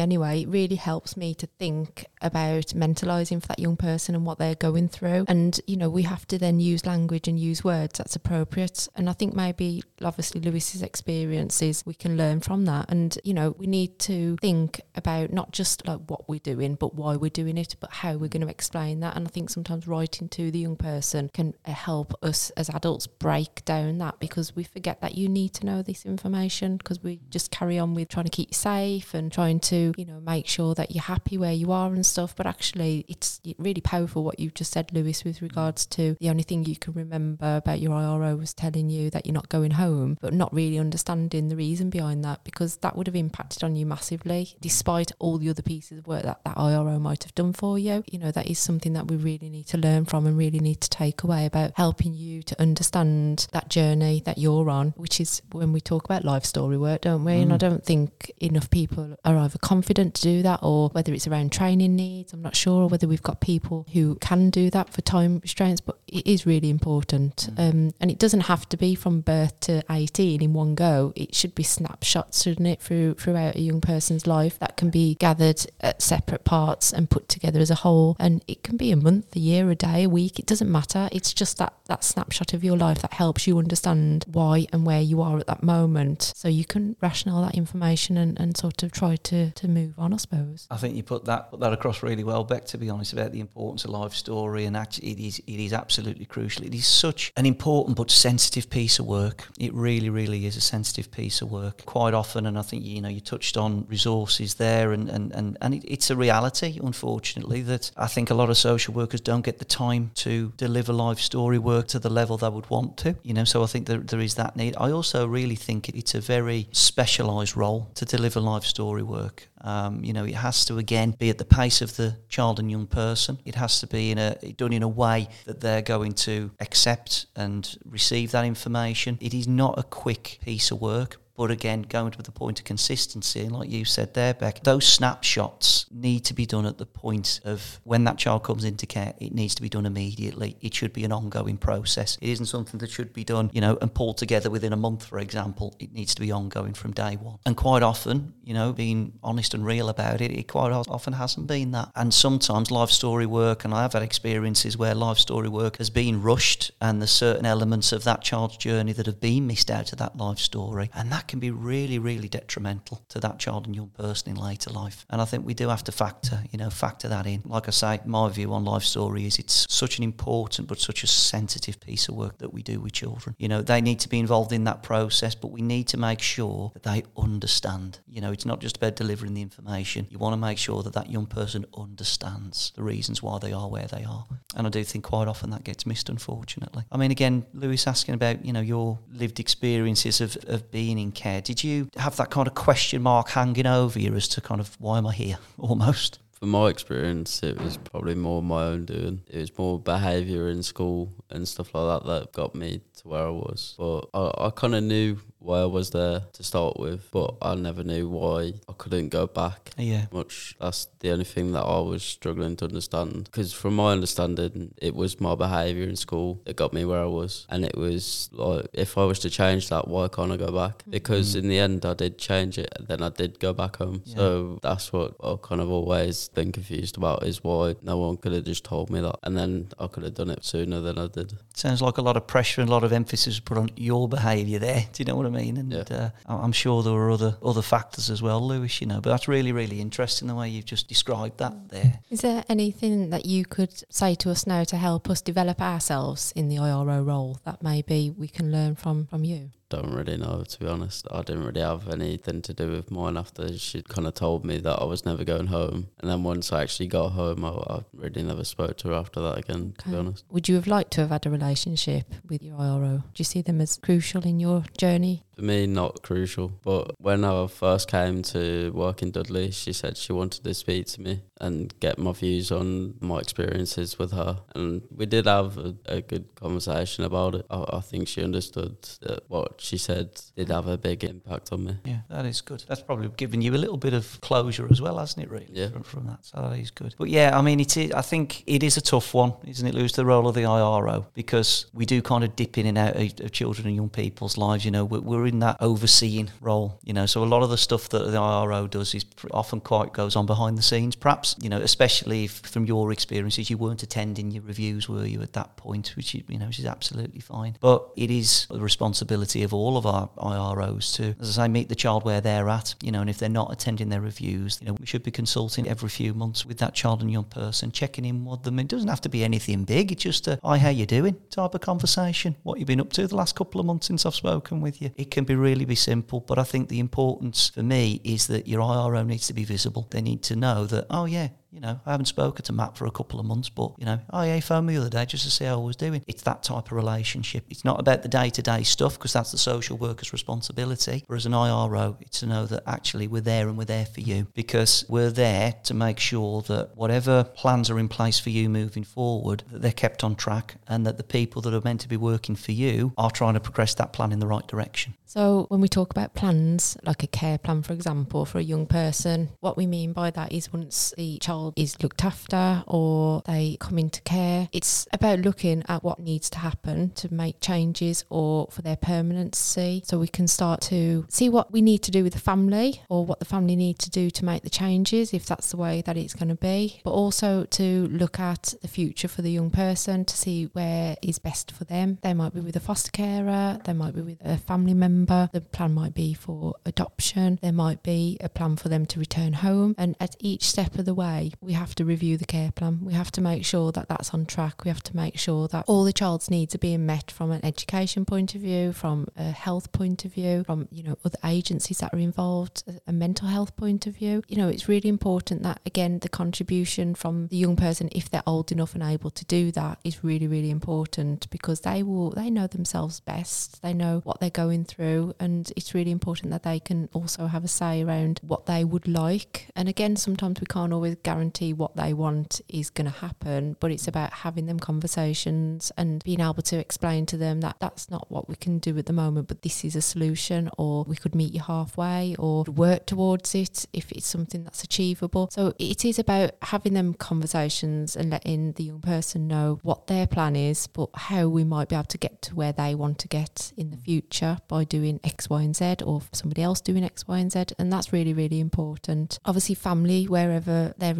anyway, 0.00 0.42
it 0.42 0.48
really 0.48 0.76
helps 0.76 1.16
me 1.16 1.34
to 1.34 1.46
think 1.58 2.06
about 2.20 2.66
mentalising 2.68 3.40
for 3.40 3.48
that 3.48 3.58
young 3.58 3.76
person 3.76 4.14
and 4.14 4.26
what 4.26 4.38
they're 4.38 4.54
going 4.58 4.88
through. 4.88 5.24
And, 5.28 5.60
you 5.66 5.76
know, 5.76 5.90
we 5.90 6.02
have 6.02 6.26
to 6.28 6.38
then 6.38 6.60
use 6.60 6.86
language 6.86 7.28
and 7.28 7.38
use 7.38 7.64
words 7.64 7.98
that's 7.98 8.16
appropriate. 8.16 8.88
And 8.94 9.08
I 9.08 9.12
think 9.12 9.34
maybe 9.34 9.82
obviously 10.02 10.40
Lewis's 10.40 10.82
experiences, 10.82 11.84
we 11.86 11.94
can 11.94 12.16
learn 12.16 12.40
from 12.40 12.64
that. 12.66 12.90
And, 12.90 13.18
you 13.24 13.34
know, 13.34 13.54
we 13.58 13.66
need 13.66 13.98
to 14.00 14.36
think 14.40 14.80
about 14.94 15.32
not 15.32 15.52
just 15.52 15.86
like 15.86 16.00
what 16.06 16.28
we're 16.28 16.40
doing, 16.40 16.74
but 16.74 16.94
why 16.94 17.16
we're 17.16 17.30
doing 17.30 17.56
it, 17.58 17.76
but 17.80 17.90
how 17.92 18.16
we're 18.16 18.28
going 18.28 18.46
to 18.46 18.48
explain 18.48 19.00
that. 19.00 19.16
And 19.16 19.26
I 19.26 19.30
think 19.30 19.50
sometimes 19.50 19.86
writing 19.86 20.28
to 20.30 20.50
the 20.50 20.58
young 20.58 20.76
person 20.76 21.30
can 21.32 21.54
uh, 21.64 21.72
help 21.72 22.14
us 22.22 22.50
as 22.50 22.68
adults 22.70 23.06
break 23.06 23.64
down 23.64 23.98
that 23.98 24.18
because 24.18 24.54
we 24.54 24.64
forget 24.64 25.00
that 25.00 25.16
you 25.16 25.28
need 25.28 25.54
to 25.54 25.66
know 25.66 25.82
this 25.82 26.04
information 26.04 26.76
because 26.76 27.02
we 27.02 27.20
just 27.30 27.50
carry 27.50 27.78
on 27.78 27.94
with 27.94 28.08
trying 28.08 28.24
to 28.24 28.30
keep 28.30 28.50
you 28.50 28.54
safe 28.54 29.14
and 29.14 29.32
trying 29.32 29.60
to, 29.60 29.92
you 29.96 30.04
know, 30.04 30.20
make 30.20 30.46
sure 30.46 30.74
that 30.74 30.92
you're 30.92 31.02
happy 31.02 31.38
where 31.38 31.52
you 31.52 31.72
are 31.72 31.92
and 31.92 32.04
stuff. 32.04 32.34
But 32.34 32.46
actually, 32.46 33.04
it's 33.08 33.40
really 33.58 33.80
powerful 33.80 34.24
what 34.24 34.38
you've 34.48 34.54
just 34.54 34.72
said, 34.72 34.90
Lewis, 34.92 35.24
with 35.24 35.42
regards 35.42 35.84
to 35.86 36.16
the 36.20 36.30
only 36.30 36.42
thing 36.42 36.64
you 36.64 36.76
can 36.76 36.94
remember 36.94 37.56
about 37.56 37.80
your 37.80 37.92
IRO 37.92 38.36
was 38.36 38.54
telling 38.54 38.88
you 38.88 39.10
that 39.10 39.26
you're 39.26 39.34
not 39.34 39.48
going 39.50 39.72
home, 39.72 40.16
but 40.22 40.32
not 40.32 40.52
really 40.54 40.78
understanding 40.78 41.48
the 41.48 41.56
reason 41.56 41.90
behind 41.90 42.24
that 42.24 42.42
because 42.44 42.76
that 42.78 42.96
would 42.96 43.06
have 43.06 43.14
impacted 43.16 43.62
on 43.62 43.76
you 43.76 43.84
massively, 43.84 44.54
despite 44.60 45.12
all 45.18 45.36
the 45.38 45.50
other 45.50 45.62
pieces 45.62 45.98
of 45.98 46.06
work 46.06 46.22
that 46.22 46.40
that 46.44 46.56
IRO 46.56 46.98
might 46.98 47.24
have 47.24 47.34
done 47.34 47.52
for 47.52 47.78
you. 47.78 48.02
You 48.10 48.18
know, 48.18 48.30
that 48.30 48.46
is 48.50 48.58
something 48.58 48.94
that 48.94 49.08
we 49.08 49.16
really 49.16 49.50
need 49.50 49.66
to 49.68 49.76
learn 49.78 50.06
from 50.06 50.26
and 50.26 50.36
really 50.38 50.60
need 50.60 50.80
to 50.80 50.88
take 50.90 51.22
away 51.22 51.44
about 51.44 51.72
helping 51.76 52.14
you 52.14 52.42
to 52.44 52.60
understand 52.60 53.46
that 53.52 53.68
journey 53.68 54.22
that 54.24 54.38
you're 54.38 54.70
on, 54.70 54.94
which 54.96 55.20
is 55.20 55.42
when 55.52 55.72
we 55.72 55.80
talk 55.80 56.04
about 56.04 56.24
life 56.24 56.44
story 56.44 56.78
work, 56.78 57.02
don't 57.02 57.24
we? 57.24 57.34
And 57.34 57.52
I 57.52 57.56
Mm. 57.56 57.58
don't 57.58 57.84
think 57.84 58.32
enough 58.38 58.70
people 58.70 59.16
are 59.24 59.36
either 59.36 59.58
confident 59.58 60.14
to 60.14 60.22
do 60.22 60.42
that 60.42 60.60
or 60.62 60.88
whether 60.90 61.12
it's 61.12 61.26
around 61.26 61.52
training 61.52 61.96
needs. 61.96 62.32
I'm 62.32 62.42
not 62.42 62.56
sure, 62.56 62.82
or 62.84 62.88
whether 62.88 63.06
we've 63.08 63.22
got 63.22 63.40
people 63.40 63.86
who 63.92 64.16
can 64.28 64.50
do 64.50 64.68
that 64.68 64.90
for 64.90 65.00
time 65.00 65.38
restraints, 65.38 65.80
but 65.80 65.98
it 66.06 66.26
is 66.26 66.44
really 66.44 66.68
important. 66.68 67.48
Mm. 67.54 67.68
Um, 67.68 67.94
and 67.98 68.10
it 68.10 68.18
doesn't 68.18 68.42
have 68.42 68.68
to 68.68 68.76
be 68.76 68.94
from 68.94 69.22
birth 69.22 69.58
to 69.60 69.82
18 69.90 70.42
in 70.42 70.52
one 70.52 70.74
go. 70.74 71.14
It 71.16 71.34
should 71.34 71.54
be 71.54 71.62
snapshots, 71.62 72.42
shouldn't 72.42 72.66
it, 72.66 72.82
through, 72.82 73.14
throughout 73.14 73.56
a 73.56 73.60
young 73.60 73.80
person's 73.80 74.26
life 74.26 74.58
that 74.58 74.76
can 74.76 74.90
be 74.90 75.14
gathered 75.14 75.64
at 75.80 76.02
separate 76.02 76.44
parts 76.44 76.92
and 76.92 77.08
put 77.08 77.26
together 77.30 77.58
as 77.58 77.70
a 77.70 77.76
whole. 77.76 78.16
And 78.18 78.44
it 78.46 78.62
can 78.62 78.76
be 78.76 78.92
a 78.92 78.96
month, 78.96 79.34
a 79.34 79.38
year, 79.38 79.70
a 79.70 79.74
day, 79.74 80.04
a 80.04 80.10
week. 80.10 80.38
It 80.38 80.44
doesn't 80.44 80.70
matter. 80.70 81.08
It's 81.10 81.32
just 81.32 81.56
that, 81.56 81.72
that 81.86 82.04
snapshot 82.04 82.52
of 82.52 82.62
your 82.62 82.76
life 82.76 83.00
that 83.00 83.14
helps 83.14 83.46
you 83.46 83.56
understand 83.58 84.26
why 84.30 84.66
and 84.74 84.84
where 84.84 85.00
you 85.00 85.22
are 85.22 85.38
at 85.38 85.46
that 85.46 85.62
moment. 85.62 86.34
So 86.36 86.48
you 86.48 86.66
can 86.66 86.96
rationale 87.00 87.40
that 87.46 87.54
information 87.54 88.18
and, 88.18 88.38
and 88.38 88.58
sort 88.58 88.82
of 88.82 88.92
try 88.92 89.16
to, 89.16 89.52
to 89.52 89.68
move 89.68 89.94
on, 89.98 90.12
I 90.12 90.18
suppose. 90.18 90.66
I 90.70 90.76
think 90.76 90.96
you 90.96 91.02
put 91.02 91.24
that 91.24 91.50
put 91.50 91.60
that 91.60 91.72
across 91.72 92.02
really 92.02 92.24
well, 92.24 92.44
Beck. 92.44 92.66
To 92.66 92.76
be 92.76 92.90
honest, 92.90 93.14
about 93.14 93.32
the 93.32 93.40
importance 93.40 93.86
of 93.86 93.90
life 93.90 94.17
story, 94.18 94.64
and 94.64 94.76
actually, 94.76 95.12
it 95.12 95.20
is 95.20 95.38
it 95.46 95.60
is 95.60 95.72
absolutely 95.72 96.26
crucial. 96.26 96.64
It 96.64 96.74
is 96.74 96.86
such 96.86 97.32
an 97.36 97.46
important 97.46 97.96
but 97.96 98.10
sensitive 98.10 98.68
piece 98.68 98.98
of 98.98 99.06
work. 99.06 99.48
It 99.58 99.72
really, 99.74 100.10
really 100.10 100.46
is 100.46 100.56
a 100.56 100.60
sensitive 100.60 101.10
piece 101.10 101.42
of 101.42 101.50
work. 101.50 101.84
Quite 101.86 102.14
often, 102.14 102.46
and 102.46 102.58
I 102.58 102.62
think 102.62 102.84
you 102.84 103.00
know 103.00 103.08
you 103.08 103.20
touched 103.20 103.56
on 103.56 103.86
resources 103.88 104.54
there, 104.54 104.92
and 104.92 105.08
and 105.08 105.32
and, 105.32 105.56
and 105.60 105.74
it, 105.74 105.84
it's 105.86 106.10
a 106.10 106.16
reality, 106.16 106.78
unfortunately, 106.82 107.62
that 107.62 107.90
I 107.96 108.06
think 108.06 108.30
a 108.30 108.34
lot 108.34 108.50
of 108.50 108.56
social 108.56 108.94
workers 108.94 109.20
don't 109.20 109.44
get 109.44 109.58
the 109.58 109.64
time 109.64 110.10
to 110.16 110.52
deliver 110.56 110.92
life 110.92 111.20
story 111.20 111.58
work 111.58 111.88
to 111.88 111.98
the 111.98 112.10
level 112.10 112.36
they 112.36 112.48
would 112.48 112.68
want 112.70 112.96
to. 112.98 113.16
You 113.22 113.34
know, 113.34 113.44
so 113.44 113.62
I 113.62 113.66
think 113.66 113.86
there, 113.86 113.98
there 113.98 114.20
is 114.20 114.34
that 114.34 114.56
need. 114.56 114.74
I 114.76 114.90
also 114.90 115.26
really 115.26 115.56
think 115.56 115.88
it's 115.88 116.14
a 116.14 116.20
very 116.20 116.68
specialised 116.72 117.56
role 117.56 117.90
to 117.94 118.04
deliver 118.04 118.40
life 118.40 118.64
story 118.64 119.02
work. 119.02 119.48
Um, 119.60 120.04
you 120.04 120.12
know, 120.12 120.24
it 120.24 120.34
has 120.34 120.64
to 120.66 120.78
again 120.78 121.12
be 121.18 121.30
at 121.30 121.38
the 121.38 121.44
pace 121.44 121.82
of 121.82 121.96
the 121.96 122.16
child 122.28 122.58
and 122.58 122.70
young 122.70 122.86
person. 122.86 123.38
It 123.44 123.56
has 123.56 123.80
to 123.80 123.86
be 123.86 124.10
in 124.10 124.18
a 124.18 124.34
done 124.56 124.72
in 124.72 124.82
a 124.82 124.88
way 124.88 125.28
that 125.46 125.60
they're 125.60 125.82
going 125.82 126.12
to 126.14 126.50
accept 126.60 127.26
and 127.34 127.76
receive 127.84 128.30
that 128.32 128.44
information. 128.44 129.18
It 129.20 129.34
is 129.34 129.48
not 129.48 129.78
a 129.78 129.82
quick 129.82 130.38
piece 130.42 130.70
of 130.70 130.80
work. 130.80 131.20
But 131.38 131.52
again, 131.52 131.82
going 131.82 132.10
to 132.10 132.20
the 132.20 132.32
point 132.32 132.58
of 132.58 132.64
consistency, 132.64 133.42
and 133.42 133.52
like 133.52 133.70
you 133.70 133.84
said 133.84 134.14
there, 134.14 134.34
Beck, 134.34 134.64
those 134.64 134.84
snapshots 134.84 135.86
need 135.92 136.24
to 136.24 136.34
be 136.34 136.46
done 136.46 136.66
at 136.66 136.78
the 136.78 136.84
point 136.84 137.38
of 137.44 137.78
when 137.84 138.02
that 138.04 138.18
child 138.18 138.42
comes 138.42 138.64
into 138.64 138.86
care. 138.86 139.14
It 139.20 139.32
needs 139.32 139.54
to 139.54 139.62
be 139.62 139.68
done 139.68 139.86
immediately. 139.86 140.56
It 140.60 140.74
should 140.74 140.92
be 140.92 141.04
an 141.04 141.12
ongoing 141.12 141.56
process. 141.56 142.18
It 142.20 142.30
isn't 142.30 142.46
something 142.46 142.78
that 142.80 142.90
should 142.90 143.12
be 143.12 143.22
done, 143.22 143.52
you 143.54 143.60
know, 143.60 143.78
and 143.80 143.94
pulled 143.94 144.16
together 144.16 144.50
within 144.50 144.72
a 144.72 144.76
month, 144.76 145.04
for 145.04 145.20
example. 145.20 145.76
It 145.78 145.92
needs 145.92 146.12
to 146.16 146.20
be 146.20 146.32
ongoing 146.32 146.74
from 146.74 146.90
day 146.90 147.14
one. 147.14 147.38
And 147.46 147.56
quite 147.56 147.84
often, 147.84 148.34
you 148.42 148.52
know, 148.52 148.72
being 148.72 149.12
honest 149.22 149.54
and 149.54 149.64
real 149.64 149.88
about 149.88 150.20
it, 150.20 150.32
it 150.32 150.48
quite 150.48 150.72
often 150.72 151.12
hasn't 151.12 151.46
been 151.46 151.70
that. 151.70 151.92
And 151.94 152.12
sometimes 152.12 152.72
life 152.72 152.90
story 152.90 153.26
work, 153.26 153.64
and 153.64 153.72
I 153.72 153.82
have 153.82 153.92
had 153.92 154.02
experiences 154.02 154.76
where 154.76 154.92
life 154.92 155.18
story 155.18 155.48
work 155.48 155.78
has 155.78 155.88
been 155.88 156.20
rushed, 156.20 156.72
and 156.80 157.00
there's 157.00 157.12
certain 157.12 157.46
elements 157.46 157.92
of 157.92 158.02
that 158.02 158.22
child's 158.22 158.56
journey 158.56 158.92
that 158.94 159.06
have 159.06 159.20
been 159.20 159.46
missed 159.46 159.70
out 159.70 159.92
of 159.92 159.98
that 159.98 160.16
life 160.16 160.40
story, 160.40 160.90
and 160.92 161.12
that 161.12 161.27
can 161.28 161.38
be 161.38 161.50
really, 161.50 161.98
really 161.98 162.28
detrimental 162.28 163.02
to 163.08 163.20
that 163.20 163.38
child 163.38 163.66
and 163.66 163.76
young 163.76 163.90
person 163.90 164.30
in 164.30 164.36
later 164.36 164.70
life. 164.70 165.06
And 165.10 165.20
I 165.20 165.24
think 165.24 165.46
we 165.46 165.54
do 165.54 165.68
have 165.68 165.84
to 165.84 165.92
factor, 165.92 166.40
you 166.50 166.58
know, 166.58 166.70
factor 166.70 167.08
that 167.08 167.26
in. 167.26 167.42
Like 167.44 167.68
I 167.68 167.70
say, 167.70 168.00
my 168.04 168.28
view 168.28 168.52
on 168.52 168.64
life 168.64 168.82
story 168.82 169.26
is 169.26 169.38
it's 169.38 169.66
such 169.68 169.98
an 169.98 170.04
important 170.04 170.68
but 170.68 170.78
such 170.78 171.04
a 171.04 171.06
sensitive 171.06 171.80
piece 171.80 172.08
of 172.08 172.14
work 172.14 172.38
that 172.38 172.52
we 172.52 172.62
do 172.62 172.80
with 172.80 172.92
children. 172.92 173.36
You 173.38 173.48
know, 173.48 173.62
they 173.62 173.80
need 173.80 174.00
to 174.00 174.08
be 174.08 174.18
involved 174.18 174.52
in 174.52 174.64
that 174.64 174.82
process, 174.82 175.34
but 175.34 175.50
we 175.50 175.62
need 175.62 175.88
to 175.88 175.96
make 175.96 176.20
sure 176.20 176.72
that 176.74 176.82
they 176.82 177.04
understand. 177.16 178.00
You 178.08 178.20
know, 178.20 178.32
it's 178.32 178.46
not 178.46 178.60
just 178.60 178.76
about 178.76 178.96
delivering 178.96 179.34
the 179.34 179.42
information. 179.42 180.06
You 180.10 180.18
want 180.18 180.32
to 180.32 180.38
make 180.38 180.58
sure 180.58 180.82
that 180.82 180.94
that 180.94 181.10
young 181.10 181.26
person 181.26 181.66
understands 181.76 182.72
the 182.74 182.82
reasons 182.82 183.22
why 183.22 183.38
they 183.38 183.52
are 183.52 183.68
where 183.68 183.86
they 183.86 184.04
are. 184.04 184.26
And 184.54 184.66
I 184.66 184.70
do 184.70 184.82
think 184.84 185.04
quite 185.04 185.28
often 185.28 185.50
that 185.50 185.64
gets 185.64 185.86
missed, 185.86 186.08
unfortunately. 186.08 186.84
I 186.90 186.96
mean, 186.96 187.10
again, 187.10 187.46
Lewis 187.52 187.86
asking 187.86 188.14
about, 188.14 188.44
you 188.44 188.52
know, 188.52 188.60
your 188.60 188.98
lived 189.12 189.40
experiences 189.40 190.20
of, 190.20 190.36
of 190.46 190.70
being 190.70 190.98
in 190.98 191.12
care. 191.18 191.40
Did 191.40 191.64
you 191.64 191.90
have 191.96 192.16
that 192.16 192.30
kind 192.30 192.46
of 192.46 192.54
question 192.54 193.02
mark 193.02 193.30
hanging 193.30 193.66
over 193.66 193.98
you 193.98 194.14
as 194.14 194.28
to 194.28 194.40
kind 194.40 194.60
of 194.60 194.74
why 194.80 194.98
am 194.98 195.06
I 195.06 195.12
here 195.12 195.38
almost? 195.58 196.20
From 196.32 196.50
my 196.50 196.68
experience, 196.68 197.42
it 197.42 197.60
was 197.60 197.76
probably 197.78 198.14
more 198.14 198.40
my 198.40 198.62
own 198.62 198.84
doing. 198.84 199.22
It 199.26 199.38
was 199.38 199.58
more 199.58 199.80
behaviour 199.80 200.48
in 200.48 200.62
school 200.62 201.12
and 201.30 201.48
stuff 201.48 201.74
like 201.74 202.04
that 202.04 202.06
that 202.06 202.32
got 202.32 202.54
me 202.54 202.80
to 202.98 203.08
where 203.08 203.26
I 203.26 203.30
was. 203.30 203.74
But 203.76 204.02
I, 204.14 204.46
I 204.46 204.50
kind 204.50 204.76
of 204.76 204.84
knew 204.84 205.18
why 205.48 205.60
I 205.60 205.64
was 205.78 205.90
there 205.90 206.20
to 206.34 206.42
start 206.44 206.78
with, 206.78 207.10
but 207.10 207.34
I 207.40 207.54
never 207.54 207.82
knew 207.82 208.08
why 208.08 208.52
I 208.68 208.72
couldn't 208.76 209.08
go 209.08 209.26
back. 209.26 209.70
Yeah. 209.78 210.06
Much. 210.12 210.54
That's 210.60 210.88
the 211.00 211.10
only 211.10 211.24
thing 211.24 211.52
that 211.52 211.62
I 211.62 211.80
was 211.80 212.02
struggling 212.02 212.54
to 212.56 212.66
understand. 212.66 213.24
Because 213.24 213.52
from 213.52 213.74
my 213.76 213.92
understanding, 213.92 214.74
it 214.76 214.94
was 214.94 215.20
my 215.20 215.34
behaviour 215.34 215.84
in 215.88 215.96
school 215.96 216.40
that 216.44 216.56
got 216.56 216.72
me 216.72 216.84
where 216.84 217.00
I 217.02 217.06
was, 217.06 217.46
and 217.48 217.64
it 217.64 217.76
was 217.76 218.28
like 218.32 218.66
if 218.72 218.98
I 218.98 219.04
was 219.04 219.18
to 219.20 219.30
change 219.30 219.68
that, 219.70 219.88
why 219.88 220.08
can't 220.08 220.32
I 220.32 220.36
go 220.36 220.52
back? 220.52 220.84
Because 220.88 221.34
Mm. 221.34 221.38
in 221.40 221.48
the 221.48 221.58
end, 221.58 221.86
I 221.86 221.94
did 221.94 222.18
change 222.18 222.58
it, 222.58 222.70
and 222.76 222.86
then 222.88 223.02
I 223.02 223.08
did 223.08 223.40
go 223.40 223.52
back 223.54 223.76
home. 223.76 224.02
Yeah. 224.04 224.16
So 224.16 224.58
that's 224.62 224.92
what 224.92 225.14
I've 225.24 225.42
kind 225.42 225.60
of 225.60 225.70
always 225.70 226.28
been 226.28 226.52
confused 226.52 226.96
about 226.98 227.22
is 227.24 227.42
why 227.42 227.74
no 227.82 227.96
one 227.96 228.16
could 228.18 228.32
have 228.32 228.44
just 228.44 228.64
told 228.64 228.90
me 228.90 229.00
that, 229.00 229.16
and 229.22 229.36
then 229.36 229.68
I 229.78 229.86
could 229.86 230.02
have 230.04 230.14
done 230.14 230.30
it 230.30 230.44
sooner 230.44 230.80
than 230.80 230.98
I 230.98 231.06
did. 231.06 231.32
Sounds 231.54 231.80
like 231.80 231.96
a 231.98 232.02
lot 232.02 232.16
of 232.18 232.26
pressure 232.26 232.60
and 232.60 232.68
a 232.68 232.72
lot 232.72 232.84
of 232.84 232.92
emphasis 232.92 233.40
put 233.40 233.56
on 233.56 233.70
your 233.76 234.08
behaviour 234.08 234.58
there. 234.58 234.86
Do 234.92 235.02
you 235.02 235.04
know 235.06 235.16
what 235.16 235.26
I 235.26 235.30
mean? 235.30 235.37
Mean? 235.40 235.56
And 235.56 235.72
Yeah. 235.72 235.84
uh, 235.90 236.10
I- 236.26 236.42
I'm 236.44 236.52
sure 236.52 236.82
there 236.82 236.92
were 237.00 237.10
other 237.10 237.32
other 237.50 237.62
factors 237.62 238.10
as 238.10 238.20
well, 238.22 238.40
Lewis. 238.46 238.80
You 238.80 238.86
know, 238.88 239.00
but 239.00 239.10
that's 239.10 239.28
really 239.28 239.52
really 239.52 239.80
interesting 239.80 240.28
the 240.28 240.34
way 240.34 240.48
you've 240.48 240.64
just 240.74 240.88
described 240.88 241.36
that 241.38 241.54
there. 241.74 242.00
Is 242.10 242.20
there 242.20 242.44
anything 242.48 243.10
that 243.10 243.24
you 243.26 243.44
could 243.44 243.74
say 244.00 244.14
to 244.16 244.30
us 244.30 244.46
now 244.46 244.64
to 244.64 244.76
help 244.76 245.08
us 245.10 245.20
develop 245.22 245.60
ourselves 245.60 246.32
in 246.36 246.48
the 246.48 246.58
IRO 246.58 247.02
role 247.02 247.38
that 247.44 247.62
maybe 247.62 248.10
we 248.10 248.28
can 248.28 248.50
learn 248.52 248.74
from 248.76 249.06
from 249.06 249.24
you? 249.24 249.50
Don't 249.70 249.92
really 249.92 250.16
know, 250.16 250.44
to 250.48 250.58
be 250.58 250.66
honest. 250.66 251.06
I 251.10 251.20
didn't 251.20 251.44
really 251.44 251.60
have 251.60 251.88
anything 251.90 252.40
to 252.40 252.54
do 252.54 252.70
with 252.70 252.90
mine 252.90 253.18
after 253.18 253.52
she 253.58 253.82
kind 253.82 254.06
of 254.08 254.14
told 254.14 254.42
me 254.42 254.56
that 254.66 254.80
I 254.80 254.84
was 254.84 255.04
never 255.04 255.24
going 255.24 255.48
home. 255.48 255.88
And 256.00 256.10
then 256.10 256.22
once 256.22 256.50
I 256.54 256.62
actually 256.62 256.86
got 256.86 257.10
home, 257.10 257.44
I, 257.44 257.50
I 257.74 257.84
really 257.92 258.22
never 258.22 258.44
spoke 258.44 258.78
to 258.78 258.88
her 258.88 258.94
after 258.94 259.20
that 259.20 259.36
again, 259.36 259.74
to 259.80 259.88
be 259.90 259.96
honest. 259.96 260.24
Would 260.30 260.48
you 260.48 260.54
have 260.54 260.66
liked 260.66 260.92
to 260.92 261.02
have 261.02 261.10
had 261.10 261.26
a 261.26 261.30
relationship 261.30 262.06
with 262.30 262.42
your 262.42 262.56
IRO? 262.58 262.96
Do 263.12 263.18
you 263.18 263.26
see 263.26 263.42
them 263.42 263.60
as 263.60 263.76
crucial 263.76 264.22
in 264.24 264.40
your 264.40 264.64
journey? 264.78 265.24
For 265.38 265.44
me, 265.44 265.68
not 265.68 266.02
crucial. 266.02 266.48
But 266.64 266.96
when 266.98 267.24
I 267.24 267.46
first 267.46 267.88
came 267.88 268.22
to 268.22 268.72
work 268.74 269.02
in 269.02 269.12
Dudley, 269.12 269.52
she 269.52 269.72
said 269.72 269.96
she 269.96 270.12
wanted 270.12 270.42
to 270.42 270.52
speak 270.52 270.86
to 270.88 271.00
me 271.00 271.20
and 271.40 271.72
get 271.78 271.96
my 271.96 272.10
views 272.12 272.50
on 272.50 272.94
my 273.00 273.18
experiences 273.20 274.00
with 274.00 274.10
her. 274.10 274.40
And 274.56 274.82
we 274.90 275.06
did 275.06 275.26
have 275.26 275.56
a, 275.56 275.76
a 275.86 276.00
good 276.00 276.34
conversation 276.34 277.04
about 277.04 277.36
it. 277.36 277.46
I, 277.50 277.64
I 277.74 277.80
think 277.80 278.08
she 278.08 278.24
understood 278.24 278.82
that 279.02 279.20
what 279.28 279.60
she 279.60 279.78
said 279.78 280.20
did 280.34 280.48
have 280.48 280.66
a 280.66 280.76
big 280.76 281.04
impact 281.04 281.52
on 281.52 281.64
me. 281.66 281.76
Yeah, 281.84 282.00
that 282.10 282.26
is 282.26 282.40
good. 282.40 282.64
That's 282.66 282.82
probably 282.82 283.08
given 283.16 283.40
you 283.40 283.54
a 283.54 283.58
little 283.58 283.76
bit 283.76 283.94
of 283.94 284.20
closure 284.20 284.66
as 284.68 284.80
well, 284.82 284.98
hasn't 284.98 285.24
it? 285.24 285.30
Really, 285.30 285.46
Yeah. 285.52 285.68
from, 285.68 285.84
from 285.84 286.06
that. 286.08 286.24
So 286.24 286.42
that 286.50 286.58
is 286.58 286.72
good. 286.72 286.96
But 286.98 287.10
yeah, 287.10 287.38
I 287.38 287.42
mean, 287.42 287.60
it 287.60 287.76
is. 287.76 287.92
I 287.92 288.02
think 288.02 288.42
it 288.48 288.64
is 288.64 288.76
a 288.76 288.80
tough 288.80 289.14
one, 289.14 289.34
isn't 289.46 289.64
it? 289.64 289.72
Lewis, 289.72 289.92
the 289.92 290.04
role 290.04 290.26
of 290.26 290.34
the 290.34 290.46
IRO 290.46 291.06
because 291.14 291.66
we 291.72 291.86
do 291.86 292.02
kind 292.02 292.24
of 292.24 292.34
dip 292.34 292.58
in 292.58 292.66
and 292.66 292.76
out 292.76 292.96
of, 292.96 293.20
of 293.20 293.30
children 293.30 293.68
and 293.68 293.76
young 293.76 293.88
people's 293.88 294.36
lives. 294.36 294.64
You 294.64 294.72
know, 294.72 294.84
we're, 294.84 295.00
we're 295.00 295.27
in 295.28 295.38
that 295.40 295.56
overseeing 295.60 296.30
role. 296.40 296.80
You 296.82 296.92
know, 296.92 297.06
so 297.06 297.22
a 297.22 297.26
lot 297.26 297.42
of 297.42 297.50
the 297.50 297.58
stuff 297.58 297.88
that 297.90 298.10
the 298.10 298.18
IRO 298.18 298.66
does 298.66 298.94
is 298.94 299.04
often 299.30 299.60
quite 299.60 299.92
goes 299.92 300.16
on 300.16 300.26
behind 300.26 300.58
the 300.58 300.62
scenes. 300.62 300.96
Perhaps 300.96 301.36
you 301.40 301.48
know, 301.48 301.58
especially 301.58 302.24
if 302.24 302.40
from 302.40 302.64
your 302.64 302.92
experiences, 302.92 303.50
you 303.50 303.58
weren't 303.58 303.82
attending 303.82 304.30
your 304.30 304.42
reviews, 304.42 304.88
were 304.88 305.06
you 305.06 305.22
at 305.22 305.34
that 305.34 305.56
point? 305.56 305.92
Which 305.96 306.14
you 306.14 306.38
know, 306.38 306.46
which 306.46 306.58
is 306.58 306.66
absolutely 306.66 307.20
fine. 307.20 307.56
But 307.60 307.88
it 307.96 308.10
is 308.10 308.46
the 308.50 308.60
responsibility 308.60 309.42
of 309.42 309.54
all 309.54 309.76
of 309.76 309.86
our 309.86 310.08
IROs 310.18 310.94
to, 310.96 311.14
as 311.20 311.38
I 311.38 311.44
say, 311.44 311.48
meet 311.48 311.68
the 311.68 311.74
child 311.74 312.04
where 312.04 312.20
they're 312.20 312.48
at. 312.48 312.74
You 312.82 312.92
know, 312.92 313.00
and 313.00 313.10
if 313.10 313.18
they're 313.18 313.28
not 313.28 313.52
attending 313.52 313.88
their 313.88 314.00
reviews, 314.00 314.58
you 314.60 314.66
know, 314.66 314.76
we 314.78 314.86
should 314.86 315.02
be 315.02 315.10
consulting 315.10 315.68
every 315.68 315.88
few 315.88 316.14
months 316.14 316.44
with 316.46 316.58
that 316.58 316.74
child 316.74 317.00
and 317.02 317.10
young 317.10 317.24
person, 317.24 317.70
checking 317.70 318.04
in 318.04 318.24
with 318.24 318.42
them. 318.42 318.58
It 318.58 318.68
doesn't 318.68 318.88
have 318.88 319.00
to 319.02 319.08
be 319.08 319.24
anything 319.24 319.64
big. 319.64 319.92
It's 319.92 320.02
just 320.02 320.26
a, 320.26 320.38
"Hi, 320.42 320.58
how 320.58 320.70
you 320.70 320.86
doing?" 320.86 321.16
type 321.30 321.54
of 321.54 321.60
conversation. 321.60 322.36
What 322.42 322.58
you've 322.58 322.66
been 322.66 322.80
up 322.80 322.92
to 322.94 323.06
the 323.06 323.16
last 323.16 323.34
couple 323.34 323.60
of 323.60 323.66
months 323.66 323.86
since 323.86 324.04
I've 324.06 324.14
spoken 324.14 324.60
with 324.60 324.80
you. 324.82 324.90
It 324.96 325.10
can 325.18 325.24
be 325.24 325.34
really 325.34 325.64
be 325.64 325.74
simple, 325.74 326.20
but 326.20 326.38
I 326.38 326.44
think 326.44 326.68
the 326.68 326.78
importance 326.78 327.48
for 327.48 327.64
me 327.64 328.00
is 328.04 328.28
that 328.28 328.46
your 328.46 328.62
IRO 328.62 329.02
needs 329.02 329.26
to 329.26 329.34
be 329.34 329.44
visible. 329.44 329.88
They 329.90 330.00
need 330.00 330.22
to 330.24 330.36
know 330.36 330.64
that, 330.66 330.86
oh 330.90 331.06
yeah, 331.06 331.30
you 331.50 331.60
know, 331.60 331.80
I 331.86 331.92
haven't 331.92 332.06
spoken 332.06 332.44
to 332.44 332.52
Matt 332.52 332.76
for 332.76 332.86
a 332.86 332.90
couple 332.90 333.18
of 333.18 333.26
months, 333.26 333.48
but, 333.48 333.72
you 333.78 333.86
know, 333.86 334.00
oh, 334.10 334.22
yeah, 334.22 334.34
he 334.34 334.40
phoned 334.40 334.66
me 334.66 334.74
the 334.74 334.82
other 334.82 334.90
day 334.90 335.06
just 335.06 335.24
to 335.24 335.30
see 335.30 335.44
how 335.44 335.60
I 335.60 335.64
was 335.64 335.76
doing. 335.76 336.02
It's 336.06 336.22
that 336.22 336.42
type 336.42 336.66
of 336.66 336.72
relationship. 336.72 337.44
It's 337.48 337.64
not 337.64 337.80
about 337.80 338.02
the 338.02 338.08
day 338.08 338.30
to 338.30 338.42
day 338.42 338.62
stuff 338.62 338.98
because 338.98 339.12
that's 339.12 339.32
the 339.32 339.38
social 339.38 339.78
worker's 339.78 340.12
responsibility. 340.12 341.04
Whereas 341.06 341.26
an 341.26 341.34
IRO, 341.34 341.96
it's 342.00 342.20
to 342.20 342.26
know 342.26 342.46
that 342.46 342.62
actually 342.66 343.08
we're 343.08 343.22
there 343.22 343.48
and 343.48 343.56
we're 343.56 343.64
there 343.64 343.86
for 343.86 344.00
you 344.00 344.26
because 344.34 344.84
we're 344.88 345.10
there 345.10 345.54
to 345.64 345.74
make 345.74 345.98
sure 345.98 346.42
that 346.42 346.76
whatever 346.76 347.24
plans 347.24 347.70
are 347.70 347.78
in 347.78 347.88
place 347.88 348.18
for 348.18 348.30
you 348.30 348.48
moving 348.48 348.84
forward, 348.84 349.42
that 349.50 349.62
they're 349.62 349.72
kept 349.72 350.04
on 350.04 350.16
track 350.16 350.56
and 350.66 350.86
that 350.86 350.98
the 350.98 351.04
people 351.04 351.40
that 351.42 351.54
are 351.54 351.62
meant 351.62 351.80
to 351.80 351.88
be 351.88 351.96
working 351.96 352.36
for 352.36 352.52
you 352.52 352.92
are 352.98 353.10
trying 353.10 353.34
to 353.34 353.40
progress 353.40 353.74
that 353.74 353.92
plan 353.92 354.12
in 354.12 354.18
the 354.18 354.26
right 354.26 354.46
direction. 354.46 354.94
So, 355.08 355.46
when 355.48 355.62
we 355.62 355.68
talk 355.68 355.90
about 355.90 356.12
plans, 356.12 356.76
like 356.84 357.02
a 357.02 357.06
care 357.06 357.38
plan, 357.38 357.62
for 357.62 357.72
example, 357.72 358.26
for 358.26 358.38
a 358.38 358.42
young 358.42 358.66
person, 358.66 359.30
what 359.40 359.56
we 359.56 359.66
mean 359.66 359.94
by 359.94 360.10
that 360.10 360.32
is 360.32 360.52
once 360.52 360.92
the 360.98 361.16
child 361.18 361.37
is 361.56 361.82
looked 361.82 362.04
after 362.04 362.62
or 362.66 363.22
they 363.26 363.56
come 363.60 363.78
into 363.78 364.00
care, 364.02 364.48
it's 364.52 364.86
about 364.92 365.20
looking 365.20 365.62
at 365.68 365.82
what 365.82 365.98
needs 365.98 366.30
to 366.30 366.38
happen 366.38 366.90
to 366.90 367.12
make 367.12 367.40
changes 367.40 368.04
or 368.10 368.48
for 368.50 368.62
their 368.62 368.76
permanency. 368.76 369.82
So, 369.84 369.98
we 369.98 370.08
can 370.08 370.28
start 370.28 370.60
to 370.62 371.06
see 371.08 371.28
what 371.28 371.52
we 371.52 371.62
need 371.62 371.82
to 371.84 371.90
do 371.90 372.02
with 372.04 372.12
the 372.12 372.18
family 372.18 372.82
or 372.88 373.04
what 373.04 373.18
the 373.18 373.24
family 373.24 373.56
need 373.56 373.78
to 373.80 373.90
do 373.90 374.10
to 374.10 374.24
make 374.24 374.42
the 374.42 374.50
changes, 374.50 375.12
if 375.12 375.26
that's 375.26 375.50
the 375.50 375.56
way 375.56 375.82
that 375.82 375.96
it's 375.96 376.14
going 376.14 376.28
to 376.28 376.34
be, 376.34 376.80
but 376.84 376.90
also 376.90 377.44
to 377.44 377.88
look 377.88 378.18
at 378.20 378.54
the 378.62 378.68
future 378.68 379.08
for 379.08 379.22
the 379.22 379.30
young 379.30 379.50
person 379.50 380.04
to 380.04 380.16
see 380.16 380.44
where 380.52 380.96
is 381.02 381.18
best 381.18 381.50
for 381.50 381.64
them. 381.64 381.98
They 382.02 382.14
might 382.14 382.34
be 382.34 382.40
with 382.40 382.56
a 382.56 382.60
foster 382.60 382.90
carer, 382.90 383.58
they 383.64 383.72
might 383.72 383.94
be 383.94 384.02
with 384.02 384.18
a 384.24 384.38
family 384.38 384.74
member, 384.74 385.30
the 385.32 385.40
plan 385.40 385.74
might 385.74 385.94
be 385.94 386.14
for 386.14 386.54
adoption, 386.64 387.38
there 387.42 387.52
might 387.52 387.82
be 387.82 388.16
a 388.20 388.28
plan 388.28 388.56
for 388.56 388.68
them 388.68 388.86
to 388.86 388.98
return 388.98 389.34
home. 389.34 389.74
And 389.78 389.96
at 390.00 390.16
each 390.18 390.44
step 390.44 390.78
of 390.78 390.84
the 390.84 390.94
way, 390.94 391.27
we 391.40 391.52
have 391.52 391.74
to 391.76 391.84
review 391.84 392.16
the 392.16 392.24
care 392.24 392.50
plan. 392.50 392.80
We 392.82 392.92
have 392.94 393.10
to 393.12 393.20
make 393.20 393.44
sure 393.44 393.72
that 393.72 393.88
that's 393.88 394.14
on 394.14 394.26
track. 394.26 394.64
We 394.64 394.68
have 394.70 394.82
to 394.84 394.96
make 394.96 395.18
sure 395.18 395.48
that 395.48 395.64
all 395.66 395.84
the 395.84 395.92
child's 395.92 396.30
needs 396.30 396.54
are 396.54 396.58
being 396.58 396.86
met 396.86 397.10
from 397.10 397.30
an 397.30 397.44
education 397.44 398.04
point 398.04 398.34
of 398.34 398.40
view, 398.40 398.72
from 398.72 399.08
a 399.16 399.30
health 399.30 399.72
point 399.72 400.04
of 400.04 400.12
view, 400.12 400.44
from 400.44 400.68
you 400.70 400.82
know 400.82 400.98
other 401.04 401.18
agencies 401.24 401.78
that 401.78 401.92
are 401.92 401.98
involved, 401.98 402.64
a- 402.86 402.92
mental 402.92 403.28
health 403.28 403.56
point 403.56 403.86
of 403.86 403.96
view. 403.96 404.22
You 404.28 404.36
know, 404.36 404.48
it's 404.48 404.68
really 404.68 404.88
important 404.88 405.42
that 405.42 405.60
again 405.66 405.98
the 406.00 406.08
contribution 406.08 406.94
from 406.94 407.28
the 407.28 407.36
young 407.36 407.56
person, 407.56 407.88
if 407.92 408.10
they're 408.10 408.22
old 408.26 408.52
enough 408.52 408.74
and 408.74 408.82
able 408.82 409.10
to 409.10 409.24
do 409.24 409.50
that, 409.52 409.78
is 409.84 410.04
really 410.04 410.26
really 410.26 410.50
important 410.50 411.28
because 411.30 411.60
they 411.60 411.82
will 411.82 412.10
they 412.10 412.30
know 412.30 412.46
themselves 412.46 413.00
best. 413.00 413.62
They 413.62 413.74
know 413.74 414.00
what 414.04 414.20
they're 414.20 414.30
going 414.30 414.64
through, 414.64 415.14
and 415.20 415.52
it's 415.56 415.74
really 415.74 415.90
important 415.90 416.30
that 416.30 416.42
they 416.42 416.60
can 416.60 416.88
also 416.92 417.26
have 417.26 417.44
a 417.44 417.48
say 417.48 417.82
around 417.82 418.20
what 418.22 418.46
they 418.46 418.64
would 418.64 418.88
like. 418.88 419.48
And 419.54 419.68
again, 419.68 419.96
sometimes 419.96 420.40
we 420.40 420.46
can't 420.46 420.72
always 420.72 420.96
guarantee 421.02 421.17
what 421.52 421.76
they 421.76 421.92
want 421.92 422.40
is 422.48 422.70
going 422.70 422.90
to 422.90 422.98
happen, 422.98 423.56
but 423.60 423.70
it's 423.70 423.88
about 423.88 424.12
having 424.12 424.46
them 424.46 424.58
conversations 424.58 425.72
and 425.76 426.02
being 426.04 426.20
able 426.20 426.42
to 426.42 426.58
explain 426.58 427.06
to 427.06 427.16
them 427.16 427.40
that 427.40 427.56
that's 427.60 427.90
not 427.90 428.10
what 428.10 428.28
we 428.28 428.36
can 428.36 428.58
do 428.58 428.76
at 428.78 428.86
the 428.86 428.92
moment, 428.92 429.28
but 429.28 429.42
this 429.42 429.64
is 429.64 429.76
a 429.76 429.82
solution, 429.82 430.50
or 430.58 430.84
we 430.84 430.96
could 430.96 431.14
meet 431.14 431.32
you 431.32 431.40
halfway, 431.40 432.14
or 432.18 432.44
work 432.44 432.86
towards 432.86 433.34
it 433.34 433.66
if 433.72 433.90
it's 433.92 434.06
something 434.06 434.44
that's 434.44 434.62
achievable. 434.62 435.28
So 435.30 435.54
it 435.58 435.84
is 435.84 435.98
about 435.98 436.32
having 436.42 436.74
them 436.74 436.94
conversations 436.94 437.96
and 437.96 438.10
letting 438.10 438.52
the 438.52 438.64
young 438.64 438.80
person 438.80 439.28
know 439.28 439.58
what 439.62 439.86
their 439.86 440.06
plan 440.06 440.36
is, 440.36 440.66
but 440.66 440.90
how 440.94 441.28
we 441.28 441.44
might 441.44 441.68
be 441.68 441.76
able 441.76 441.84
to 441.84 441.98
get 441.98 442.22
to 442.22 442.34
where 442.34 442.52
they 442.52 442.74
want 442.74 442.98
to 443.00 443.08
get 443.08 443.52
in 443.56 443.70
the 443.70 443.76
future 443.76 444.38
by 444.48 444.64
doing 444.64 445.00
X, 445.04 445.30
Y, 445.30 445.42
and 445.42 445.56
Z, 445.56 445.76
or 445.84 446.02
somebody 446.12 446.42
else 446.42 446.60
doing 446.60 446.84
X, 446.84 447.06
Y, 447.06 447.18
and 447.18 447.32
Z. 447.32 447.46
And 447.58 447.72
that's 447.72 447.92
really, 447.92 448.12
really 448.12 448.40
important. 448.40 449.18
Obviously, 449.24 449.54
family, 449.54 450.04
wherever 450.04 450.74
they're 450.78 450.94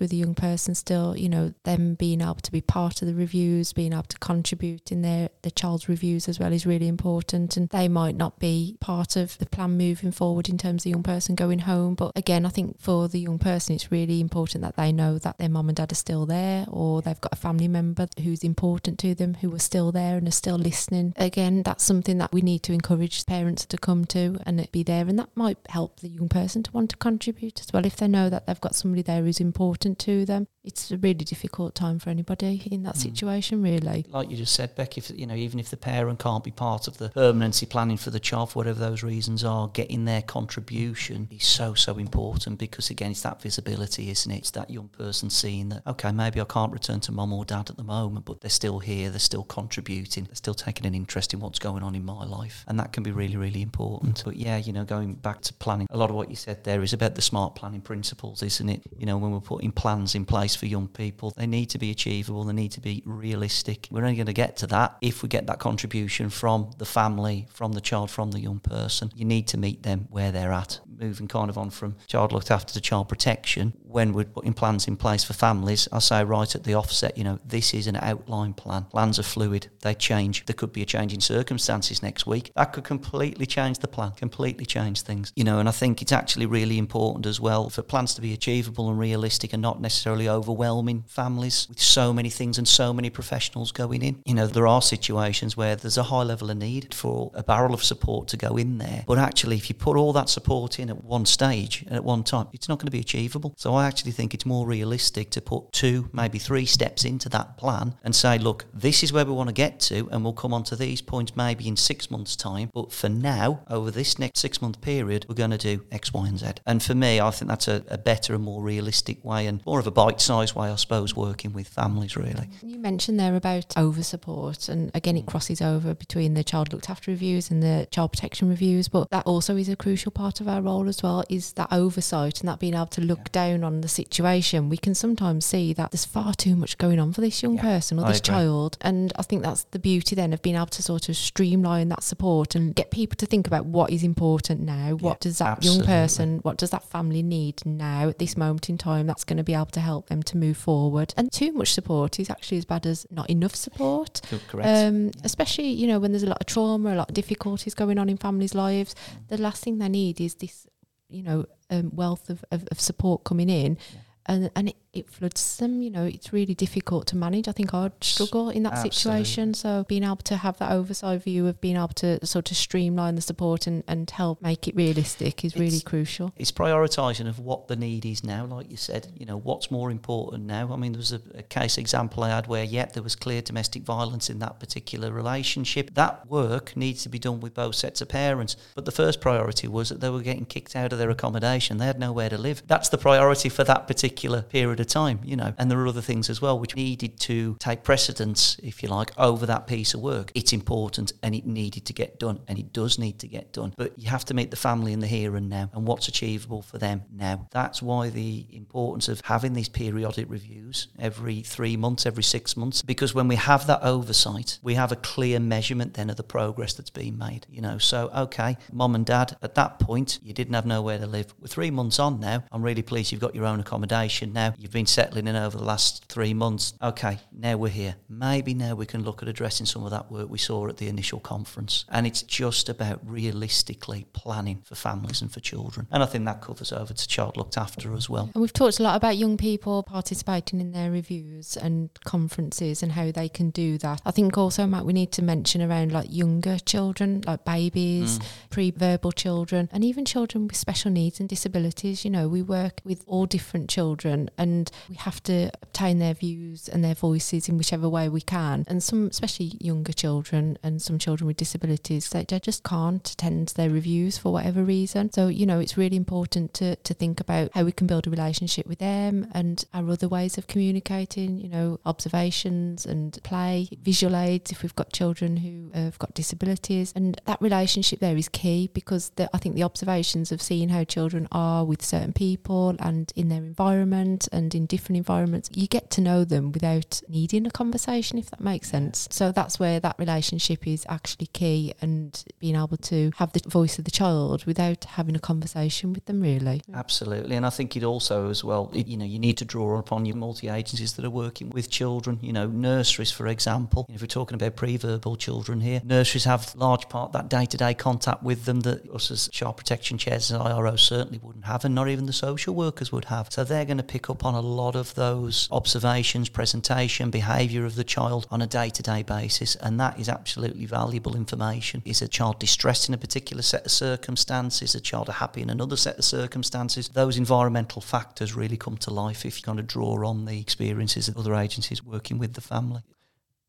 with 0.00 0.10
the 0.10 0.16
young 0.16 0.34
person, 0.34 0.74
still, 0.74 1.16
you 1.16 1.28
know, 1.28 1.52
them 1.64 1.94
being 1.94 2.20
able 2.20 2.34
to 2.36 2.52
be 2.52 2.60
part 2.60 3.02
of 3.02 3.08
the 3.08 3.14
reviews, 3.14 3.72
being 3.72 3.92
able 3.92 4.02
to 4.04 4.18
contribute 4.18 4.90
in 4.92 5.02
their, 5.02 5.28
their 5.42 5.50
child's 5.50 5.88
reviews 5.88 6.28
as 6.28 6.38
well 6.38 6.52
is 6.52 6.66
really 6.66 6.88
important. 6.88 7.56
And 7.56 7.68
they 7.68 7.88
might 7.88 8.16
not 8.16 8.38
be 8.38 8.76
part 8.80 9.16
of 9.16 9.38
the 9.38 9.46
plan 9.46 9.76
moving 9.76 10.12
forward 10.12 10.48
in 10.48 10.58
terms 10.58 10.80
of 10.80 10.84
the 10.84 10.90
young 10.90 11.02
person 11.02 11.34
going 11.34 11.60
home. 11.60 11.94
But 11.94 12.12
again, 12.16 12.46
I 12.46 12.50
think 12.50 12.80
for 12.80 13.08
the 13.08 13.20
young 13.20 13.38
person, 13.38 13.74
it's 13.74 13.92
really 13.92 14.20
important 14.20 14.62
that 14.62 14.76
they 14.76 14.92
know 14.92 15.18
that 15.18 15.38
their 15.38 15.48
mum 15.48 15.68
and 15.68 15.76
dad 15.76 15.92
are 15.92 15.96
still 15.96 16.26
there 16.26 16.66
or 16.68 17.02
they've 17.02 17.20
got 17.20 17.32
a 17.32 17.36
family 17.36 17.68
member 17.68 18.06
who's 18.22 18.42
important 18.42 18.98
to 19.00 19.14
them 19.14 19.34
who 19.34 19.54
are 19.54 19.60
still 19.60 19.92
there 19.92 20.16
and 20.16 20.28
are 20.28 20.32
still 20.32 20.56
listening. 20.56 21.12
Again, 21.16 21.62
that's 21.62 21.84
something 21.84 22.18
that 22.18 22.32
we 22.32 22.40
need 22.40 22.62
to 22.64 22.72
encourage 22.72 23.24
parents 23.26 23.66
to 23.66 23.78
come 23.78 24.04
to 24.06 24.38
and 24.46 24.70
be 24.72 24.82
there. 24.82 25.06
And 25.06 25.18
that 25.18 25.30
might 25.34 25.58
help 25.68 26.00
the 26.00 26.08
young 26.08 26.28
person 26.28 26.62
to 26.62 26.72
want 26.72 26.90
to 26.90 26.96
contribute 26.96 27.60
as 27.60 27.72
well 27.72 27.84
if 27.84 27.96
they 27.96 28.08
know 28.08 28.28
that 28.28 28.46
they've 28.46 28.60
got 28.60 28.74
somebody 28.74 29.02
there 29.02 29.22
who's 29.22 29.40
important 29.48 29.98
to 29.98 30.24
them. 30.24 30.46
It's 30.68 30.90
a 30.90 30.98
really 30.98 31.24
difficult 31.24 31.74
time 31.74 31.98
for 31.98 32.10
anybody 32.10 32.60
in 32.70 32.82
that 32.82 32.96
Mm. 32.96 33.02
situation, 33.08 33.62
really. 33.62 34.04
like 34.10 34.30
you 34.30 34.36
just 34.36 34.54
said, 34.54 34.74
Beck, 34.76 34.98
if 34.98 35.10
you 35.10 35.26
know, 35.26 35.34
even 35.34 35.58
if 35.58 35.70
the 35.70 35.78
parent 35.78 36.18
can't 36.18 36.44
be 36.44 36.50
part 36.50 36.86
of 36.86 36.98
the 36.98 37.08
permanency 37.08 37.64
planning 37.64 37.96
for 37.96 38.10
the 38.10 38.20
child, 38.20 38.50
for 38.50 38.58
whatever 38.58 38.78
those 38.78 39.02
reasons 39.02 39.42
are, 39.44 39.68
getting 39.68 40.04
their 40.04 40.20
contribution 40.20 41.26
is 41.30 41.46
so 41.46 41.72
so 41.72 41.96
important 41.96 42.58
because 42.58 42.90
again, 42.90 43.12
it's 43.12 43.22
that 43.22 43.40
visibility, 43.40 44.10
isn't 44.10 44.30
it? 44.30 44.36
It's 44.36 44.50
that 44.50 44.68
young 44.68 44.88
person 44.88 45.30
seeing 45.30 45.70
that 45.70 45.86
okay, 45.86 46.12
maybe 46.12 46.38
I 46.38 46.44
can't 46.44 46.70
return 46.72 47.00
to 47.00 47.12
mum 47.12 47.32
or 47.32 47.46
dad 47.46 47.70
at 47.70 47.76
the 47.78 47.82
moment, 47.82 48.26
but 48.26 48.42
they're 48.42 48.50
still 48.50 48.80
here, 48.80 49.08
they're 49.08 49.18
still 49.20 49.44
contributing, 49.44 50.24
they're 50.24 50.34
still 50.34 50.54
taking 50.54 50.84
an 50.84 50.94
interest 50.94 51.32
in 51.32 51.40
what's 51.40 51.58
going 51.58 51.82
on 51.82 51.94
in 51.94 52.04
my 52.04 52.24
life, 52.26 52.64
and 52.68 52.78
that 52.78 52.92
can 52.92 53.02
be 53.02 53.10
really 53.10 53.36
really 53.38 53.62
important. 53.62 54.22
But 54.22 54.36
yeah, 54.36 54.58
you 54.58 54.74
know, 54.74 54.84
going 54.84 55.14
back 55.14 55.40
to 55.42 55.54
planning, 55.54 55.86
a 55.90 55.96
lot 55.96 56.10
of 56.10 56.16
what 56.16 56.28
you 56.28 56.36
said 56.36 56.64
there 56.64 56.82
is 56.82 56.92
about 56.92 57.14
the 57.14 57.22
smart 57.22 57.54
planning 57.54 57.80
principles, 57.80 58.42
isn't 58.42 58.68
it? 58.68 58.82
You 58.98 59.06
know, 59.06 59.16
when 59.16 59.30
we're 59.32 59.40
putting 59.40 59.72
plans 59.72 60.14
in 60.14 60.26
place 60.26 60.57
for 60.58 60.66
young 60.66 60.88
people. 60.88 61.32
They 61.36 61.46
need 61.46 61.70
to 61.70 61.78
be 61.78 61.90
achievable, 61.90 62.44
they 62.44 62.52
need 62.52 62.72
to 62.72 62.80
be 62.80 63.02
realistic. 63.06 63.88
We're 63.90 64.04
only 64.04 64.16
going 64.16 64.26
to 64.26 64.32
get 64.32 64.56
to 64.58 64.66
that 64.68 64.96
if 65.00 65.22
we 65.22 65.28
get 65.28 65.46
that 65.46 65.58
contribution 65.58 66.30
from 66.30 66.70
the 66.78 66.84
family, 66.84 67.46
from 67.52 67.72
the 67.72 67.80
child, 67.80 68.10
from 68.10 68.32
the 68.32 68.40
young 68.40 68.60
person. 68.60 69.10
You 69.14 69.24
need 69.24 69.48
to 69.48 69.58
meet 69.58 69.82
them 69.82 70.08
where 70.10 70.32
they're 70.32 70.52
at. 70.52 70.80
Moving 70.98 71.28
kind 71.28 71.48
of 71.48 71.56
on 71.56 71.70
from 71.70 71.94
child 72.08 72.32
looked 72.32 72.50
after 72.50 72.74
to 72.74 72.80
child 72.80 73.08
protection, 73.08 73.72
when 73.84 74.12
we're 74.12 74.24
putting 74.24 74.52
plans 74.52 74.88
in 74.88 74.96
place 74.96 75.24
for 75.24 75.32
families, 75.32 75.88
I 75.92 76.00
say 76.00 76.24
right 76.24 76.52
at 76.54 76.64
the 76.64 76.74
offset, 76.74 77.16
you 77.16 77.24
know, 77.24 77.38
this 77.44 77.72
is 77.72 77.86
an 77.86 77.96
outline 77.96 78.52
plan. 78.52 78.84
Plans 78.84 79.18
are 79.18 79.22
fluid, 79.22 79.68
they 79.82 79.94
change. 79.94 80.44
There 80.46 80.54
could 80.54 80.72
be 80.72 80.82
a 80.82 80.86
change 80.86 81.14
in 81.14 81.20
circumstances 81.20 82.02
next 82.02 82.26
week. 82.26 82.50
That 82.56 82.72
could 82.72 82.84
completely 82.84 83.46
change 83.46 83.78
the 83.78 83.88
plan, 83.88 84.12
completely 84.12 84.66
change 84.66 85.02
things. 85.02 85.32
You 85.36 85.44
know, 85.44 85.58
and 85.58 85.68
I 85.68 85.72
think 85.72 86.02
it's 86.02 86.12
actually 86.12 86.46
really 86.46 86.78
important 86.78 87.26
as 87.26 87.40
well 87.40 87.70
for 87.70 87.82
plans 87.82 88.14
to 88.14 88.20
be 88.20 88.32
achievable 88.32 88.90
and 88.90 88.98
realistic 88.98 89.52
and 89.52 89.62
not 89.62 89.80
necessarily 89.80 90.28
overwhelming 90.38 91.04
families 91.06 91.66
with 91.68 91.80
so 91.80 92.12
many 92.12 92.30
things 92.30 92.58
and 92.58 92.66
so 92.66 92.92
many 92.92 93.10
professionals 93.10 93.72
going 93.72 94.02
in. 94.02 94.22
You 94.24 94.34
know, 94.34 94.46
there 94.46 94.66
are 94.66 94.82
situations 94.82 95.56
where 95.56 95.76
there's 95.76 95.98
a 95.98 96.04
high 96.04 96.22
level 96.22 96.50
of 96.50 96.56
need 96.56 96.94
for 96.94 97.30
a 97.34 97.42
barrel 97.42 97.74
of 97.74 97.82
support 97.82 98.28
to 98.28 98.36
go 98.36 98.56
in 98.56 98.78
there. 98.78 99.04
But 99.06 99.18
actually, 99.18 99.56
if 99.56 99.68
you 99.68 99.74
put 99.74 99.96
all 99.96 100.12
that 100.12 100.28
support 100.28 100.78
in 100.78 100.90
at 100.90 101.04
one 101.04 101.26
stage 101.26 101.82
and 101.86 101.94
at 101.94 102.04
one 102.04 102.22
time, 102.22 102.46
it's 102.52 102.68
not 102.68 102.78
going 102.78 102.86
to 102.86 102.92
be 102.92 103.00
achievable. 103.00 103.54
So 103.56 103.74
I 103.74 103.86
actually 103.86 104.12
think 104.12 104.34
it's 104.34 104.46
more 104.46 104.66
realistic 104.66 105.30
to 105.30 105.40
put 105.40 105.72
two, 105.72 106.08
maybe 106.12 106.38
three 106.38 106.66
steps 106.66 107.04
into 107.04 107.28
that 107.30 107.56
plan 107.56 107.94
and 108.04 108.14
say, 108.14 108.38
look, 108.38 108.66
this 108.72 109.02
is 109.02 109.12
where 109.12 109.24
we 109.24 109.32
want 109.32 109.48
to 109.48 109.54
get 109.54 109.80
to, 109.80 110.08
and 110.10 110.22
we'll 110.22 110.32
come 110.32 110.54
on 110.54 110.62
to 110.64 110.76
these 110.76 111.00
points 111.02 111.36
maybe 111.36 111.66
in 111.66 111.76
six 111.76 112.10
months' 112.10 112.36
time. 112.36 112.70
But 112.72 112.92
for 112.92 113.08
now, 113.08 113.60
over 113.68 113.90
this 113.90 114.18
next 114.18 114.40
six 114.40 114.62
month 114.62 114.80
period, 114.80 115.26
we're 115.28 115.34
going 115.34 115.50
to 115.50 115.58
do 115.58 115.84
X, 115.90 116.12
Y, 116.12 116.28
and 116.28 116.38
Z. 116.38 116.46
And 116.66 116.82
for 116.82 116.94
me, 116.94 117.20
I 117.20 117.30
think 117.30 117.48
that's 117.48 117.68
a, 117.68 117.82
a 117.88 117.98
better 117.98 118.34
and 118.34 118.44
more 118.44 118.62
realistic 118.62 119.24
way 119.24 119.46
and 119.46 119.64
more 119.66 119.80
of 119.80 119.86
a 119.86 119.90
bite 119.90 120.20
sized 120.28 120.54
way, 120.54 120.68
I 120.68 120.76
suppose, 120.76 121.16
working 121.16 121.54
with 121.54 121.68
families, 121.68 122.14
really. 122.16 122.48
You 122.62 122.78
mentioned 122.78 123.18
there 123.18 123.34
about 123.34 123.76
over 123.78 124.02
support, 124.02 124.68
and 124.68 124.90
again, 124.94 125.16
it 125.16 125.24
mm. 125.24 125.28
crosses 125.28 125.62
over 125.62 125.94
between 125.94 126.34
the 126.34 126.44
child 126.44 126.70
looked 126.70 126.90
after 126.90 127.10
reviews 127.10 127.50
and 127.50 127.62
the 127.62 127.88
child 127.90 128.12
protection 128.12 128.48
reviews, 128.50 128.88
but 128.88 129.08
that 129.10 129.24
also 129.24 129.56
is 129.56 129.70
a 129.70 129.76
crucial 129.76 130.12
part 130.12 130.40
of 130.42 130.46
our 130.46 130.60
role 130.60 130.86
as 130.86 131.02
well, 131.02 131.24
is 131.30 131.54
that 131.54 131.68
oversight 131.72 132.40
and 132.40 132.48
that 132.48 132.58
being 132.58 132.74
able 132.74 132.86
to 132.86 133.00
look 133.00 133.20
yeah. 133.20 133.32
down 133.32 133.64
on 133.64 133.80
the 133.80 133.88
situation. 133.88 134.68
We 134.68 134.76
can 134.76 134.94
sometimes 134.94 135.46
see 135.46 135.72
that 135.72 135.92
there's 135.92 136.04
far 136.04 136.34
too 136.34 136.54
much 136.56 136.76
going 136.76 137.00
on 137.00 137.14
for 137.14 137.22
this 137.22 137.42
young 137.42 137.56
yeah, 137.56 137.62
person 137.62 137.98
or 137.98 138.06
this 138.06 138.20
child. 138.20 138.76
And 138.82 139.14
I 139.16 139.22
think 139.22 139.42
that's 139.42 139.64
the 139.64 139.78
beauty 139.78 140.14
then 140.14 140.34
of 140.34 140.42
being 140.42 140.56
able 140.56 140.66
to 140.66 140.82
sort 140.82 141.08
of 141.08 141.16
streamline 141.16 141.88
that 141.88 142.02
support 142.02 142.54
and 142.54 142.74
get 142.74 142.90
people 142.90 143.16
to 143.16 143.26
think 143.26 143.46
about 143.46 143.64
what 143.64 143.90
is 143.90 144.02
important 144.04 144.60
now. 144.60 144.90
What 144.90 145.18
yeah, 145.18 145.28
does 145.28 145.38
that 145.38 145.58
absolutely. 145.58 145.86
young 145.86 145.86
person, 145.86 146.38
what 146.42 146.58
does 146.58 146.70
that 146.70 146.84
family 146.84 147.22
need 147.22 147.64
now 147.64 148.10
at 148.10 148.18
this 148.18 148.36
moment 148.36 148.68
in 148.68 148.76
time 148.76 149.06
that's 149.06 149.24
going 149.24 149.38
to 149.38 149.44
be 149.44 149.54
able 149.54 149.66
to 149.66 149.80
help 149.80 150.08
them 150.08 150.17
to 150.24 150.36
move 150.36 150.56
forward? 150.56 151.14
And 151.16 151.30
too 151.32 151.52
much 151.52 151.72
support 151.72 152.18
is 152.20 152.30
actually 152.30 152.58
as 152.58 152.64
bad 152.64 152.86
as 152.86 153.06
not 153.10 153.28
enough 153.30 153.54
support. 153.54 154.20
Correct. 154.48 154.68
Um, 154.68 155.10
especially, 155.24 155.68
you 155.68 155.86
know, 155.86 155.98
when 155.98 156.12
there's 156.12 156.22
a 156.22 156.28
lot 156.28 156.40
of 156.40 156.46
trauma, 156.46 156.94
a 156.94 156.96
lot 156.96 157.08
of 157.08 157.14
difficulties 157.14 157.74
going 157.74 157.98
on 157.98 158.08
in 158.08 158.16
families' 158.16 158.54
lives, 158.54 158.94
the 159.28 159.38
last 159.38 159.62
thing 159.62 159.78
they 159.78 159.88
need 159.88 160.20
is 160.20 160.34
this 160.36 160.66
you 161.08 161.22
know 161.22 161.46
um, 161.70 161.90
wealth 161.94 162.30
of, 162.30 162.44
of, 162.50 162.66
of, 162.70 162.80
support 162.80 163.24
coming 163.24 163.48
in 163.48 163.78
yeah. 163.94 164.00
and 164.26 164.50
and 164.54 164.68
it, 164.68 164.76
it 164.98 165.10
floods 165.10 165.56
them. 165.56 165.82
You 165.82 165.90
know, 165.90 166.04
it's 166.04 166.32
really 166.32 166.54
difficult 166.54 167.06
to 167.08 167.16
manage. 167.16 167.48
I 167.48 167.52
think 167.52 167.72
I'd 167.74 167.92
struggle 168.02 168.50
in 168.50 168.62
that 168.64 168.74
Absolutely. 168.74 168.96
situation. 168.96 169.54
So 169.54 169.84
being 169.88 170.04
able 170.04 170.16
to 170.16 170.36
have 170.36 170.58
that 170.58 170.72
oversight 170.72 171.22
view 171.22 171.46
of 171.46 171.60
being 171.60 171.76
able 171.76 171.88
to 171.88 172.24
sort 172.26 172.50
of 172.50 172.56
streamline 172.56 173.14
the 173.14 173.22
support 173.22 173.66
and, 173.66 173.84
and 173.86 174.08
help 174.10 174.42
make 174.42 174.68
it 174.68 174.76
realistic 174.76 175.44
is 175.44 175.52
it's, 175.52 175.60
really 175.60 175.80
crucial. 175.80 176.32
It's 176.36 176.52
prioritising 176.52 177.28
of 177.28 177.38
what 177.38 177.68
the 177.68 177.76
need 177.76 178.04
is 178.04 178.24
now, 178.24 178.44
like 178.44 178.70
you 178.70 178.76
said. 178.76 179.08
You 179.16 179.26
know, 179.26 179.38
what's 179.38 179.70
more 179.70 179.90
important 179.90 180.44
now. 180.44 180.72
I 180.72 180.76
mean, 180.76 180.92
there 180.92 180.98
was 180.98 181.12
a, 181.12 181.20
a 181.34 181.42
case 181.42 181.78
example 181.78 182.24
I 182.24 182.30
had 182.30 182.46
where, 182.46 182.64
yet 182.64 182.94
there 182.94 183.02
was 183.02 183.16
clear 183.16 183.40
domestic 183.40 183.82
violence 183.82 184.28
in 184.28 184.38
that 184.40 184.60
particular 184.60 185.12
relationship. 185.12 185.94
That 185.94 186.26
work 186.28 186.76
needs 186.76 187.02
to 187.04 187.08
be 187.08 187.18
done 187.18 187.40
with 187.40 187.54
both 187.54 187.74
sets 187.76 188.00
of 188.00 188.08
parents. 188.08 188.56
But 188.74 188.84
the 188.84 188.92
first 188.92 189.20
priority 189.20 189.68
was 189.68 189.88
that 189.88 190.00
they 190.00 190.10
were 190.10 190.22
getting 190.22 190.44
kicked 190.44 190.76
out 190.76 190.92
of 190.92 190.98
their 190.98 191.10
accommodation. 191.10 191.78
They 191.78 191.86
had 191.86 191.98
nowhere 191.98 192.28
to 192.28 192.38
live. 192.38 192.62
That's 192.66 192.88
the 192.88 192.98
priority 192.98 193.48
for 193.48 193.64
that 193.64 193.86
particular 193.86 194.42
period 194.42 194.80
of 194.80 194.87
time, 194.88 195.20
you 195.24 195.36
know. 195.36 195.54
And 195.58 195.70
there 195.70 195.78
are 195.80 195.86
other 195.86 196.00
things 196.00 196.30
as 196.30 196.40
well 196.40 196.58
which 196.58 196.76
needed 196.76 197.18
to 197.20 197.56
take 197.58 197.82
precedence, 197.82 198.58
if 198.62 198.82
you 198.82 198.88
like, 198.88 199.12
over 199.18 199.46
that 199.46 199.66
piece 199.66 199.94
of 199.94 200.00
work. 200.00 200.32
It's 200.34 200.52
important 200.52 201.12
and 201.22 201.34
it 201.34 201.46
needed 201.46 201.86
to 201.86 201.92
get 201.92 202.18
done 202.18 202.40
and 202.48 202.58
it 202.58 202.72
does 202.72 202.98
need 202.98 203.18
to 203.20 203.28
get 203.28 203.52
done. 203.52 203.74
But 203.76 203.98
you 203.98 204.08
have 204.08 204.24
to 204.26 204.34
meet 204.34 204.50
the 204.50 204.56
family 204.56 204.92
in 204.92 205.00
the 205.00 205.06
here 205.06 205.36
and 205.36 205.48
now 205.48 205.70
and 205.72 205.86
what's 205.86 206.08
achievable 206.08 206.62
for 206.62 206.78
them 206.78 207.02
now. 207.12 207.48
That's 207.50 207.82
why 207.82 208.10
the 208.10 208.46
importance 208.50 209.08
of 209.08 209.20
having 209.24 209.52
these 209.52 209.68
periodic 209.68 210.26
reviews 210.28 210.88
every 210.98 211.42
three 211.42 211.76
months, 211.76 212.06
every 212.06 212.22
six 212.22 212.56
months, 212.56 212.82
because 212.82 213.14
when 213.14 213.28
we 213.28 213.36
have 213.36 213.66
that 213.66 213.82
oversight, 213.82 214.58
we 214.62 214.74
have 214.74 214.92
a 214.92 214.96
clear 214.96 215.40
measurement 215.40 215.94
then 215.94 216.10
of 216.10 216.16
the 216.16 216.22
progress 216.22 216.74
that's 216.74 216.90
been 216.90 217.18
made, 217.18 217.46
you 217.50 217.60
know. 217.60 217.78
So, 217.78 218.10
okay, 218.14 218.56
mom 218.72 218.94
and 218.94 219.06
dad, 219.06 219.36
at 219.42 219.54
that 219.54 219.78
point, 219.78 220.18
you 220.22 220.32
didn't 220.32 220.54
have 220.54 220.66
nowhere 220.66 220.98
to 220.98 221.06
live. 221.06 221.34
We're 221.40 221.48
three 221.48 221.70
months 221.70 221.98
on 221.98 222.20
now. 222.20 222.44
I'm 222.52 222.62
really 222.62 222.82
pleased 222.82 223.12
you've 223.12 223.20
got 223.20 223.34
your 223.34 223.46
own 223.46 223.60
accommodation 223.60 224.32
now. 224.32 224.54
You've 224.58 224.67
been 224.70 224.86
settling 224.86 225.26
in 225.26 225.36
over 225.36 225.56
the 225.56 225.64
last 225.64 226.04
three 226.08 226.34
months. 226.34 226.74
Okay, 226.82 227.18
now 227.32 227.56
we're 227.56 227.68
here. 227.68 227.96
Maybe 228.08 228.54
now 228.54 228.74
we 228.74 228.86
can 228.86 229.04
look 229.04 229.22
at 229.22 229.28
addressing 229.28 229.66
some 229.66 229.84
of 229.84 229.90
that 229.90 230.10
work 230.10 230.28
we 230.28 230.38
saw 230.38 230.68
at 230.68 230.76
the 230.76 230.88
initial 230.88 231.20
conference. 231.20 231.84
And 231.88 232.06
it's 232.06 232.22
just 232.22 232.68
about 232.68 233.00
realistically 233.04 234.06
planning 234.12 234.62
for 234.64 234.74
families 234.74 235.22
and 235.22 235.32
for 235.32 235.40
children. 235.40 235.86
And 235.90 236.02
I 236.02 236.06
think 236.06 236.24
that 236.24 236.40
covers 236.40 236.72
over 236.72 236.92
to 236.92 237.08
child 237.08 237.36
looked 237.36 237.56
after 237.56 237.94
as 237.94 238.08
well. 238.08 238.30
And 238.34 238.40
we've 238.40 238.52
talked 238.52 238.78
a 238.78 238.82
lot 238.82 238.96
about 238.96 239.16
young 239.16 239.36
people 239.36 239.82
participating 239.82 240.60
in 240.60 240.72
their 240.72 240.90
reviews 240.90 241.56
and 241.56 241.90
conferences 242.04 242.82
and 242.82 242.92
how 242.92 243.10
they 243.10 243.28
can 243.28 243.50
do 243.50 243.78
that. 243.78 244.00
I 244.04 244.10
think 244.10 244.36
also, 244.36 244.66
Matt, 244.66 244.84
we 244.84 244.92
need 244.92 245.12
to 245.12 245.22
mention 245.22 245.62
around 245.62 245.92
like 245.92 246.08
younger 246.10 246.58
children, 246.58 247.22
like 247.26 247.44
babies, 247.44 248.18
mm. 248.18 248.26
pre 248.50 248.70
verbal 248.70 249.12
children, 249.12 249.68
and 249.72 249.84
even 249.84 250.04
children 250.04 250.46
with 250.46 250.56
special 250.56 250.90
needs 250.90 251.20
and 251.20 251.28
disabilities. 251.28 252.04
You 252.04 252.10
know, 252.10 252.28
we 252.28 252.42
work 252.42 252.80
with 252.84 253.02
all 253.06 253.26
different 253.26 253.68
children 253.68 254.30
and 254.36 254.57
we 254.88 254.96
have 254.96 255.22
to 255.24 255.50
obtain 255.62 255.98
their 255.98 256.14
views 256.14 256.68
and 256.68 256.82
their 256.82 256.94
voices 256.94 257.48
in 257.48 257.58
whichever 257.58 257.88
way 257.88 258.08
we 258.08 258.20
can. 258.20 258.64
And 258.68 258.82
some, 258.82 259.08
especially 259.08 259.52
younger 259.60 259.92
children 259.92 260.58
and 260.62 260.80
some 260.80 260.98
children 260.98 261.26
with 261.26 261.36
disabilities, 261.36 262.08
they, 262.10 262.24
they 262.24 262.40
just 262.40 262.64
can't 262.64 263.08
attend 263.10 263.48
their 263.48 263.70
reviews 263.70 264.18
for 264.18 264.32
whatever 264.32 264.62
reason. 264.64 265.12
So, 265.12 265.28
you 265.28 265.46
know, 265.46 265.58
it's 265.60 265.76
really 265.76 265.96
important 265.96 266.54
to, 266.54 266.76
to 266.76 266.94
think 266.94 267.20
about 267.20 267.50
how 267.54 267.64
we 267.64 267.72
can 267.72 267.86
build 267.86 268.06
a 268.06 268.10
relationship 268.10 268.66
with 268.66 268.78
them 268.78 269.28
and 269.32 269.64
our 269.74 269.88
other 269.90 270.08
ways 270.08 270.38
of 270.38 270.46
communicating, 270.46 271.38
you 271.38 271.48
know, 271.48 271.80
observations 271.84 272.86
and 272.86 273.22
play, 273.22 273.68
visual 273.82 274.16
aids 274.16 274.50
if 274.50 274.62
we've 274.62 274.76
got 274.76 274.92
children 274.92 275.38
who 275.38 275.70
have 275.74 275.98
got 275.98 276.14
disabilities. 276.14 276.92
And 276.96 277.20
that 277.26 277.40
relationship 277.40 278.00
there 278.00 278.16
is 278.16 278.28
key 278.28 278.70
because 278.72 279.10
the, 279.16 279.28
I 279.34 279.38
think 279.38 279.54
the 279.54 279.62
observations 279.62 280.32
of 280.32 280.42
seeing 280.42 280.68
how 280.68 280.84
children 280.84 281.28
are 281.32 281.64
with 281.64 281.84
certain 281.84 282.12
people 282.12 282.76
and 282.78 283.12
in 283.16 283.28
their 283.28 283.38
environment 283.38 284.28
and 284.32 284.47
in 284.54 284.66
different 284.66 284.96
environments, 284.96 285.50
you 285.52 285.66
get 285.66 285.90
to 285.90 286.00
know 286.00 286.24
them 286.24 286.52
without 286.52 287.02
needing 287.08 287.46
a 287.46 287.50
conversation, 287.50 288.18
if 288.18 288.30
that 288.30 288.40
makes 288.40 288.70
sense. 288.70 289.08
So 289.10 289.32
that's 289.32 289.58
where 289.58 289.80
that 289.80 289.96
relationship 289.98 290.66
is 290.66 290.84
actually 290.88 291.26
key 291.26 291.74
and 291.80 292.22
being 292.38 292.56
able 292.56 292.76
to 292.76 293.12
have 293.16 293.32
the 293.32 293.40
voice 293.48 293.78
of 293.78 293.84
the 293.84 293.90
child 293.90 294.44
without 294.44 294.84
having 294.84 295.16
a 295.16 295.20
conversation 295.20 295.92
with 295.92 296.04
them, 296.06 296.20
really. 296.20 296.62
Absolutely. 296.72 297.36
And 297.36 297.46
I 297.46 297.50
think 297.50 297.76
it 297.76 297.84
also, 297.84 298.30
as 298.30 298.44
well, 298.44 298.70
it, 298.74 298.86
you 298.86 298.96
know, 298.96 299.04
you 299.04 299.18
need 299.18 299.38
to 299.38 299.44
draw 299.44 299.78
upon 299.78 300.04
your 300.04 300.16
multi 300.16 300.48
agencies 300.48 300.94
that 300.94 301.04
are 301.04 301.10
working 301.10 301.50
with 301.50 301.70
children, 301.70 302.18
you 302.22 302.32
know, 302.32 302.46
nurseries, 302.46 303.10
for 303.10 303.26
example. 303.26 303.86
If 303.88 304.00
we're 304.00 304.06
talking 304.06 304.34
about 304.34 304.56
pre 304.56 304.76
verbal 304.76 305.16
children 305.16 305.60
here, 305.60 305.80
nurseries 305.84 306.24
have 306.24 306.54
large 306.54 306.88
part 306.88 307.12
that 307.12 307.28
day 307.28 307.46
to 307.46 307.56
day 307.56 307.74
contact 307.74 308.22
with 308.22 308.44
them 308.44 308.60
that 308.60 308.88
us 308.90 309.10
as 309.10 309.28
child 309.28 309.56
protection 309.56 309.98
chairs 309.98 310.30
and 310.30 310.42
IRO 310.42 310.76
certainly 310.76 311.20
wouldn't 311.22 311.44
have, 311.44 311.64
and 311.64 311.74
not 311.74 311.88
even 311.88 312.06
the 312.06 312.12
social 312.12 312.54
workers 312.54 312.92
would 312.92 313.06
have. 313.06 313.32
So 313.32 313.44
they're 313.44 313.64
going 313.64 313.78
to 313.78 313.82
pick 313.82 314.10
up 314.10 314.24
on 314.24 314.34
a 314.38 314.40
lot 314.40 314.76
of 314.76 314.94
those 314.94 315.48
observations, 315.50 316.28
presentation, 316.28 317.10
behaviour 317.10 317.66
of 317.66 317.74
the 317.74 317.84
child 317.84 318.26
on 318.30 318.40
a 318.40 318.46
day 318.46 318.70
to 318.70 318.82
day 318.82 319.02
basis. 319.02 319.56
And 319.56 319.80
that 319.80 319.98
is 319.98 320.08
absolutely 320.08 320.64
valuable 320.64 321.16
information. 321.16 321.82
Is 321.84 322.00
a 322.02 322.08
child 322.08 322.38
distressed 322.38 322.88
in 322.88 322.94
a 322.94 322.98
particular 322.98 323.42
set 323.42 323.66
of 323.66 323.72
circumstances? 323.72 324.62
Is 324.62 324.74
a 324.74 324.80
child 324.80 325.08
happy 325.08 325.42
in 325.42 325.50
another 325.50 325.76
set 325.76 325.98
of 325.98 326.04
circumstances? 326.04 326.88
Those 326.88 327.18
environmental 327.18 327.82
factors 327.82 328.34
really 328.34 328.56
come 328.56 328.76
to 328.78 328.92
life 328.92 329.26
if 329.26 329.38
you 329.38 329.42
kind 329.42 329.58
of 329.58 329.66
draw 329.66 330.06
on 330.06 330.24
the 330.24 330.40
experiences 330.40 331.08
of 331.08 331.16
other 331.18 331.34
agencies 331.34 331.84
working 331.84 332.18
with 332.18 332.34
the 332.34 332.40
family 332.40 332.82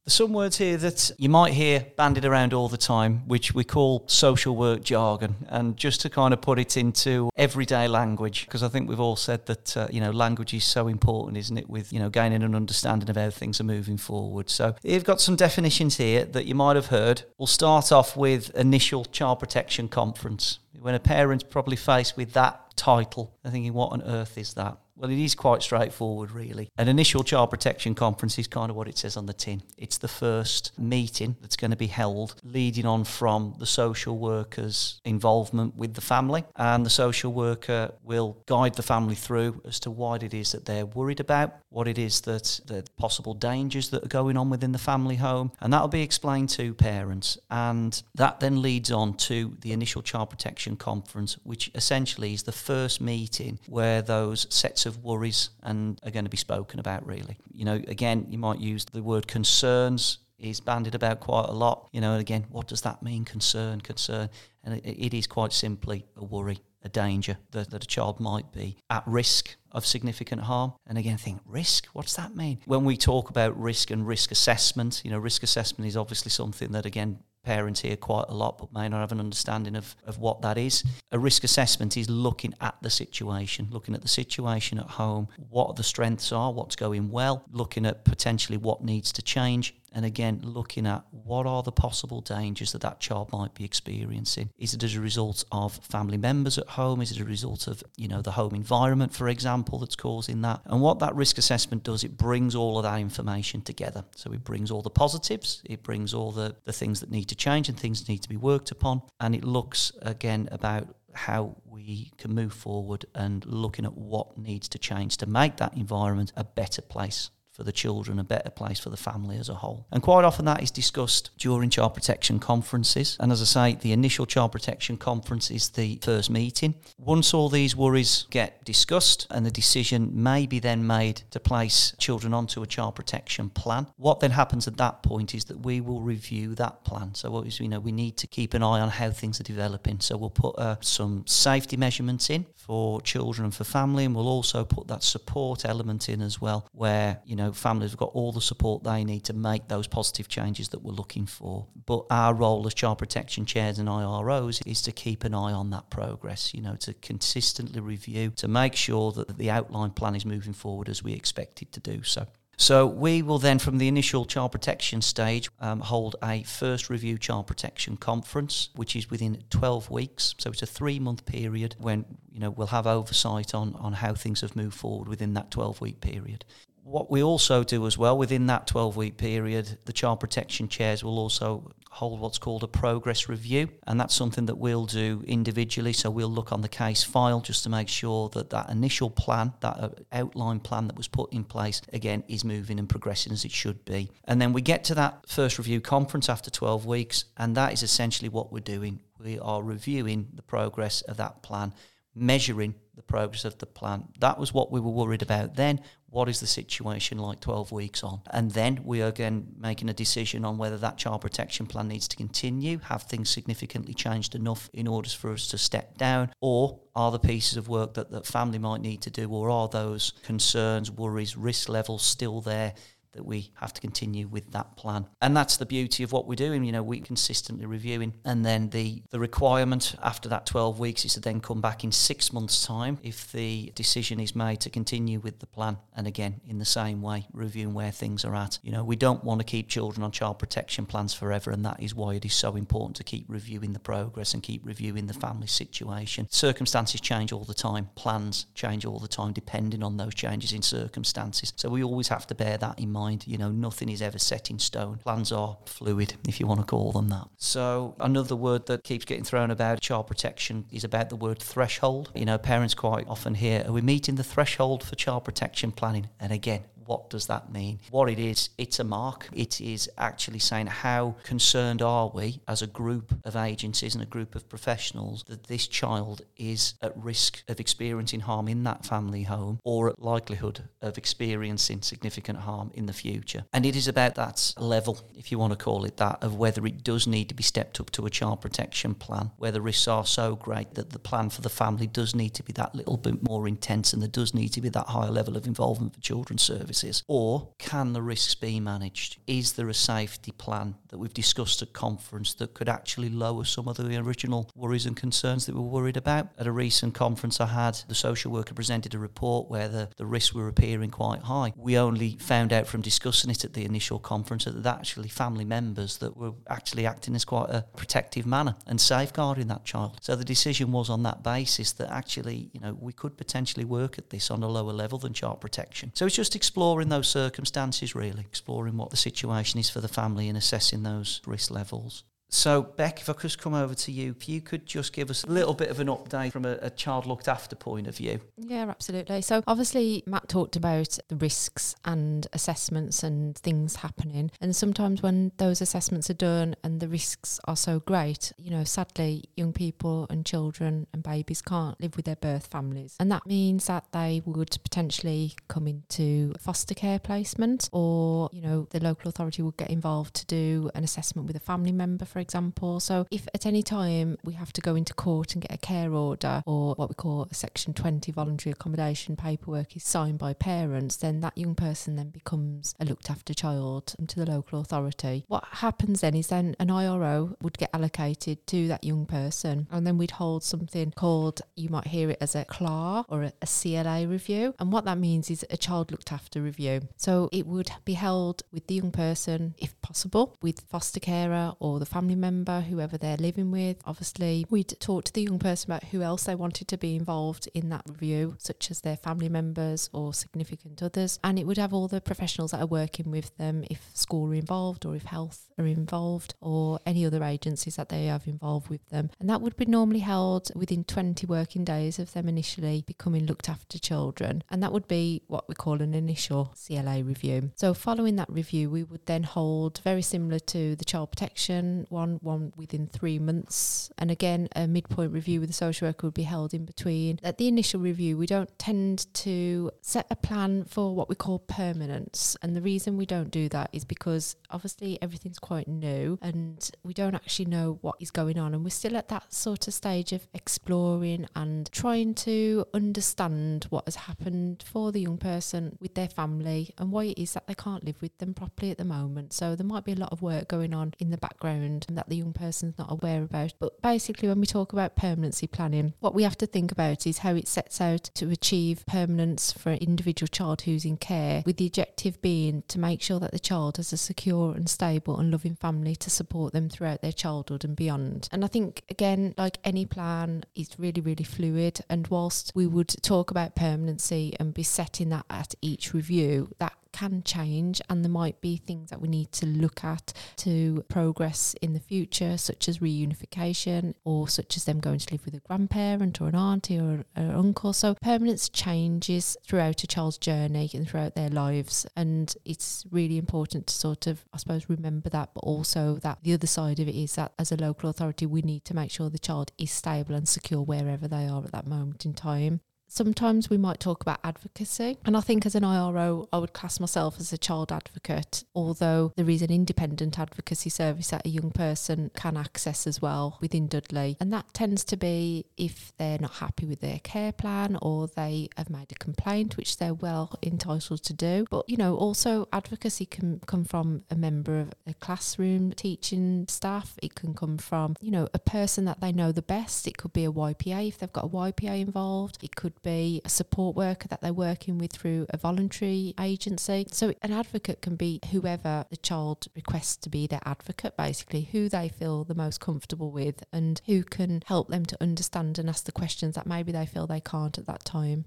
some 0.10 0.34
words 0.34 0.58
here 0.58 0.78
that 0.78 1.12
you 1.18 1.30
might 1.30 1.54
hear 1.54 1.86
bandied 1.96 2.26
around 2.26 2.54
all 2.54 2.70
the 2.70 2.78
time, 2.78 3.28
which 3.28 3.54
we 3.54 3.64
call 3.64 4.04
social 4.08 4.56
work 4.56 4.84
jargon. 4.84 5.36
And 5.48 5.78
just 5.78 6.02
to 6.02 6.10
kind 6.10 6.34
of 6.34 6.42
put 6.42 6.60
it 6.60 6.78
into 6.78 7.30
everyday 7.36 7.88
language, 7.88 8.46
because 8.46 8.64
I 8.64 8.68
think 8.68 8.90
we've 8.90 9.00
all 9.00 9.16
said 9.16 9.46
that, 9.48 9.78
uh, 9.78 9.88
you 9.92 10.02
know, 10.02 10.12
language 10.12 10.54
is 10.54 10.64
so 10.64 10.88
important, 10.88 11.38
isn't 11.38 11.58
it, 11.58 11.70
with, 11.70 11.94
you 11.94 12.00
know, 12.00 12.10
gaining 12.10 12.44
an 12.44 12.56
understanding 12.56 13.10
of 13.10 13.16
how 13.16 13.30
things 13.30 13.60
are 13.60 13.66
moving 13.66 13.98
forward. 13.98 14.50
So 14.50 14.76
you've 14.84 15.04
got 15.04 15.22
some 15.22 15.36
definitions 15.36 15.98
here 15.98 16.26
that 16.26 16.46
you 16.46 16.56
might 16.56 16.76
have 16.76 16.88
heard. 16.88 17.24
We'll 17.38 17.48
start 17.48 17.92
off 17.92 18.18
with 18.18 18.50
initial 18.56 19.06
child 19.06 19.40
protection 19.40 19.88
conference. 19.88 20.60
When 20.80 20.96
a 20.96 21.00
parent's 21.00 21.44
probably 21.44 21.76
faced 21.76 22.16
with 22.16 22.34
that 22.34 22.69
title. 22.80 23.36
They're 23.44 23.52
thinking, 23.52 23.74
what 23.74 23.92
on 23.92 24.02
earth 24.02 24.38
is 24.38 24.54
that? 24.56 24.78
Well, 24.96 25.10
it 25.10 25.18
is 25.18 25.34
quite 25.34 25.64
straightforward, 25.64 26.32
really. 26.32 26.70
An 26.78 26.90
initial 26.90 27.24
child 27.24 27.52
protection 27.52 27.96
conference 27.96 28.38
is 28.38 28.48
kind 28.48 28.70
of 28.70 28.76
what 28.76 28.90
it 28.90 28.98
says 28.98 29.16
on 29.16 29.28
the 29.28 29.34
tin. 29.34 29.64
It's 29.78 29.98
the 29.98 30.10
first 30.10 30.78
meeting 30.78 31.38
that's 31.40 31.56
going 31.56 31.72
to 31.72 31.78
be 31.78 31.88
held, 31.88 32.36
leading 32.44 32.86
on 32.86 33.06
from 33.06 33.56
the 33.60 33.66
social 33.66 34.18
worker's 34.18 35.00
involvement 35.06 35.78
with 35.78 35.94
the 35.94 36.02
family. 36.02 36.44
And 36.58 36.86
the 36.86 36.90
social 36.90 37.32
worker 37.32 37.94
will 38.04 38.44
guide 38.46 38.76
the 38.76 38.84
family 38.84 39.16
through 39.16 39.62
as 39.66 39.80
to 39.82 39.92
what 39.92 40.22
it 40.22 40.34
is 40.34 40.52
that 40.52 40.66
they're 40.66 40.86
worried 40.86 41.22
about, 41.22 41.56
what 41.70 41.88
it 41.88 41.98
is 41.98 42.20
that 42.22 42.60
the 42.66 42.84
possible 42.98 43.34
dangers 43.34 43.92
that 43.92 44.04
are 44.04 44.10
going 44.10 44.36
on 44.36 44.50
within 44.50 44.74
the 44.74 44.78
family 44.78 45.16
home. 45.16 45.54
And 45.62 45.72
that'll 45.72 45.88
be 45.88 46.02
explained 46.02 46.50
to 46.50 46.74
parents. 46.74 47.38
And 47.50 48.04
that 48.16 48.42
then 48.42 48.62
leads 48.62 48.92
on 48.92 49.14
to 49.14 49.56
the 49.62 49.72
initial 49.72 50.02
child 50.02 50.30
protection 50.30 50.76
conference, 50.76 51.38
which 51.44 51.72
essentially 51.74 52.34
is 52.34 52.44
the 52.44 52.52
first 52.70 53.02
meeting 53.02 53.58
where 53.66 54.00
those 54.04 54.46
sets 54.52 54.86
of 54.86 55.04
worries 55.04 55.50
and 55.64 56.00
are 56.04 56.12
going 56.12 56.26
to 56.26 56.30
be 56.30 56.38
spoken 56.38 56.80
about 56.80 57.04
really. 57.04 57.36
You 57.52 57.66
know, 57.66 57.82
again, 57.88 58.28
you 58.30 58.38
might 58.38 58.60
use 58.60 58.86
the 58.86 59.02
word 59.02 59.28
concerns 59.28 60.20
is 60.38 60.60
bandied 60.60 60.94
about 60.94 61.20
quite 61.20 61.48
a 61.50 61.52
lot. 61.52 61.90
You 61.92 62.00
know, 62.00 62.12
and 62.12 62.22
again, 62.22 62.46
what 62.52 62.68
does 62.68 62.82
that 62.82 63.02
mean? 63.02 63.26
Concern, 63.26 63.82
concern. 63.82 64.30
And 64.64 64.76
it, 64.76 64.86
it 64.86 65.14
is 65.16 65.26
quite 65.26 65.52
simply 65.52 66.06
a 66.16 66.24
worry, 66.24 66.60
a 66.84 66.90
danger 66.90 67.38
that, 67.54 67.72
that 67.72 67.84
a 67.84 67.88
child 67.88 68.20
might 68.20 68.52
be 68.52 68.78
at 68.92 69.02
risk 69.08 69.56
of 69.72 69.84
significant 69.84 70.42
harm. 70.44 70.74
And 70.86 71.00
again, 71.00 71.18
think 71.18 71.42
risk. 71.48 71.88
What's 71.94 72.16
that 72.18 72.36
mean? 72.36 72.60
When 72.66 72.86
we 72.86 72.98
talk 72.98 73.32
about 73.32 73.60
risk 73.60 73.90
and 73.90 74.06
risk 74.08 74.32
assessment, 74.32 75.02
you 75.04 75.10
know, 75.10 75.18
risk 75.18 75.42
assessment 75.42 75.88
is 75.88 75.98
obviously 75.98 76.30
something 76.30 76.72
that 76.74 76.86
again 76.86 77.18
parents 77.44 77.82
hear 77.82 77.96
quite 77.96 78.26
a 78.30 78.34
lot 78.34 78.58
but 78.58 78.74
may 78.74 78.88
not 78.90 79.00
have 79.00 79.12
an 79.12 79.20
understanding 79.20 79.76
of, 79.76 79.96
of 80.06 80.20
what 80.20 80.42
that 80.42 80.58
is. 80.58 80.84
A 81.12 81.20
risk 81.20 81.44
assessment 81.44 81.98
is 81.98 82.10
looking 82.10 82.54
at 82.62 82.76
the 82.82 82.90
situation, 82.90 83.68
looking 83.72 83.96
at 83.96 84.02
the 84.02 84.08
situation 84.08 84.80
at 84.80 84.86
home, 84.86 85.28
what 85.50 85.76
the 85.76 85.84
strengths 85.84 86.32
are, 86.32 86.52
what's 86.52 86.76
going 86.76 87.10
well, 87.10 87.46
looking 87.52 87.86
at 87.86 88.06
potentially 88.06 88.58
what 88.58 88.84
needs 88.84 89.12
to 89.14 89.22
change, 89.22 89.76
and 89.94 90.06
again 90.06 90.40
looking 90.44 90.86
at 90.86 91.04
what 91.12 91.46
are 91.46 91.64
the 91.64 91.72
possible 91.72 92.22
dangers 92.22 92.72
that 92.72 92.82
that 92.82 93.00
child 93.00 93.32
might 93.32 93.54
be 93.54 93.66
experiencing. 93.66 94.50
Is 94.58 94.74
it 94.74 94.84
as 94.84 94.96
a 94.96 95.02
result 95.02 95.44
of 95.52 95.76
family 95.78 96.18
members 96.18 96.58
at 96.58 96.68
home? 96.70 97.02
Is 97.02 97.12
it 97.12 97.20
a 97.20 97.26
result 97.26 97.68
of 97.68 97.84
you 97.98 98.08
know 98.08 98.22
the 98.22 98.32
home 98.32 98.54
environment 98.54 99.14
for 99.14 99.28
example 99.28 99.80
that's 99.80 99.96
causing 99.96 100.42
that? 100.42 100.62
And 100.66 100.82
what 100.82 101.00
that 101.00 101.16
risk 101.16 101.38
assessment 101.38 101.84
does 101.84 102.04
it 102.04 102.18
brings 102.18 102.56
all 102.56 102.78
of 102.78 102.84
that 102.84 103.00
information 103.00 103.62
together. 103.62 104.06
So 104.16 104.32
it 104.32 104.44
brings 104.44 104.72
all 104.72 104.82
the 104.82 104.90
positives 104.90 105.62
it 105.66 105.84
brings 105.84 106.14
all 106.14 106.32
the, 106.32 106.56
the 106.66 106.74
things 106.74 107.00
that 107.00 107.12
need 107.12 107.26
to 107.26 107.36
change 107.36 107.70
and 107.70 107.80
things 107.80 108.08
need 108.08 108.20
to 108.20 108.30
be 108.30 108.38
worked 108.38 108.72
upon. 108.72 109.02
And 109.20 109.36
it 109.36 109.44
looks 109.44 109.92
again 110.02 110.50
about 110.52 110.96
how 111.14 111.56
we 111.66 112.12
can 112.18 112.34
move 112.34 112.54
forward 112.54 113.06
and 113.16 113.46
looking 113.46 113.86
at 113.86 113.98
what 113.98 114.38
needs 114.38 114.70
to 114.70 114.78
change 114.78 115.18
to 115.18 115.26
make 115.26 115.58
that 115.58 115.76
environment 115.76 116.32
a 116.36 116.44
better 116.44 116.82
place 116.82 117.32
for 117.60 117.66
the 117.66 117.74
children, 117.74 118.20
a 118.20 118.24
better 118.24 118.50
place 118.50 118.80
for 118.80 118.90
the 118.90 118.96
family 118.96 119.38
as 119.38 119.50
a 119.50 119.54
whole. 119.54 119.86
And 119.92 120.02
quite 120.02 120.24
often 120.24 120.46
that 120.46 120.64
is 120.64 120.72
discussed 120.72 121.32
during 121.38 121.70
child 121.70 121.94
protection 121.94 122.40
conferences. 122.40 123.18
And 123.20 123.34
as 123.34 123.42
I 123.42 123.46
say, 123.46 123.76
the 123.76 123.92
initial 123.92 124.26
child 124.26 124.54
protection 124.54 124.96
conference 124.96 125.52
is 125.52 125.68
the 125.72 126.00
first 126.02 126.30
meeting. 126.30 126.76
Once 126.98 127.34
all 127.34 127.50
these 127.50 127.76
worries 127.76 128.28
get 128.30 128.64
discussed 128.64 129.28
and 129.30 129.46
the 129.46 129.52
decision 129.52 130.24
may 130.24 130.48
be 130.48 130.60
then 130.60 130.88
made 130.88 131.24
to 131.32 131.40
place 131.42 131.94
children 131.98 132.34
onto 132.34 132.64
a 132.64 132.66
child 132.66 132.96
protection 132.96 133.50
plan, 133.50 133.88
what 133.98 134.22
then 134.22 134.32
happens 134.32 134.66
at 134.66 134.78
that 134.78 135.04
point 135.04 135.36
is 135.36 135.44
that 135.46 135.60
we 135.60 135.82
will 135.82 136.00
review 136.00 136.56
that 136.56 136.86
plan. 136.86 137.14
So 137.14 137.30
what 137.30 137.46
is, 137.46 137.60
you 137.60 137.68
know, 137.68 137.82
we 137.82 137.92
need 137.92 138.16
to 138.18 138.28
keep 138.28 138.54
an 138.54 138.64
eye 138.64 138.80
on 138.80 138.88
how 138.88 139.12
things 139.12 139.42
are 139.42 139.44
developing. 139.44 140.00
So 140.00 140.16
we'll 140.16 140.30
put 140.30 140.58
uh, 140.58 140.78
some 140.80 141.28
safety 141.28 141.76
measurements 141.76 142.30
in 142.30 142.46
for 142.56 143.02
children 143.02 143.46
and 143.46 143.54
for 143.54 143.66
family, 143.66 144.06
and 144.06 144.16
we'll 144.16 144.30
also 144.30 144.64
put 144.64 144.88
that 144.88 145.04
support 145.04 145.66
element 145.66 146.08
in 146.08 146.22
as 146.22 146.40
well, 146.40 146.66
where, 146.72 147.20
you 147.26 147.36
know, 147.36 147.49
know, 147.50 147.54
families 147.54 147.92
have 147.92 148.00
got 148.00 148.12
all 148.14 148.32
the 148.32 148.42
support 148.42 148.84
they 148.84 149.04
need 149.04 149.24
to 149.26 149.34
make 149.34 149.68
those 149.68 149.88
positive 149.88 150.28
changes 150.28 150.70
that 150.70 150.82
we're 150.82 150.94
looking 150.94 151.26
for. 151.26 151.68
But 151.86 152.06
our 152.10 152.34
role 152.34 152.66
as 152.68 152.74
child 152.74 152.98
protection 152.98 153.46
chairs 153.46 153.80
and 153.80 153.90
IROs 153.90 154.62
is 154.66 154.82
to 154.84 154.92
keep 154.92 155.24
an 155.24 155.34
eye 155.34 155.54
on 155.54 155.70
that 155.72 155.90
progress, 155.90 156.54
you 156.54 156.62
know, 156.62 156.76
to 156.78 156.94
consistently 156.96 157.80
review, 157.80 158.32
to 158.38 158.48
make 158.48 158.76
sure 158.76 159.12
that 159.14 159.38
the 159.38 159.50
outline 159.50 159.92
plan 159.92 160.16
is 160.16 160.26
moving 160.26 160.54
forward 160.54 160.90
as 160.90 161.04
we 161.04 161.14
expect 161.14 161.62
it 161.62 161.72
to 161.74 161.80
do 161.80 162.04
so. 162.04 162.28
So 162.62 162.86
we 162.86 163.22
will 163.22 163.40
then, 163.40 163.58
from 163.58 163.78
the 163.78 163.88
initial 163.88 164.26
child 164.26 164.52
protection 164.52 165.02
stage, 165.02 165.50
um, 165.62 165.80
hold 165.80 166.18
a 166.22 166.44
first 166.44 166.90
review 166.90 167.18
child 167.18 167.48
protection 167.48 167.96
conference, 167.96 168.68
which 168.76 168.98
is 168.98 169.10
within 169.10 169.42
12 169.50 169.90
weeks. 169.90 170.36
So 170.40 170.50
it's 170.50 170.62
a 170.62 170.66
three-month 170.66 171.26
period 171.26 171.78
when 171.80 172.04
you 172.30 172.42
know 172.42 172.50
we'll 172.50 172.68
have 172.68 172.86
oversight 172.86 173.56
on 173.56 173.76
on 173.76 173.94
how 173.94 174.14
things 174.14 174.42
have 174.42 174.58
moved 174.58 174.76
forward 174.76 175.08
within 175.08 175.36
that 175.36 175.52
12-week 175.52 176.02
period. 176.02 176.44
What 176.90 177.12
we 177.12 177.22
also 177.22 177.64
do 177.64 177.86
as 177.86 178.00
well 178.00 178.18
within 178.18 178.48
that 178.48 178.66
12 178.66 178.98
week 178.98 179.18
period, 179.18 179.78
the 179.86 179.94
child 179.94 180.20
protection 180.20 180.68
chairs 180.68 181.04
will 181.04 181.20
also 181.20 181.72
hold 181.92 182.20
what's 182.20 182.40
called 182.40 182.64
a 182.64 182.68
progress 182.68 183.30
review, 183.30 183.70
and 183.86 184.00
that's 184.00 184.16
something 184.16 184.48
that 184.48 184.58
we'll 184.58 184.88
do 184.88 185.24
individually. 185.28 185.94
So 185.94 186.10
we'll 186.10 186.32
look 186.32 186.52
on 186.52 186.62
the 186.62 186.68
case 186.68 187.04
file 187.04 187.42
just 187.42 187.62
to 187.66 187.70
make 187.70 187.90
sure 187.90 188.30
that 188.30 188.50
that 188.50 188.72
initial 188.72 189.12
plan, 189.12 189.54
that 189.60 189.78
uh, 189.78 189.90
outline 190.12 190.62
plan 190.62 190.88
that 190.88 190.98
was 190.98 191.08
put 191.08 191.32
in 191.32 191.44
place, 191.44 191.80
again, 191.94 192.24
is 192.28 192.44
moving 192.44 192.80
and 192.80 192.90
progressing 192.90 193.34
as 193.34 193.46
it 193.46 193.52
should 193.52 193.86
be. 193.86 194.10
And 194.24 194.42
then 194.42 194.52
we 194.52 194.64
get 194.64 194.84
to 194.86 194.96
that 194.96 195.30
first 195.30 195.60
review 195.60 195.82
conference 195.82 196.28
after 196.28 196.50
12 196.50 196.88
weeks, 196.88 197.26
and 197.38 197.56
that 197.56 197.72
is 197.72 197.84
essentially 197.84 198.30
what 198.30 198.52
we're 198.52 198.62
doing. 198.62 199.02
We 199.20 199.38
are 199.38 199.62
reviewing 199.62 200.30
the 200.34 200.42
progress 200.42 201.02
of 201.02 201.18
that 201.18 201.44
plan, 201.44 201.76
measuring 202.16 202.74
the 203.00 203.04
progress 203.04 203.46
of 203.46 203.58
the 203.60 203.66
plan. 203.66 204.10
That 204.20 204.38
was 204.38 204.54
what 204.54 204.74
we 204.74 204.82
were 204.82 204.92
worried 204.92 205.22
about 205.22 205.56
then 205.56 205.80
what 206.12 206.28
is 206.28 206.40
the 206.40 206.48
situation 206.48 207.20
like 207.20 207.40
12 207.40 207.72
weeks 207.72 208.04
on? 208.04 208.22
And 208.32 208.52
then 208.52 208.82
we 208.84 209.02
are 209.02 209.08
again 209.08 209.48
making 209.58 209.90
a 209.90 209.94
decision 209.94 210.44
on 210.44 210.58
whether 210.58 210.78
that 210.78 210.98
child 210.98 211.22
protection 211.22 211.66
plan 211.66 211.88
needs 211.88 212.08
to 212.08 212.18
continue. 212.18 212.80
Have 212.80 213.04
things 213.04 213.30
significantly 213.30 213.94
changed 213.94 214.36
enough 214.36 214.70
in 214.74 214.88
order 214.88 215.10
for 215.10 215.32
us 215.32 215.48
to 215.50 215.58
step 215.58 215.98
down? 215.98 216.34
Or 216.42 216.80
are 216.96 217.12
the 217.12 217.20
pieces 217.20 217.58
of 217.58 217.70
work 217.70 217.94
that 217.94 218.12
the 218.12 218.22
family 218.22 218.60
might 218.60 218.82
need 218.82 219.02
to 219.04 219.10
do, 219.12 219.30
or 219.30 219.50
are 219.50 219.68
those 219.68 220.14
concerns, 220.24 220.92
worries, 220.92 221.38
risk 221.38 221.70
levels 221.70 222.02
still 222.02 222.42
there? 222.42 222.74
That 223.14 223.26
we 223.26 223.52
have 223.56 223.74
to 223.74 223.82
continue 223.82 224.28
with 224.28 224.52
that 224.52 224.76
plan. 224.76 225.08
And 225.22 225.36
that's 225.36 225.58
the 225.58 225.66
beauty 225.66 226.04
of 226.04 226.12
what 226.12 226.28
we're 226.28 226.36
doing. 226.36 226.64
You 226.64 226.72
know, 226.72 226.84
we're 226.84 227.02
consistently 227.02 227.66
reviewing. 227.66 228.14
And 228.24 228.46
then 228.46 228.70
the, 228.70 229.04
the 229.10 229.20
requirement 229.20 229.96
after 230.02 230.30
that 230.30 230.46
12 230.46 230.80
weeks 230.80 231.06
is 231.06 231.14
to 231.16 231.20
then 231.20 231.42
come 231.42 231.62
back 231.62 231.84
in 231.84 231.92
six 231.92 232.32
months' 232.32 232.66
time 232.66 233.00
if 233.02 233.32
the 233.32 233.72
decision 233.76 234.20
is 234.20 234.36
made 234.36 234.60
to 234.62 234.70
continue 234.70 235.20
with 235.20 235.40
the 235.40 235.48
plan. 235.48 235.78
And 235.96 236.08
again, 236.08 236.42
in 236.48 236.60
the 236.60 236.66
same 236.66 237.02
way, 237.02 237.28
reviewing 237.34 237.74
where 237.74 237.92
things 237.92 238.24
are 238.26 238.36
at. 238.36 238.60
You 238.62 238.72
know, 238.72 238.84
we 238.84 238.96
don't 238.96 239.24
want 239.24 239.40
to 239.40 239.46
keep 239.46 239.70
children 239.70 240.04
on 240.04 240.12
child 240.12 240.40
protection 240.40 240.86
plans 240.86 241.14
forever. 241.14 241.52
And 241.52 241.66
that 241.66 241.82
is 241.82 241.96
why 241.96 242.16
it 242.16 242.26
is 242.26 242.34
so 242.34 242.56
important 242.56 242.96
to 242.98 243.04
keep 243.04 243.26
reviewing 243.28 243.74
the 243.74 243.80
progress 243.80 244.34
and 244.34 244.44
keep 244.44 244.66
reviewing 244.66 245.08
the 245.08 245.14
family 245.14 245.48
situation. 245.48 246.28
Circumstances 246.30 247.02
change 247.02 247.32
all 247.32 247.44
the 247.44 247.54
time, 247.54 247.90
plans 247.96 248.46
change 248.54 248.86
all 248.86 249.00
the 249.00 249.08
time, 249.08 249.34
depending 249.34 249.84
on 249.84 249.98
those 249.98 250.14
changes 250.14 250.54
in 250.54 250.62
circumstances. 250.62 251.54
So 251.56 251.70
we 251.70 251.84
always 251.84 252.08
have 252.10 252.28
to 252.28 252.36
bear 252.36 252.58
that 252.58 252.80
in 252.80 252.92
mind 252.92 252.99
mind. 253.00 253.26
You 253.28 253.38
know, 253.38 253.52
nothing 253.52 253.90
is 253.90 254.02
ever 254.02 254.20
set 254.20 254.50
in 254.50 254.60
stone. 254.60 255.00
Plans 255.04 255.32
are 255.32 255.58
fluid, 255.66 256.16
if 256.28 256.40
you 256.40 256.48
want 256.48 256.60
to 256.60 256.66
call 256.66 256.92
them 256.92 257.10
that. 257.10 257.28
So 257.38 257.96
another 258.00 258.36
word 258.36 258.66
that 258.68 258.84
keeps 258.84 259.06
getting 259.06 259.24
thrown 259.24 259.52
about 259.52 259.82
child 259.82 260.08
protection 260.08 260.66
is 260.72 260.84
about 260.84 261.10
the 261.10 261.16
word 261.16 261.40
threshold. 261.40 262.12
You 262.14 262.26
know, 262.26 262.38
parents 262.38 262.74
quite 262.74 263.08
often 263.08 263.36
hear, 263.36 263.64
are 263.66 263.72
we 263.72 263.82
meeting 263.82 264.16
the 264.16 264.24
threshold 264.24 264.84
for 264.84 264.96
child 264.96 265.24
protection 265.24 265.72
planning? 265.72 266.10
And 266.20 266.32
again, 266.32 266.64
what 266.90 267.08
does 267.12 267.28
that 267.28 267.54
mean? 267.54 267.80
What 267.92 268.10
it 268.10 268.18
is, 268.18 268.50
it's 268.58 268.80
a 268.80 268.84
mark. 268.84 269.30
It 269.32 269.62
is 269.62 269.88
actually 269.96 270.40
saying 270.40 270.66
how 270.66 271.18
concerned 271.22 271.84
are 271.84 272.10
we 272.12 272.42
as 272.48 272.64
a 272.64 272.68
group 272.68 273.14
of 273.24 273.36
agencies 273.36 273.94
and 273.94 274.04
a 274.04 274.08
group 274.08 274.34
of 274.34 274.50
professionals 274.50 275.24
that 275.28 275.44
this 275.44 275.68
child 275.68 276.24
is 276.36 276.74
at 276.82 276.98
risk 276.98 277.44
of 277.48 277.60
experiencing 277.60 278.22
harm 278.22 278.48
in 278.48 278.64
that 278.64 278.88
family 278.88 279.22
home 279.22 279.60
or 279.64 279.90
at 279.90 280.02
likelihood 280.02 280.64
of 280.82 280.98
experiencing 280.98 281.84
significant 281.84 282.40
harm 282.40 282.72
in 282.74 282.88
the 282.88 282.94
future. 282.94 283.46
And 283.54 283.68
it 283.68 283.76
is 283.76 283.88
about 283.88 284.16
that 284.16 284.56
level, 284.58 285.00
if 285.16 285.32
you 285.32 285.38
want 285.38 285.54
to 285.54 285.64
call 285.64 285.86
it 285.86 285.98
that, 285.98 286.18
of 286.24 286.38
whether 286.38 286.66
it 286.66 286.84
does 286.84 287.06
need 287.06 287.30
to 287.30 287.36
be 287.36 287.44
stepped 287.44 287.80
up 287.80 287.92
to 287.92 288.08
a 288.08 288.10
child 288.10 288.42
protection 288.42 288.96
plan, 288.96 289.30
where 289.38 289.52
the 289.52 289.62
risks 289.62 289.88
are 289.88 290.08
so 290.08 290.36
great 290.36 290.74
that 290.74 290.90
the 290.90 290.98
plan 290.98 291.30
for 291.30 291.42
the 291.42 291.50
family 291.50 291.86
does 291.86 292.16
need 292.16 292.34
to 292.34 292.42
be 292.42 292.54
that 292.54 292.74
little 292.74 292.98
bit 292.98 293.22
more 293.22 293.48
intense 293.48 293.94
and 293.94 294.02
there 294.02 294.10
does 294.10 294.34
need 294.34 294.50
to 294.54 294.62
be 294.62 294.70
that 294.70 294.88
higher 294.88 295.12
level 295.12 295.38
of 295.38 295.46
involvement 295.46 295.94
for 295.94 296.02
children's 296.02 296.42
services 296.42 296.79
Or 297.08 297.50
can 297.58 297.94
the 297.94 298.02
risks 298.02 298.36
be 298.36 298.60
managed? 298.60 299.18
Is 299.28 299.54
there 299.54 299.70
a 299.70 299.74
safety 299.74 300.32
plan 300.32 300.76
that 300.90 300.98
we've 300.98 301.14
discussed 301.14 301.62
at 301.62 301.74
conference 301.74 302.34
that 302.36 302.54
could 302.54 302.70
actually 302.70 303.10
lower 303.10 303.46
some 303.46 303.68
of 303.68 303.78
the 303.78 303.98
original 303.98 304.50
worries 304.56 304.86
and 304.86 304.96
concerns 304.96 305.46
that 305.46 305.56
we 305.56 305.62
were 305.62 305.68
worried 305.68 305.98
about? 305.98 306.30
At 306.38 306.48
a 306.48 306.52
recent 306.52 306.94
conference 306.94 307.40
I 307.40 307.48
had, 307.48 307.80
the 307.88 307.96
social 307.96 308.32
worker 308.32 308.54
presented 308.54 308.94
a 308.94 309.00
report 309.00 309.50
where 309.50 309.68
the, 309.68 309.90
the 309.98 310.06
risks 310.06 310.34
were 310.34 310.48
appearing 310.48 310.92
quite 310.92 311.22
high. 311.22 311.54
We 311.56 311.78
only 311.78 312.18
found 312.20 312.54
out 312.54 312.68
from 312.68 312.82
discussing 312.82 313.32
it 313.32 313.44
at 313.44 313.54
the 313.54 313.66
initial 313.66 314.00
conference 314.00 314.46
that 314.46 314.66
actually 314.66 315.10
family 315.10 315.46
members 315.46 315.98
that 315.98 316.16
were 316.16 316.34
actually 316.50 316.86
acting 316.86 317.16
as 317.16 317.26
quite 317.26 317.50
a 317.50 317.66
protective 317.76 318.26
manner 318.26 318.56
and 318.68 318.80
safeguarding 318.80 319.48
that 319.48 319.66
child. 319.66 320.00
So 320.02 320.16
the 320.16 320.26
decision 320.26 320.72
was 320.72 320.90
on 320.90 321.04
that 321.04 321.24
basis 321.24 321.72
that 321.74 321.90
actually, 321.92 322.50
you 322.54 322.60
know, 322.60 322.78
we 322.80 322.94
could 322.94 323.18
potentially 323.18 323.66
work 323.66 323.98
at 323.98 324.10
this 324.10 324.32
on 324.32 324.44
a 324.44 324.48
lower 324.48 324.74
level 324.74 324.98
than 324.98 325.14
child 325.14 325.42
protection. 325.42 325.92
So 325.94 326.06
it's 326.06 326.16
just 326.16 326.36
exploring 326.36 326.69
those 326.90 327.08
circumstances, 327.08 327.96
really, 327.96 328.22
exploring 328.22 328.78
what 328.78 328.92
the 328.92 328.98
situation 328.98 329.60
is 329.60 329.70
for 329.70 329.82
the 329.82 329.88
family 329.88 330.28
and 330.28 330.38
assessing 330.38 330.84
those 330.84 331.22
risk 331.26 331.50
levels. 331.50 332.04
So, 332.30 332.62
Beck, 332.62 333.02
if 333.02 333.10
I 333.10 333.14
could 333.14 333.36
come 333.40 333.56
over 333.56 333.74
to 333.74 333.92
you, 333.92 334.16
if 334.18 334.30
you 334.30 334.40
could 334.40 334.68
just 334.68 334.94
give 334.94 335.10
us 335.10 335.24
a 335.24 335.28
little 335.28 335.56
bit 335.56 335.70
of 335.70 335.80
an 335.80 335.88
update 335.88 336.32
from 336.32 336.46
a, 336.46 336.58
a, 336.62 336.70
child 336.70 337.08
looked 337.08 337.28
after 337.28 337.56
point 337.56 337.88
of 337.88 337.98
view. 337.98 338.22
Yeah, 338.38 338.68
absolutely. 338.70 339.22
So, 339.24 339.44
obviously, 339.48 340.04
Matt 340.06 340.30
talked 340.30 340.56
about 340.56 341.00
the 341.08 341.16
risks 341.16 341.76
and 341.84 342.28
assessments 342.32 343.04
and 343.04 343.36
things 343.36 343.78
happening. 343.78 344.30
And 344.40 344.56
sometimes 344.56 345.02
when 345.02 345.32
those 345.38 345.60
assessments 345.60 346.10
are 346.10 346.16
done 346.16 346.56
and 346.64 346.80
the 346.80 346.88
risks 346.88 347.40
are 347.46 347.56
so 347.56 347.80
great, 347.80 348.32
you 348.38 348.52
know, 348.52 348.64
sadly, 348.64 349.26
young 349.36 349.52
people 349.52 350.06
and 350.10 350.24
children 350.26 350.86
and 350.94 351.02
babies 351.02 351.42
can't 351.42 351.82
live 351.82 351.96
with 351.96 352.06
their 352.06 352.16
birth 352.16 352.46
families. 352.46 352.96
And 353.00 353.12
that 353.12 353.26
means 353.26 353.66
that 353.66 353.92
they 353.92 354.22
would 354.26 354.56
potentially 354.64 355.34
come 355.48 355.68
into 355.68 356.34
foster 356.40 356.76
care 356.76 357.00
placement 357.00 357.70
or, 357.72 358.30
you 358.32 358.42
know, 358.42 358.68
the 358.70 358.80
local 358.80 359.10
authority 359.10 359.42
would 359.42 359.58
get 359.58 359.72
involved 359.72 360.14
to 360.16 360.26
do 360.28 360.70
an 360.76 360.84
assessment 360.84 361.28
with 361.28 361.36
a 361.36 361.40
family 361.40 361.72
member, 361.72 362.06
for 362.06 362.19
for 362.20 362.22
example. 362.22 362.82
So 362.82 363.08
if 363.10 363.30
at 363.34 363.46
any 363.46 363.64
time 363.64 364.18
we 364.26 364.34
have 364.34 364.52
to 364.52 364.60
go 364.60 364.76
into 364.76 364.94
court 364.94 365.34
and 365.34 365.42
get 365.42 365.54
a 365.54 365.58
care 365.58 365.94
order 365.94 366.44
or 366.46 366.76
what 366.76 366.90
we 366.90 366.96
call 366.96 367.30
a 367.32 367.34
Section 367.34 367.74
20 367.74 368.12
voluntary 368.12 368.52
accommodation 368.52 369.16
paperwork 369.16 369.78
is 369.78 369.86
signed 369.86 370.20
by 370.20 370.34
parents, 370.34 370.98
then 370.98 371.22
that 371.22 371.38
young 371.38 371.56
person 371.56 371.96
then 371.96 372.10
becomes 372.10 372.76
a 372.78 372.84
looked 372.84 373.10
after 373.10 373.34
child 373.34 373.96
to 374.06 374.18
the 374.18 374.30
local 374.30 374.60
authority. 374.60 375.24
What 375.28 375.46
happens 375.50 376.02
then 376.02 376.14
is 376.14 376.28
then 376.28 376.58
an 376.60 376.70
IRO 376.70 377.38
would 377.42 377.58
get 377.58 377.70
allocated 377.74 378.46
to 378.48 378.68
that 378.68 378.84
young 378.84 379.06
person 379.06 379.68
and 379.72 379.88
then 379.88 379.98
we'd 379.98 380.12
hold 380.12 380.44
something 380.44 380.92
called, 380.92 381.42
you 381.56 381.70
might 381.70 381.88
hear 381.88 382.10
it 382.10 382.18
as 382.20 382.36
a 382.36 382.44
CLAR 382.44 383.06
or 383.08 383.24
a, 383.24 383.34
a 383.42 383.48
CLA 383.48 384.08
review. 384.08 384.54
And 384.60 384.74
what 384.74 384.84
that 384.84 384.98
means 384.98 385.32
is 385.32 385.46
a 385.50 385.56
child 385.56 385.90
looked 385.90 386.12
after 386.12 386.42
review. 386.42 386.82
So 386.98 387.30
it 387.32 387.48
would 387.48 387.72
be 387.86 387.94
held 387.94 388.44
with 388.52 388.68
the 388.68 388.76
young 388.76 388.92
person, 388.92 389.56
if 389.58 389.80
possible, 389.82 390.38
with 390.42 390.60
foster 390.70 391.00
carer 391.00 391.54
or 391.60 391.80
the 391.80 391.86
family 391.86 392.09
family 392.10 392.22
member, 392.22 392.62
whoever 392.62 392.98
they're 392.98 393.18
living 393.18 393.52
with. 393.52 393.78
Obviously, 393.86 394.44
we'd 394.50 394.74
talk 394.80 395.04
to 395.04 395.14
the 395.14 395.22
young 395.22 395.38
person 395.38 395.72
about 395.72 395.84
who 395.90 396.02
else 396.02 396.24
they 396.24 396.34
wanted 396.34 396.68
to 396.68 396.76
be 396.76 396.96
involved 396.96 397.48
in 397.54 397.70
that 397.70 397.84
review, 397.88 398.36
such 398.40 398.72
as 398.72 398.82
their 398.82 398.98
family 398.98 399.30
members 399.30 399.92
or 399.94 400.12
significant 400.12 400.82
others. 400.82 401.20
And 401.24 401.38
it 401.38 401.46
would 401.46 401.60
have 401.60 401.72
all 401.72 401.88
the 401.88 402.02
professionals 402.02 402.50
that 402.50 402.62
are 402.62 402.66
working 402.66 403.12
with 403.12 403.38
them 403.38 403.64
if 403.70 403.92
school 403.94 404.32
are 404.32 404.34
involved 404.34 404.88
or 404.88 404.96
if 404.96 405.04
health 405.04 405.50
are 405.60 405.68
involved 405.68 406.34
or 406.42 406.80
any 406.84 407.06
other 407.06 407.24
agencies 407.24 407.76
that 407.76 407.90
they 407.90 408.06
have 408.06 408.26
involved 408.26 408.70
with 408.70 408.88
them. 408.90 409.12
And 409.20 409.30
that 409.30 409.42
would 409.42 409.56
be 409.56 409.66
normally 409.66 410.00
held 410.00 410.50
within 410.56 410.86
20 410.86 411.28
working 411.28 411.64
days 411.64 412.00
of 412.00 412.14
them 412.14 412.28
initially 412.28 412.84
becoming 412.88 413.28
looked 413.28 413.50
after 413.50 413.78
children. 413.78 414.44
And 414.50 414.64
that 414.64 414.72
would 414.72 414.88
be 414.88 415.22
what 415.28 415.48
we 415.48 415.54
call 415.54 415.80
an 415.82 415.94
initial 415.94 416.56
CLA 416.66 417.04
review. 417.04 417.52
So, 417.56 417.76
following 417.76 418.16
that 418.16 418.32
review, 418.32 418.72
we 418.72 418.84
would 418.84 419.06
then 419.06 419.24
hold 419.24 419.82
very 419.84 420.02
similar 420.02 420.40
to 420.40 420.76
the 420.76 420.86
child 420.86 421.12
protection 421.12 421.86
one, 422.00 422.20
one 422.22 422.54
within 422.56 422.88
three 422.88 423.20
months. 423.20 423.92
And 423.98 424.10
again, 424.10 424.48
a 424.56 424.68
midpoint 424.68 425.12
review 425.12 425.40
with 425.42 425.50
the 425.50 425.54
social 425.54 425.88
worker 425.88 426.08
would 426.08 426.14
be 426.14 426.24
held 426.24 426.54
in 426.54 426.66
between. 426.66 427.20
At 427.24 427.38
the 427.38 427.48
initial 427.48 427.82
review, 427.82 428.18
we 428.18 428.26
don't 428.26 428.58
tend 428.58 429.14
to 429.26 429.72
set 429.82 430.08
a 430.10 430.16
plan 430.16 430.64
for 430.64 430.96
what 430.96 431.10
we 431.10 431.16
call 431.16 431.40
permanence. 431.40 432.38
And 432.42 432.56
the 432.56 432.62
reason 432.62 432.98
we 432.98 433.06
don't 433.06 433.32
do 433.32 433.50
that 433.50 433.70
is 433.74 433.84
because 433.84 434.38
obviously 434.50 434.98
everything's 435.02 435.40
quite 435.40 435.68
new 435.68 436.18
and 436.22 436.72
we 436.84 436.94
don't 436.94 437.16
actually 437.16 437.46
know 437.46 437.80
what 437.82 437.96
is 438.00 438.12
going 438.12 438.40
on. 438.40 438.54
And 438.54 438.64
we're 438.64 438.70
still 438.70 438.96
at 438.96 439.10
that 439.10 439.34
sort 439.34 439.68
of 439.68 439.74
stage 439.74 440.14
of 440.14 440.28
exploring 440.34 441.28
and 441.36 441.70
trying 441.72 442.14
to 442.16 442.66
understand 442.74 443.66
what 443.70 443.86
has 443.86 443.96
happened 443.96 444.64
for 444.66 444.92
the 444.92 445.02
young 445.02 445.18
person 445.18 445.78
with 445.82 445.96
their 445.96 446.08
family 446.08 446.74
and 446.78 446.92
why 446.92 447.06
it 447.06 447.20
is 447.20 447.34
that 447.34 447.48
they 447.48 447.56
can't 447.56 447.84
live 447.84 448.02
with 448.02 448.18
them 448.20 448.34
properly 448.34 448.72
at 448.72 448.78
the 448.78 448.86
moment. 448.86 449.34
So 449.34 449.56
there 449.56 449.66
might 449.66 449.84
be 449.84 449.92
a 449.92 449.96
lot 449.96 450.14
of 450.14 450.22
work 450.22 450.48
going 450.48 450.74
on 450.74 450.94
in 451.00 451.10
the 451.12 451.18
background 451.18 451.86
that 451.96 452.10
the 452.10 452.18
young 452.18 452.34
person's 452.34 452.78
not 452.78 452.92
aware 452.92 453.24
about. 453.24 453.54
But 453.60 453.82
basically, 453.82 454.28
when 454.28 454.40
we 454.40 454.46
talk 454.46 454.74
about 454.74 454.96
permanency 454.96 455.48
planning, 455.48 455.94
what 456.00 456.14
we 456.14 456.24
have 456.24 456.38
to 456.38 456.46
think 456.46 456.72
about 456.72 457.06
is 457.08 457.20
how 457.20 457.36
it 457.36 457.48
sets 457.48 457.82
out 457.82 458.04
to 458.16 458.30
achieve 458.30 458.86
permanence 458.86 459.52
for 459.52 459.72
an 459.72 459.80
individual 459.80 460.28
child 460.28 460.62
who's 460.62 460.86
in 460.86 460.98
care, 460.98 461.44
with 461.46 461.58
the 461.58 461.68
objective 461.68 462.22
being 462.22 462.64
to 462.68 462.80
make 462.80 463.02
sure 463.02 463.20
that 463.20 463.32
the 463.32 463.40
child 463.40 463.78
has 463.78 463.94
a 463.94 463.98
secure 463.98 464.54
and 464.56 464.70
stable 464.70 465.18
and 465.18 465.32
loving 465.32 465.56
family 465.56 465.96
to 465.96 466.10
support 466.10 466.54
them 466.54 466.70
throughout 466.70 467.02
their 467.02 467.12
childhood 467.12 467.64
and 467.64 467.76
beyond. 467.76 468.30
And 468.32 468.44
I 468.44 468.48
think, 468.48 468.84
again, 468.90 469.34
like 469.38 469.58
any 469.64 469.86
plan, 469.86 470.44
it's 470.56 470.80
really, 470.80 471.02
really 471.02 471.24
fluid. 471.24 471.82
And 471.90 472.08
whilst 472.08 472.52
we 472.56 472.68
would 472.68 472.96
talk 473.02 473.32
about 473.32 473.56
permanency 473.56 474.36
and 474.40 474.54
be 474.54 474.64
setting 474.64 475.10
that 475.10 475.26
at 475.30 475.56
each 475.62 475.94
review, 475.94 476.50
that 476.60 476.74
can 476.92 477.24
change 477.24 477.82
and 477.90 478.04
there 478.04 478.12
might 478.12 478.42
be 478.42 478.58
things 478.58 478.90
that 478.90 479.02
we 479.02 479.08
need 479.08 479.32
to 479.34 479.46
look 479.46 479.84
at 479.84 480.14
to 480.38 480.84
progress 480.88 481.56
in 481.62 481.74
the 481.74 481.80
future, 481.80 482.38
such 482.38 482.68
as 482.68 482.80
reunification 482.80 483.94
or 484.04 484.28
such 484.28 484.58
as 484.58 484.66
them 484.66 484.80
going 484.80 485.00
to 485.00 485.14
live 485.14 485.26
with 485.26 485.36
a 485.36 485.40
grandparent 485.40 486.22
or 486.22 486.28
an 486.28 486.36
auntie 486.36 486.80
or 486.80 487.06
an 487.16 487.32
uncle. 487.32 487.74
So 487.74 487.96
permanence 488.02 488.50
changes 488.50 489.38
throughout 489.46 489.84
a 489.84 489.88
child's 489.88 490.18
journey 490.18 490.70
and 490.74 490.88
throughout 490.88 491.16
their 491.16 491.30
lives. 491.30 491.86
And 491.96 492.34
it's 492.46 492.86
really 492.92 493.18
important 493.18 493.68
to 493.68 493.74
sort 493.74 494.08
of, 494.08 494.26
I 494.34 494.38
suppose, 494.38 494.70
remember 494.70 495.10
that, 495.10 495.34
but 495.34 495.42
also 495.42 495.96
that 496.02 496.20
the 496.24 496.34
other 496.34 496.48
side 496.48 496.80
of 496.80 496.88
it 496.88 496.96
is 496.96 497.16
that 497.16 497.34
as 497.40 497.52
a 497.52 497.58
local 497.58 497.90
authority, 497.90 498.26
we 498.26 498.42
need 498.42 498.66
to 498.66 498.76
make 498.76 498.92
sure 498.92 499.10
the 499.10 499.20
child 499.20 499.52
is 499.58 499.72
stable 499.72 500.16
and 500.16 500.28
secure 500.28 500.62
wherever 500.62 501.08
they 501.08 501.28
are 501.28 501.44
at 501.44 501.52
that 501.52 501.68
moment 501.68 502.06
in 502.06 502.14
time 502.14 502.62
sometimes 502.90 503.50
we 503.50 503.58
might 503.58 503.80
talk 503.80 504.02
about 504.02 504.20
advocacy. 504.24 504.98
And 505.06 505.16
I 505.16 505.22
think 505.22 505.46
as 505.46 505.56
an 505.56 505.64
IRO, 505.64 506.28
I 506.34 506.40
would 506.40 506.54
class 506.54 506.80
myself 506.80 507.20
as 507.20 507.32
a 507.32 507.38
child 507.38 507.72
advocate, 507.72 508.44
although 508.54 509.14
there 509.16 509.30
is 509.30 509.42
an 509.42 509.52
independent 509.52 510.20
advocacy 510.20 510.70
service 510.70 511.10
that 511.10 511.26
a 511.26 511.30
young 511.30 511.52
person 511.52 512.12
can 512.16 512.36
access 512.36 512.86
as 512.86 513.02
well 513.02 513.38
within 513.40 513.68
Dudley. 513.68 514.18
And 514.20 514.34
that 514.34 514.54
tends 514.54 514.84
to 514.86 514.98
be 514.98 515.46
if 515.58 515.94
they're 515.98 516.20
not 516.20 516.34
happy 516.34 516.66
with 516.66 516.82
their 516.82 517.00
care 517.00 517.32
plan 517.32 517.78
or 517.82 518.08
they 518.08 518.50
have 518.58 518.70
made 518.70 518.92
a 518.92 518.96
complaint, 518.96 519.56
which 519.56 519.78
they're 519.78 519.94
well 519.94 520.38
entitled 520.44 521.04
to 521.04 521.14
do. 521.14 521.46
But, 521.50 521.70
you 521.70 521.78
know, 521.78 521.96
also 521.96 522.48
advocacy 522.52 523.06
can 523.06 523.40
come 523.46 523.64
from 523.64 524.04
a 524.10 524.16
member 524.16 524.60
of 524.60 524.74
a 524.88 524.94
classroom 524.96 525.72
teaching 525.74 526.46
staff. 526.50 526.96
It 527.02 527.16
can 527.16 527.34
come 527.34 527.58
from, 527.58 527.96
you 528.02 528.12
know, 528.12 528.28
a 528.34 528.40
person 528.40 528.86
that 528.86 529.00
they 529.00 529.12
know 529.12 529.32
the 529.32 529.42
best. 529.42 529.88
It 529.88 529.98
could 529.98 530.14
be 530.14 530.26
a 530.26 530.32
YPA 530.32 530.88
if 530.88 530.98
they've 530.98 531.14
got 531.14 531.26
a 531.26 531.30
YPA 531.30 531.82
involved. 531.82 532.38
It 532.42 532.56
be 532.82 533.22
a 533.26 533.30
support 533.30 533.76
worker 533.76 534.08
that 534.08 534.22
they're 534.22 534.34
working 534.34 534.78
with 534.78 534.92
through 534.92 535.26
a 535.30 535.38
voluntary 535.38 536.14
agency. 536.20 536.86
So 536.92 537.14
an 537.22 537.32
advocate 537.32 537.82
can 537.82 537.96
be 537.96 538.20
whoever 538.32 538.86
the 538.90 538.98
child 538.98 539.48
requests 539.56 539.98
to 539.98 540.10
be 540.10 540.28
their 540.28 540.42
advocate, 540.46 540.98
basically, 540.98 541.50
who 541.52 541.70
they 541.70 541.90
feel 541.90 542.24
the 542.24 542.36
most 542.36 542.60
comfortable 542.60 543.12
with 543.12 543.44
and 543.52 543.82
who 543.86 544.04
can 544.04 544.44
help 544.46 544.70
them 544.70 544.86
to 544.86 544.98
understand 545.02 545.60
and 545.60 545.70
ask 545.70 545.86
the 545.86 545.92
questions 545.92 546.36
that 546.36 546.48
maybe 546.48 546.72
they 546.72 546.86
feel 546.86 547.08
they 547.08 547.22
can't 547.22 547.58
at 547.58 547.66
that 547.66 547.86
time. 547.86 548.26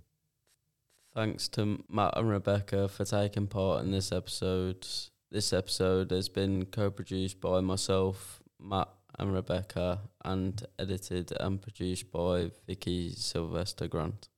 Thanks 1.15 1.49
to 1.49 1.85
Matt 1.91 2.17
and 2.17 2.29
Rebecca 2.29 2.89
for 2.89 3.05
taking 3.05 3.47
part 3.47 3.85
in 3.85 3.91
this 3.91 4.13
episode. 4.13 4.87
This 5.31 5.53
episode 5.53 6.11
has 6.11 6.29
been 6.29 6.65
co 6.67 6.91
produced 6.91 7.41
by 7.41 7.61
myself, 7.61 8.41
Matt 8.59 8.89
and 9.19 9.35
Rebecca, 9.35 10.01
and 10.25 10.65
edited 10.79 11.33
and 11.39 11.61
produced 11.61 12.11
by 12.11 12.51
Vicki 12.67 13.11
Silvester 13.11 13.89
Grant. 13.89 14.29